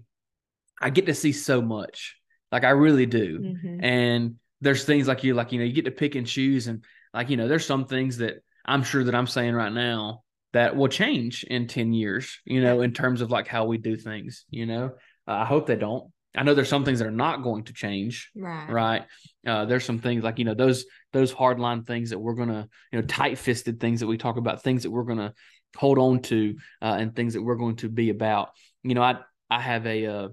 I 0.82 0.89
get 0.89 1.06
to 1.08 1.14
see 1.14 1.34
so 1.34 1.62
much, 1.62 2.16
like 2.52 2.64
I 2.64 2.70
really 2.72 3.06
do, 3.06 3.39
Mhm. 3.39 3.84
and 3.84 4.36
there's 4.62 4.86
things 4.86 5.08
like 5.08 5.24
you, 5.24 5.34
like 5.34 5.52
you 5.52 5.60
know, 5.60 5.66
you 5.66 5.74
get 5.74 5.86
to 5.86 5.91
pick 5.91 6.16
and 6.16 6.26
choose, 6.26 6.68
and 6.68 6.84
like 7.14 7.30
you 7.30 7.38
know, 7.38 7.47
there's 7.49 7.66
some 7.66 7.86
things 7.86 8.18
that 8.18 8.36
I'm 8.66 8.84
sure 8.84 9.04
that 9.04 9.14
I'm 9.14 9.28
saying 9.28 9.54
right 9.54 9.74
now 9.74 10.24
that 10.54 10.76
will 10.76 10.88
change 10.88 11.43
in 11.43 11.68
10 11.68 11.93
years, 11.93 12.39
you 12.45 12.62
know, 12.62 12.82
in 12.82 12.93
terms 12.93 13.22
of 13.22 13.30
like 13.30 13.47
how 13.47 13.66
we 13.66 13.78
do 13.78 13.95
things, 13.97 14.45
you 14.49 14.66
know. 14.66 14.86
Uh, 15.28 15.32
I 15.32 15.45
hope 15.45 15.68
they 15.68 15.76
don't. 15.76 16.12
I 16.36 16.44
know 16.44 16.54
there's 16.54 16.70
some 16.70 16.86
things 16.86 17.00
that 17.00 17.08
are 17.08 17.12
not 17.12 17.44
going 17.44 17.66
to 17.66 17.74
change, 17.74 18.32
Right. 18.36 18.70
right? 18.70 19.04
Uh, 19.46 19.66
there's 19.66 19.84
some 19.84 20.00
things 20.00 20.24
like, 20.24 20.40
you 20.40 20.46
know, 20.46 20.54
those 20.54 20.86
those 21.12 21.34
hardline 21.34 21.86
things 21.86 22.12
that 22.12 22.20
we're 22.20 22.36
gonna, 22.36 22.70
you 22.92 23.02
know, 23.02 23.06
tight-fisted 23.06 23.80
things 23.80 24.00
that 24.00 24.08
we 24.08 24.18
talk 24.18 24.38
about, 24.38 24.64
things 24.64 24.84
that 24.84 24.92
we're 24.92 25.04
gonna 25.04 25.34
hold 25.76 25.98
on 25.98 26.22
to, 26.22 26.56
uh, 26.82 26.96
and 27.00 27.16
things 27.16 27.34
that 27.34 27.42
we're 27.42 27.56
going 27.56 27.76
to 27.78 27.90
be 27.90 28.10
about. 28.10 28.50
You 28.84 28.96
know, 28.96 29.02
I 29.02 29.18
I 29.50 29.60
have 29.60 29.86
a 29.86 30.06
uh, 30.06 30.28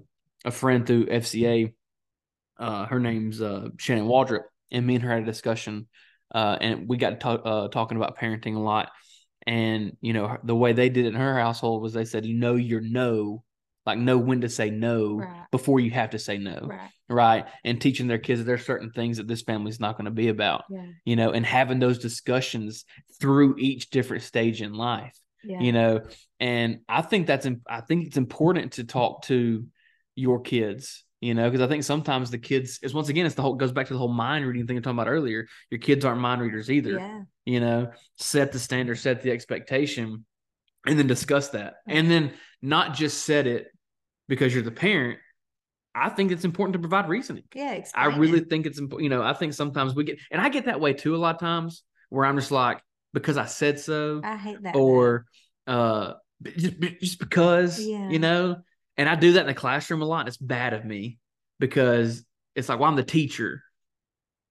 a 0.45 0.51
friend 0.51 0.87
through 0.87 1.07
FCA. 1.07 1.73
Uh, 2.57 2.85
her 2.85 2.99
name's 2.99 3.41
uh, 3.41 3.69
Shannon 3.77 4.05
Waldrop, 4.05 4.43
and 4.71 4.85
me 4.85 4.95
and 4.95 5.03
her 5.03 5.13
had 5.13 5.23
a 5.23 5.25
discussion, 5.25 5.87
uh, 6.33 6.57
and 6.59 6.87
we 6.87 6.97
got 6.97 7.11
to 7.11 7.15
talk, 7.17 7.41
uh, 7.45 7.67
talking 7.69 7.97
about 7.97 8.17
parenting 8.17 8.55
a 8.55 8.59
lot. 8.59 8.91
And 9.47 9.97
you 10.01 10.13
know, 10.13 10.37
the 10.43 10.55
way 10.55 10.73
they 10.73 10.89
did 10.89 11.05
it 11.05 11.09
in 11.09 11.15
her 11.15 11.39
household 11.39 11.81
was 11.81 11.93
they 11.93 12.05
said, 12.05 12.25
you 12.25 12.35
know, 12.35 12.55
your 12.55 12.81
no, 12.81 13.43
like 13.85 13.97
know 13.97 14.17
when 14.17 14.41
to 14.41 14.49
say 14.49 14.69
no 14.69 15.15
Right. 15.17 15.45
before 15.51 15.79
you 15.79 15.91
have 15.91 16.11
to 16.11 16.19
say 16.19 16.37
no, 16.37 16.59
Right. 16.69 16.89
right? 17.09 17.45
And 17.63 17.79
teaching 17.81 18.07
their 18.07 18.17
kids 18.19 18.39
that 18.39 18.45
there's 18.45 18.65
certain 18.65 18.91
things 18.91 19.17
that 19.17 19.27
this 19.27 19.41
family's 19.41 19.79
not 19.79 19.95
going 19.97 20.05
to 20.05 20.11
be 20.11 20.27
about, 20.27 20.65
Yeah. 20.69 20.85
you 21.05 21.15
know, 21.15 21.31
and 21.31 21.45
having 21.45 21.79
those 21.79 21.97
discussions 21.99 22.85
through 23.19 23.55
each 23.57 23.89
different 23.89 24.23
stage 24.23 24.61
in 24.61 24.73
life 24.73 25.17
Yeah. 25.43 25.59
you 25.61 25.71
know 25.71 26.01
and 26.39 26.79
i 26.89 27.01
think 27.01 27.27
that's 27.27 27.47
i 27.67 27.81
think 27.81 28.07
it's 28.07 28.17
important 28.17 28.73
to 28.73 28.83
talk 28.83 29.23
to 29.23 29.65
your 30.15 30.41
kids 30.41 31.05
you 31.21 31.33
know 31.33 31.49
because 31.49 31.65
i 31.65 31.67
think 31.69 31.83
sometimes 31.83 32.29
the 32.31 32.37
kids 32.37 32.79
is 32.83 32.93
once 32.93 33.07
again 33.09 33.25
it's 33.25 33.35
the 33.35 33.41
whole 33.41 33.55
goes 33.55 33.71
back 33.71 33.87
to 33.87 33.93
the 33.93 33.99
whole 33.99 34.07
mind 34.13 34.45
reading 34.45 34.67
thing 34.67 34.75
i'm 34.77 34.83
talking 34.83 34.99
about 34.99 35.09
earlier 35.11 35.47
your 35.69 35.79
kids 35.79 36.03
aren't 36.05 36.19
mind 36.21 36.41
readers 36.41 36.69
either 36.69 36.91
Yeah. 36.97 37.21
you 37.45 37.59
know 37.61 37.91
set 38.17 38.51
the 38.51 38.59
standard 38.59 38.97
set 38.97 39.21
the 39.21 39.31
expectation 39.31 40.25
and 40.85 40.97
then 40.97 41.07
discuss 41.07 41.49
that 41.49 41.75
and 41.87 42.09
then 42.09 42.31
not 42.61 42.93
just 42.93 43.23
set 43.23 43.47
it 43.47 43.67
because 44.27 44.53
you're 44.53 44.63
the 44.63 44.71
parent 44.71 45.19
i 45.95 46.07
think 46.09 46.31
it's 46.31 46.45
important 46.45 46.73
to 46.73 46.79
provide 46.79 47.09
reasoning 47.09 47.43
Yeah. 47.53 47.83
I 47.95 48.05
really 48.17 48.39
it. 48.39 48.49
think 48.49 48.65
it's 48.65 48.79
important. 48.79 49.03
You 49.03 49.09
know, 49.09 49.21
I 49.23 49.33
think 49.33 49.53
sometimes 49.53 49.95
we 49.95 50.03
get, 50.03 50.19
and 50.31 50.39
I 50.41 50.49
get 50.49 50.65
that 50.65 50.79
way 50.79 50.93
too 50.93 51.15
a 51.15 51.17
lot 51.17 51.35
of 51.35 51.41
times 51.41 51.83
where 52.09 52.25
I'm 52.25 52.37
just 52.37 52.51
like, 52.51 52.79
because 53.13 53.37
I 53.37 53.45
said 53.45 53.79
so, 53.79 54.21
I 54.23 54.37
hate 54.37 54.61
that. 54.63 54.75
or 54.75 55.25
uh, 55.67 56.13
just, 56.57 56.79
just 57.01 57.19
because, 57.19 57.79
Yeah. 57.79 58.09
you 58.09 58.19
know, 58.19 58.57
and 58.97 59.09
I 59.09 59.15
do 59.15 59.33
that 59.33 59.41
in 59.41 59.47
the 59.47 59.53
classroom 59.55 60.01
a 60.01 60.05
lot. 60.05 60.27
It's 60.27 60.37
bad 60.37 60.73
of 60.73 60.85
me 60.85 61.17
because 61.59 62.23
it's 62.55 62.69
like, 62.69 62.79
well, 62.79 62.89
I'm 62.89 62.95
the 62.95 63.03
teacher. 63.03 63.63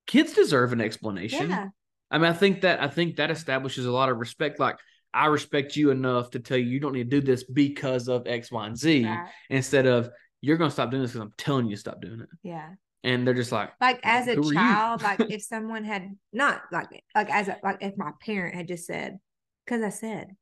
Kids 0.07 0.33
deserve 0.33 0.73
an 0.73 0.81
explanation. 0.81 1.51
Yeah. 1.51 1.69
I 2.11 2.19
mean, 2.19 2.31
I 2.31 2.33
think 2.35 2.63
that 2.63 2.83
I 2.83 2.89
think 2.89 3.17
that 3.17 3.31
establishes 3.31 3.87
a 3.87 3.93
lot 3.93 4.09
of 4.09 4.19
respect. 4.19 4.59
Like, 4.59 4.77
I 5.15 5.27
respect 5.27 5.77
you 5.77 5.91
enough 5.91 6.31
to 6.31 6.41
tell 6.41 6.59
you 6.59 6.65
you 6.67 6.81
don't 6.81 6.93
need 6.93 7.11
to 7.11 7.21
do 7.21 7.27
this 7.27 7.45
because 7.45 8.09
of 8.09 8.27
X, 8.27 8.51
Y, 8.53 8.67
and 8.67 8.77
Z, 8.77 9.05
Right. 9.05 9.29
instead 9.51 9.87
of 9.87 10.11
you're 10.41 10.57
going 10.57 10.69
to 10.69 10.73
stop 10.73 10.91
doing 10.91 11.03
this 11.03 11.13
because 11.13 11.23
I'm 11.27 11.35
telling 11.37 11.67
you 11.67 11.75
to 11.77 11.81
stop 11.81 12.01
doing 12.01 12.21
it. 12.21 12.29
Yeah. 12.43 12.71
And 13.05 13.27
they're 13.27 13.35
just 13.35 13.53
like, 13.53 13.71
like 13.81 14.01
as 14.05 14.29
a 14.29 14.35
Who 14.35 14.43
are 14.43 14.45
you? 14.45 14.55
child 14.55 15.03
like 15.03 15.21
if 15.31 15.43
someone 15.43 15.85
had 15.85 16.17
not 16.33 16.63
like 16.73 16.89
like 17.15 17.31
as 17.31 17.49
a 17.49 17.57
like 17.63 17.79
if 17.81 17.97
my 17.97 18.11
parent 18.21 18.55
had 18.55 18.67
just 18.69 18.87
said 18.87 19.19
because 19.65 19.83
i 19.83 19.89
said 19.89 20.35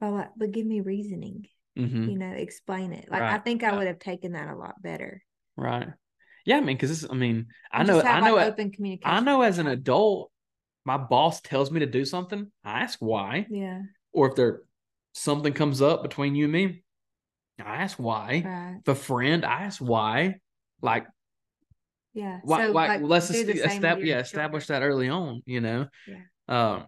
but 0.00 0.10
like 0.10 0.30
but 0.36 0.50
give 0.50 0.66
me 0.66 0.80
reasoning 0.80 1.46
mhm. 1.78 2.10
you 2.10 2.18
know 2.18 2.30
explain 2.32 2.92
it 2.92 3.08
like 3.08 3.22
i 3.22 3.38
think 3.38 3.62
i 3.62 3.72
would 3.74 3.86
have 3.86 4.00
taken 4.00 4.32
that 4.32 4.48
a 4.48 4.56
lot 4.56 4.74
better 4.82 5.22
Right. 5.56 5.88
Yeah, 6.46 6.56
I 6.56 6.60
mean, 6.60 6.76
because 6.76 7.06
I 7.08 7.14
mean, 7.14 7.46
I 7.70 7.82
know, 7.82 7.94
just 8.00 8.06
I 8.06 8.20
know, 8.20 8.36
like, 8.36 8.48
open 8.48 8.72
communication 8.72 9.14
I 9.14 9.20
know. 9.20 9.42
As 9.42 9.58
an 9.58 9.66
adult, 9.66 10.32
my 10.84 10.96
boss 10.96 11.40
tells 11.40 11.70
me 11.70 11.80
to 11.80 11.86
do 11.86 12.04
something. 12.04 12.50
I 12.64 12.80
ask 12.80 12.98
why, 13.00 13.46
yeah 13.50 13.82
or 14.12 14.28
if 14.30 14.36
there 14.36 14.62
something 15.12 15.52
comes 15.52 15.82
up 15.82 16.02
between 16.02 16.34
you 16.34 16.44
and 16.44 16.52
me, 16.52 16.82
I 17.58 17.76
ask 17.76 17.98
why. 17.98 18.42
right 18.44 18.78
If 18.80 18.88
a 18.88 18.94
friend, 18.94 19.44
I 19.44 19.64
ask 19.64 19.80
why. 19.80 20.36
Like, 20.82 21.06
yeah 22.14 22.40
why? 22.42 22.66
so 22.66 22.72
like, 22.72 23.02
let's 23.02 23.28
do 23.28 23.44
just 23.44 23.46
the 23.46 23.68
same 23.68 23.82
estab- 23.82 24.04
yeah, 24.04 24.18
establish 24.18 24.66
that 24.68 24.82
early 24.82 25.08
on. 25.08 25.42
You 25.46 25.60
know. 25.60 25.86
Yeah. 26.06 26.22
Um, 26.48 26.86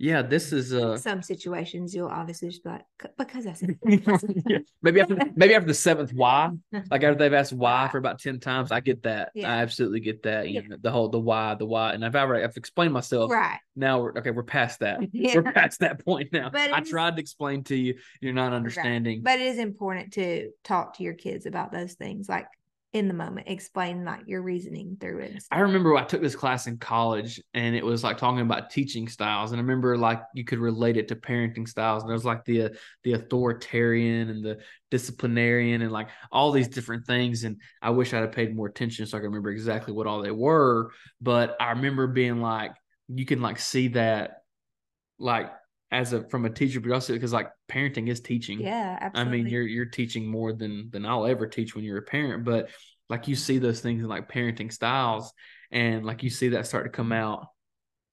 yeah, 0.00 0.22
this 0.22 0.52
is 0.52 0.72
uh 0.72 0.96
Some 0.96 1.22
situations 1.22 1.94
you'll 1.94 2.08
obviously 2.08 2.48
just 2.50 2.62
be 2.62 2.70
like, 2.70 2.84
because 3.16 3.46
I 3.46 3.52
said 3.54 3.76
Yeah. 3.84 4.58
maybe 4.82 5.00
after 5.00 5.16
maybe 5.34 5.54
after 5.54 5.66
the 5.66 5.74
seventh 5.74 6.12
why 6.12 6.50
like 6.72 7.02
after 7.02 7.14
they've 7.16 7.32
asked 7.32 7.52
why 7.52 7.88
for 7.90 7.98
about 7.98 8.18
10 8.20 8.40
times 8.40 8.70
i 8.72 8.80
get 8.80 9.02
that 9.02 9.30
Yeah. 9.34 9.52
i 9.52 9.56
absolutely 9.62 10.00
get 10.00 10.22
that 10.22 10.48
you 10.48 10.60
Yeah. 10.60 10.68
know, 10.68 10.76
the 10.80 10.90
whole 10.90 11.08
the 11.08 11.18
why 11.20 11.54
the 11.54 11.66
why 11.66 11.92
and 11.94 12.04
i've 12.04 12.14
already 12.16 12.44
i've 12.44 12.56
explained 12.56 12.92
myself 12.92 13.30
right. 13.30 13.58
now 13.76 14.00
we're 14.00 14.12
okay 14.18 14.30
we're 14.30 14.42
past 14.42 14.80
that 14.80 15.00
we're 15.12 15.42
past 15.42 15.80
that 15.80 16.04
point 16.04 16.32
now 16.32 16.48
But 16.50 16.72
i 16.72 16.80
is- 16.80 16.88
tried 16.88 17.16
to 17.16 17.20
explain 17.20 17.64
to 17.64 17.76
you 17.76 17.94
you're 18.20 18.32
not 18.32 18.48
Right. 18.50 18.56
understanding 18.56 19.22
But 19.22 19.40
it 19.40 19.46
is 19.46 19.58
important 19.58 20.12
to 20.14 20.50
talk 20.64 20.96
to 20.96 21.02
your 21.02 21.14
kids 21.14 21.46
about 21.46 21.72
those 21.72 21.94
things, 21.94 22.28
like 22.28 22.46
in 22.94 23.06
the 23.06 23.14
moment, 23.14 23.48
explain 23.48 24.04
like 24.04 24.20
your 24.26 24.40
reasoning 24.40 24.96
through 24.98 25.18
it. 25.18 25.44
I 25.50 25.60
remember 25.60 25.94
I 25.96 26.04
took 26.04 26.22
this 26.22 26.34
class 26.34 26.66
in 26.66 26.78
college 26.78 27.40
and 27.52 27.76
it 27.76 27.84
was 27.84 28.02
like 28.02 28.16
talking 28.16 28.40
about 28.40 28.70
teaching 28.70 29.08
styles. 29.08 29.52
And 29.52 29.60
I 29.60 29.62
remember 29.62 29.98
like 29.98 30.22
you 30.34 30.44
could 30.44 30.58
relate 30.58 30.96
it 30.96 31.08
to 31.08 31.16
parenting 31.16 31.68
styles. 31.68 32.02
And 32.02 32.08
there 32.08 32.14
was 32.14 32.24
like 32.24 32.44
the 32.46 32.62
uh, 32.62 32.68
the 33.04 33.12
authoritarian 33.12 34.30
and 34.30 34.42
the 34.42 34.58
disciplinarian 34.90 35.82
and 35.82 35.92
like 35.92 36.08
all 36.32 36.50
these 36.50 36.68
different 36.68 37.06
things. 37.06 37.44
And 37.44 37.60
I 37.82 37.90
wish 37.90 38.14
I'd 38.14 38.22
have 38.22 38.32
paid 38.32 38.56
more 38.56 38.68
attention 38.68 39.04
so 39.04 39.18
I 39.18 39.20
could 39.20 39.26
remember 39.26 39.50
exactly 39.50 39.92
what 39.92 40.06
all 40.06 40.22
they 40.22 40.30
were. 40.30 40.90
But 41.20 41.56
I 41.60 41.70
remember 41.70 42.06
being 42.06 42.40
like, 42.40 42.72
you 43.08 43.26
can 43.26 43.42
like 43.42 43.58
see 43.58 43.88
that 43.88 44.42
like 45.18 45.52
as 45.90 46.12
a 46.12 46.28
from 46.28 46.44
a 46.44 46.50
teacher, 46.50 46.80
but 46.80 46.92
also 46.92 47.12
because 47.12 47.32
like 47.32 47.48
parenting 47.68 48.08
is 48.08 48.20
teaching. 48.20 48.60
Yeah, 48.60 48.98
absolutely. 49.00 49.38
I 49.40 49.42
mean, 49.42 49.50
you're 49.52 49.62
you're 49.62 49.86
teaching 49.86 50.26
more 50.26 50.52
than 50.52 50.90
than 50.90 51.06
I'll 51.06 51.26
ever 51.26 51.46
teach 51.46 51.74
when 51.74 51.84
you're 51.84 51.98
a 51.98 52.02
parent, 52.02 52.44
but 52.44 52.70
like 53.08 53.26
you 53.28 53.36
see 53.36 53.58
those 53.58 53.80
things 53.80 54.02
in 54.02 54.08
like 54.08 54.30
parenting 54.30 54.72
styles, 54.72 55.32
and 55.70 56.04
like 56.04 56.22
you 56.22 56.30
see 56.30 56.48
that 56.50 56.66
start 56.66 56.84
to 56.84 56.90
come 56.90 57.12
out, 57.12 57.46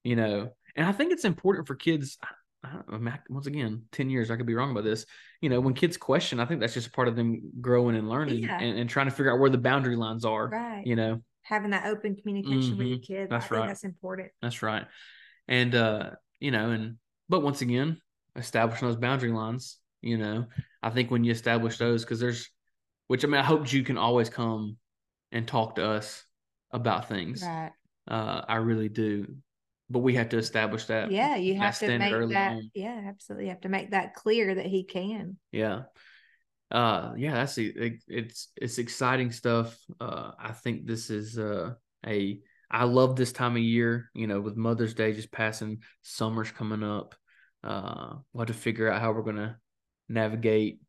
you 0.03 0.15
know. 0.15 0.51
And 0.75 0.85
I 0.85 0.91
think 0.91 1.11
it's 1.11 1.25
important 1.25 1.67
for 1.67 1.75
kids. 1.75 2.17
I 2.63 3.19
once 3.29 3.45
again, 3.47 3.83
ten 3.91 4.09
years, 4.09 4.31
I 4.31 4.37
could 4.37 4.45
be 4.47 4.55
wrong 4.55 4.71
about 4.71 4.83
this. 4.83 5.05
You 5.41 5.49
know, 5.49 5.59
when 5.59 5.73
kids 5.73 5.97
question, 5.97 6.39
I 6.39 6.45
think 6.45 6.61
that's 6.61 6.73
just 6.73 6.93
part 6.93 7.07
of 7.07 7.15
them 7.15 7.51
growing 7.61 7.95
and 7.95 8.09
learning 8.09 8.43
Yeah. 8.43 8.57
and, 8.59 8.79
and 8.79 8.89
trying 8.89 9.05
to 9.05 9.11
figure 9.11 9.31
out 9.31 9.39
where 9.39 9.49
the 9.51 9.57
boundary 9.59 9.95
lines 9.95 10.25
are. 10.25 10.49
right. 10.49 10.85
You 10.85 10.95
know, 10.95 11.21
Having 11.43 11.71
that 11.71 11.85
open 11.85 12.15
communication 12.15 12.77
with 12.77 12.87
your 12.87 12.97
Mhm. 12.97 13.03
kids. 13.03 13.29
That's 13.29 13.45
I 13.45 13.49
think 13.49 13.59
right. 13.59 13.67
that's 13.67 13.83
important. 13.83 14.31
that's 14.41 14.63
right. 14.63 14.87
And 15.47 15.75
uh, 15.75 16.11
you 16.39 16.49
know, 16.51 16.71
and 16.71 16.97
but 17.29 17.41
once 17.43 17.61
again, 17.61 18.01
establishing 18.35 18.87
those 18.87 18.97
boundary 18.97 19.31
lines, 19.31 19.77
you 20.01 20.17
know, 20.17 20.45
I 20.83 20.89
think 20.89 21.11
when 21.11 21.23
you 21.23 21.31
establish 21.31 21.77
those, 21.77 22.03
because 22.03 22.19
there's 22.19 22.49
which 23.07 23.23
I 23.23 23.27
mean, 23.27 23.39
I 23.39 23.43
hope 23.43 23.71
you 23.71 23.83
can 23.83 23.97
always 23.97 24.29
come 24.29 24.77
and 25.31 25.47
talk 25.47 25.75
to 25.75 25.85
us 25.85 26.23
about 26.71 27.07
things. 27.07 27.43
Right. 27.43 27.71
Uh, 28.07 28.41
I 28.47 28.55
really 28.57 28.89
do. 28.89 29.35
But 29.89 29.99
we 29.99 30.15
have 30.15 30.29
to 30.29 30.37
establish 30.37 30.85
that. 30.85 31.11
Yeah, 31.11 31.35
you 31.35 31.55
have 31.55 31.77
to 31.79 31.97
make 31.99 32.13
early 32.13 32.33
that. 32.33 32.53
on. 32.53 32.71
Yeah, 32.73 33.03
absolutely. 33.07 33.45
You 33.45 33.51
have 33.51 33.61
to 33.61 33.69
make 33.69 33.91
that 33.91 34.15
clear 34.15 34.55
that 34.55 34.65
he 34.65 34.83
can. 34.83 35.37
Yeah. 35.51 35.83
Uh 36.71 37.13
yeah, 37.15 37.35
that's 37.35 37.59
it, 37.59 37.99
it's 38.07 38.47
it's 38.55 38.79
exciting 38.79 39.31
stuff. 39.31 39.77
Uh 39.99 40.31
I 40.39 40.51
think 40.51 40.87
this 40.87 41.11
is 41.11 41.37
uh 41.37 41.75
a 42.07 42.39
I 42.69 42.85
love 42.85 43.15
this 43.15 43.31
time 43.31 43.53
of 43.53 43.61
year, 43.61 44.09
you 44.13 44.27
know, 44.27 44.41
with 44.41 44.57
Mother's 44.57 44.93
Day 44.93 45.13
just 45.13 45.31
passing, 45.31 45.83
summer's 46.01 46.51
coming 46.51 46.83
up. 46.83 47.15
Uh 47.63 48.15
we'll 48.33 48.45
have 48.45 48.47
to 48.47 48.53
figure 48.53 48.91
out 48.91 49.01
how 49.01 49.11
we're 49.11 49.23
gonna 49.23 49.57
navigate 50.09 50.79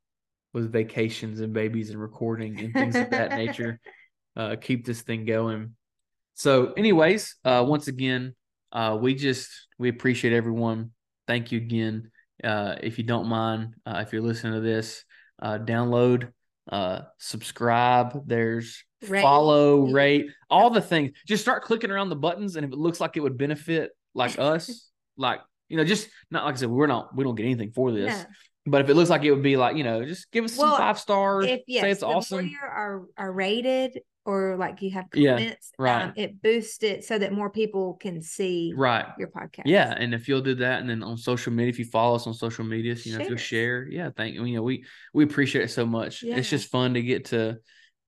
with 0.53 0.73
vacations 0.73 1.41
and 1.41 1.53
babies 1.53 1.91
and 1.91 2.01
recording 2.01 2.59
and 2.59 2.73
things 2.73 2.97
of 2.97 3.11
that 3.11 3.33
nature. 3.33 3.81
Uh 4.37 4.55
keep 4.55 4.85
this 4.85 5.01
thing 5.01 5.25
going. 5.25 5.75
So 6.35 6.75
anyways, 6.75 7.37
uh 7.43 7.65
once 7.67 7.89
again, 7.89 8.35
uh 8.71 8.99
we 9.01 9.15
just 9.15 9.49
we 9.79 9.89
appreciate 9.89 10.35
everyone. 10.35 10.91
Thank 11.27 11.53
you 11.53 11.59
again. 11.59 12.11
Uh 12.45 12.75
if 12.83 12.99
you 12.99 13.05
don't 13.05 13.29
mind, 13.29 13.77
uh 13.87 14.03
if 14.05 14.13
you're 14.13 14.21
listening 14.21 14.53
to 14.53 14.61
this, 14.61 15.07
uh, 15.41 15.59
download, 15.59 16.33
uh, 16.71 17.01
subscribe. 17.19 18.27
There's 18.27 18.85
Rate. 19.09 19.23
follow, 19.23 19.87
Yeah. 19.87 19.95
rate, 19.95 20.27
all 20.51 20.71
the 20.71 20.81
things. 20.81 21.13
Just 21.27 21.43
start 21.43 21.63
clicking 21.65 21.91
around 21.91 22.09
the 22.09 22.17
buttons, 22.17 22.57
and 22.57 22.65
if 22.65 22.73
it 22.73 22.79
looks 22.79 23.01
like 23.01 23.17
it 23.17 23.21
would 23.21 23.37
benefit 23.39 23.91
like 24.15 24.39
us, 24.39 24.91
like 25.17 25.41
you 25.69 25.77
know, 25.77 25.85
just 25.85 26.09
not 26.31 26.45
like 26.45 26.55
I 26.55 26.59
said, 26.59 26.71
we're 26.71 26.87
not 26.87 27.15
we 27.17 27.25
don't 27.25 27.35
get 27.35 27.45
anything 27.45 27.73
for 27.73 27.93
this, 27.93 28.17
No. 28.17 28.25
but 28.67 28.81
if 28.83 28.89
it 28.89 28.95
looks 28.95 29.11
like 29.11 29.23
it 29.25 29.31
would 29.33 29.43
be 29.43 29.57
like 29.57 29.77
you 29.77 29.85
know, 29.85 30.05
just 30.05 30.31
give 30.31 30.45
us 30.45 30.55
some 30.55 30.69
Well, 30.69 30.79
five 30.79 30.99
stars. 30.99 31.47
If 31.47 31.63
yes, 31.67 31.83
say 31.83 31.91
it's 31.91 32.01
the 32.01 32.07
more 32.07 32.17
awesome. 32.17 32.47
you 32.47 32.59
are 32.63 33.03
are 33.17 33.33
rated 33.33 34.01
or 34.25 34.57
like 34.57 34.83
you 34.83 34.91
have 34.91 35.05
Yeah, 35.15 35.37
comments, 35.37 35.71
right. 35.79 36.03
um, 36.07 36.13
it 36.17 36.43
boosts 36.43 36.83
it 36.83 37.05
so 37.05 37.17
that 37.17 37.33
more 37.33 37.49
people 37.49 37.95
can 37.95 38.21
see 38.23 38.73
Right. 38.77 39.05
your 39.21 39.29
podcast. 39.29 39.63
Yeah, 39.67 39.95
and 39.97 40.13
if 40.15 40.27
you'll 40.27 40.41
do 40.41 40.57
that, 40.57 40.81
and 40.81 40.91
then 40.91 41.05
on 41.05 41.17
social 41.17 41.53
media, 41.53 41.69
if 41.71 41.79
you 41.79 41.85
follow 41.85 42.17
us 42.17 42.27
on 42.27 42.35
social 42.35 42.65
media, 42.65 42.95
you 43.05 43.13
know, 43.13 43.23
if 43.23 43.29
you'll 43.29 43.39
Share 43.39 43.85
share, 43.85 43.89
yeah, 43.89 44.11
thank 44.17 44.35
you. 44.35 44.45
You 44.45 44.57
know, 44.57 44.63
we 44.63 44.85
we 45.15 45.23
appreciate 45.23 45.63
it 45.65 45.69
so 45.71 45.87
much. 45.87 46.25
It's 46.25 46.51
just 46.51 46.71
fun 46.71 46.95
to 46.95 47.03
get 47.03 47.27
to 47.27 47.59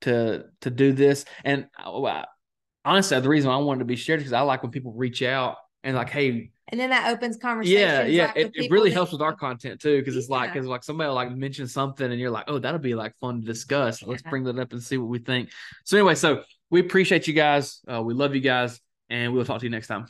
to 0.02 0.44
to 0.62 0.70
do 0.70 0.92
this, 0.92 1.24
and 1.44 1.66
uh, 1.82 2.02
I, 2.02 2.24
honestly, 2.84 3.18
the 3.20 3.28
reason 3.28 3.50
I 3.50 3.56
wanted 3.58 3.80
to 3.80 3.84
be 3.84 3.96
shared 3.96 4.20
because 4.20 4.32
I 4.32 4.40
like 4.40 4.62
when 4.62 4.72
people 4.72 4.92
reach 4.92 5.22
out 5.22 5.56
and 5.82 5.96
like, 5.96 6.10
hey, 6.10 6.50
and 6.68 6.80
then 6.80 6.90
that 6.90 7.10
opens 7.10 7.36
conversation. 7.36 7.80
yeah, 7.80 8.02
yeah, 8.04 8.26
like, 8.26 8.36
it, 8.36 8.52
it 8.54 8.70
really 8.70 8.90
that 8.90 8.94
helps 8.94 9.12
with 9.12 9.22
our 9.22 9.34
content 9.34 9.80
too, 9.80 9.98
because 9.98 10.16
it's 10.16 10.28
like 10.28 10.52
because 10.52 10.66
like 10.66 10.84
somebody 10.84 11.10
like 11.10 11.30
mention 11.34 11.66
something, 11.66 12.10
and 12.10 12.20
you're 12.20 12.30
like, 12.30 12.44
oh, 12.48 12.58
that'll 12.58 12.78
be 12.78 12.94
like 12.94 13.14
fun 13.20 13.40
to 13.40 13.46
discuss. 13.46 14.02
Let's 14.02 14.22
bring 14.22 14.44
that 14.44 14.58
up 14.58 14.72
and 14.72 14.82
see 14.82 14.98
what 14.98 15.08
we 15.08 15.18
think. 15.18 15.50
So 15.84 15.96
anyway, 15.96 16.14
so 16.14 16.42
we 16.70 16.80
appreciate 16.80 17.26
you 17.26 17.34
guys. 17.34 17.80
Uh, 17.90 18.02
we 18.02 18.14
love 18.14 18.34
you 18.34 18.40
guys, 18.40 18.80
and 19.08 19.32
we'll 19.32 19.44
talk 19.44 19.60
to 19.60 19.66
you 19.66 19.70
next 19.70 19.88
time. 19.88 20.06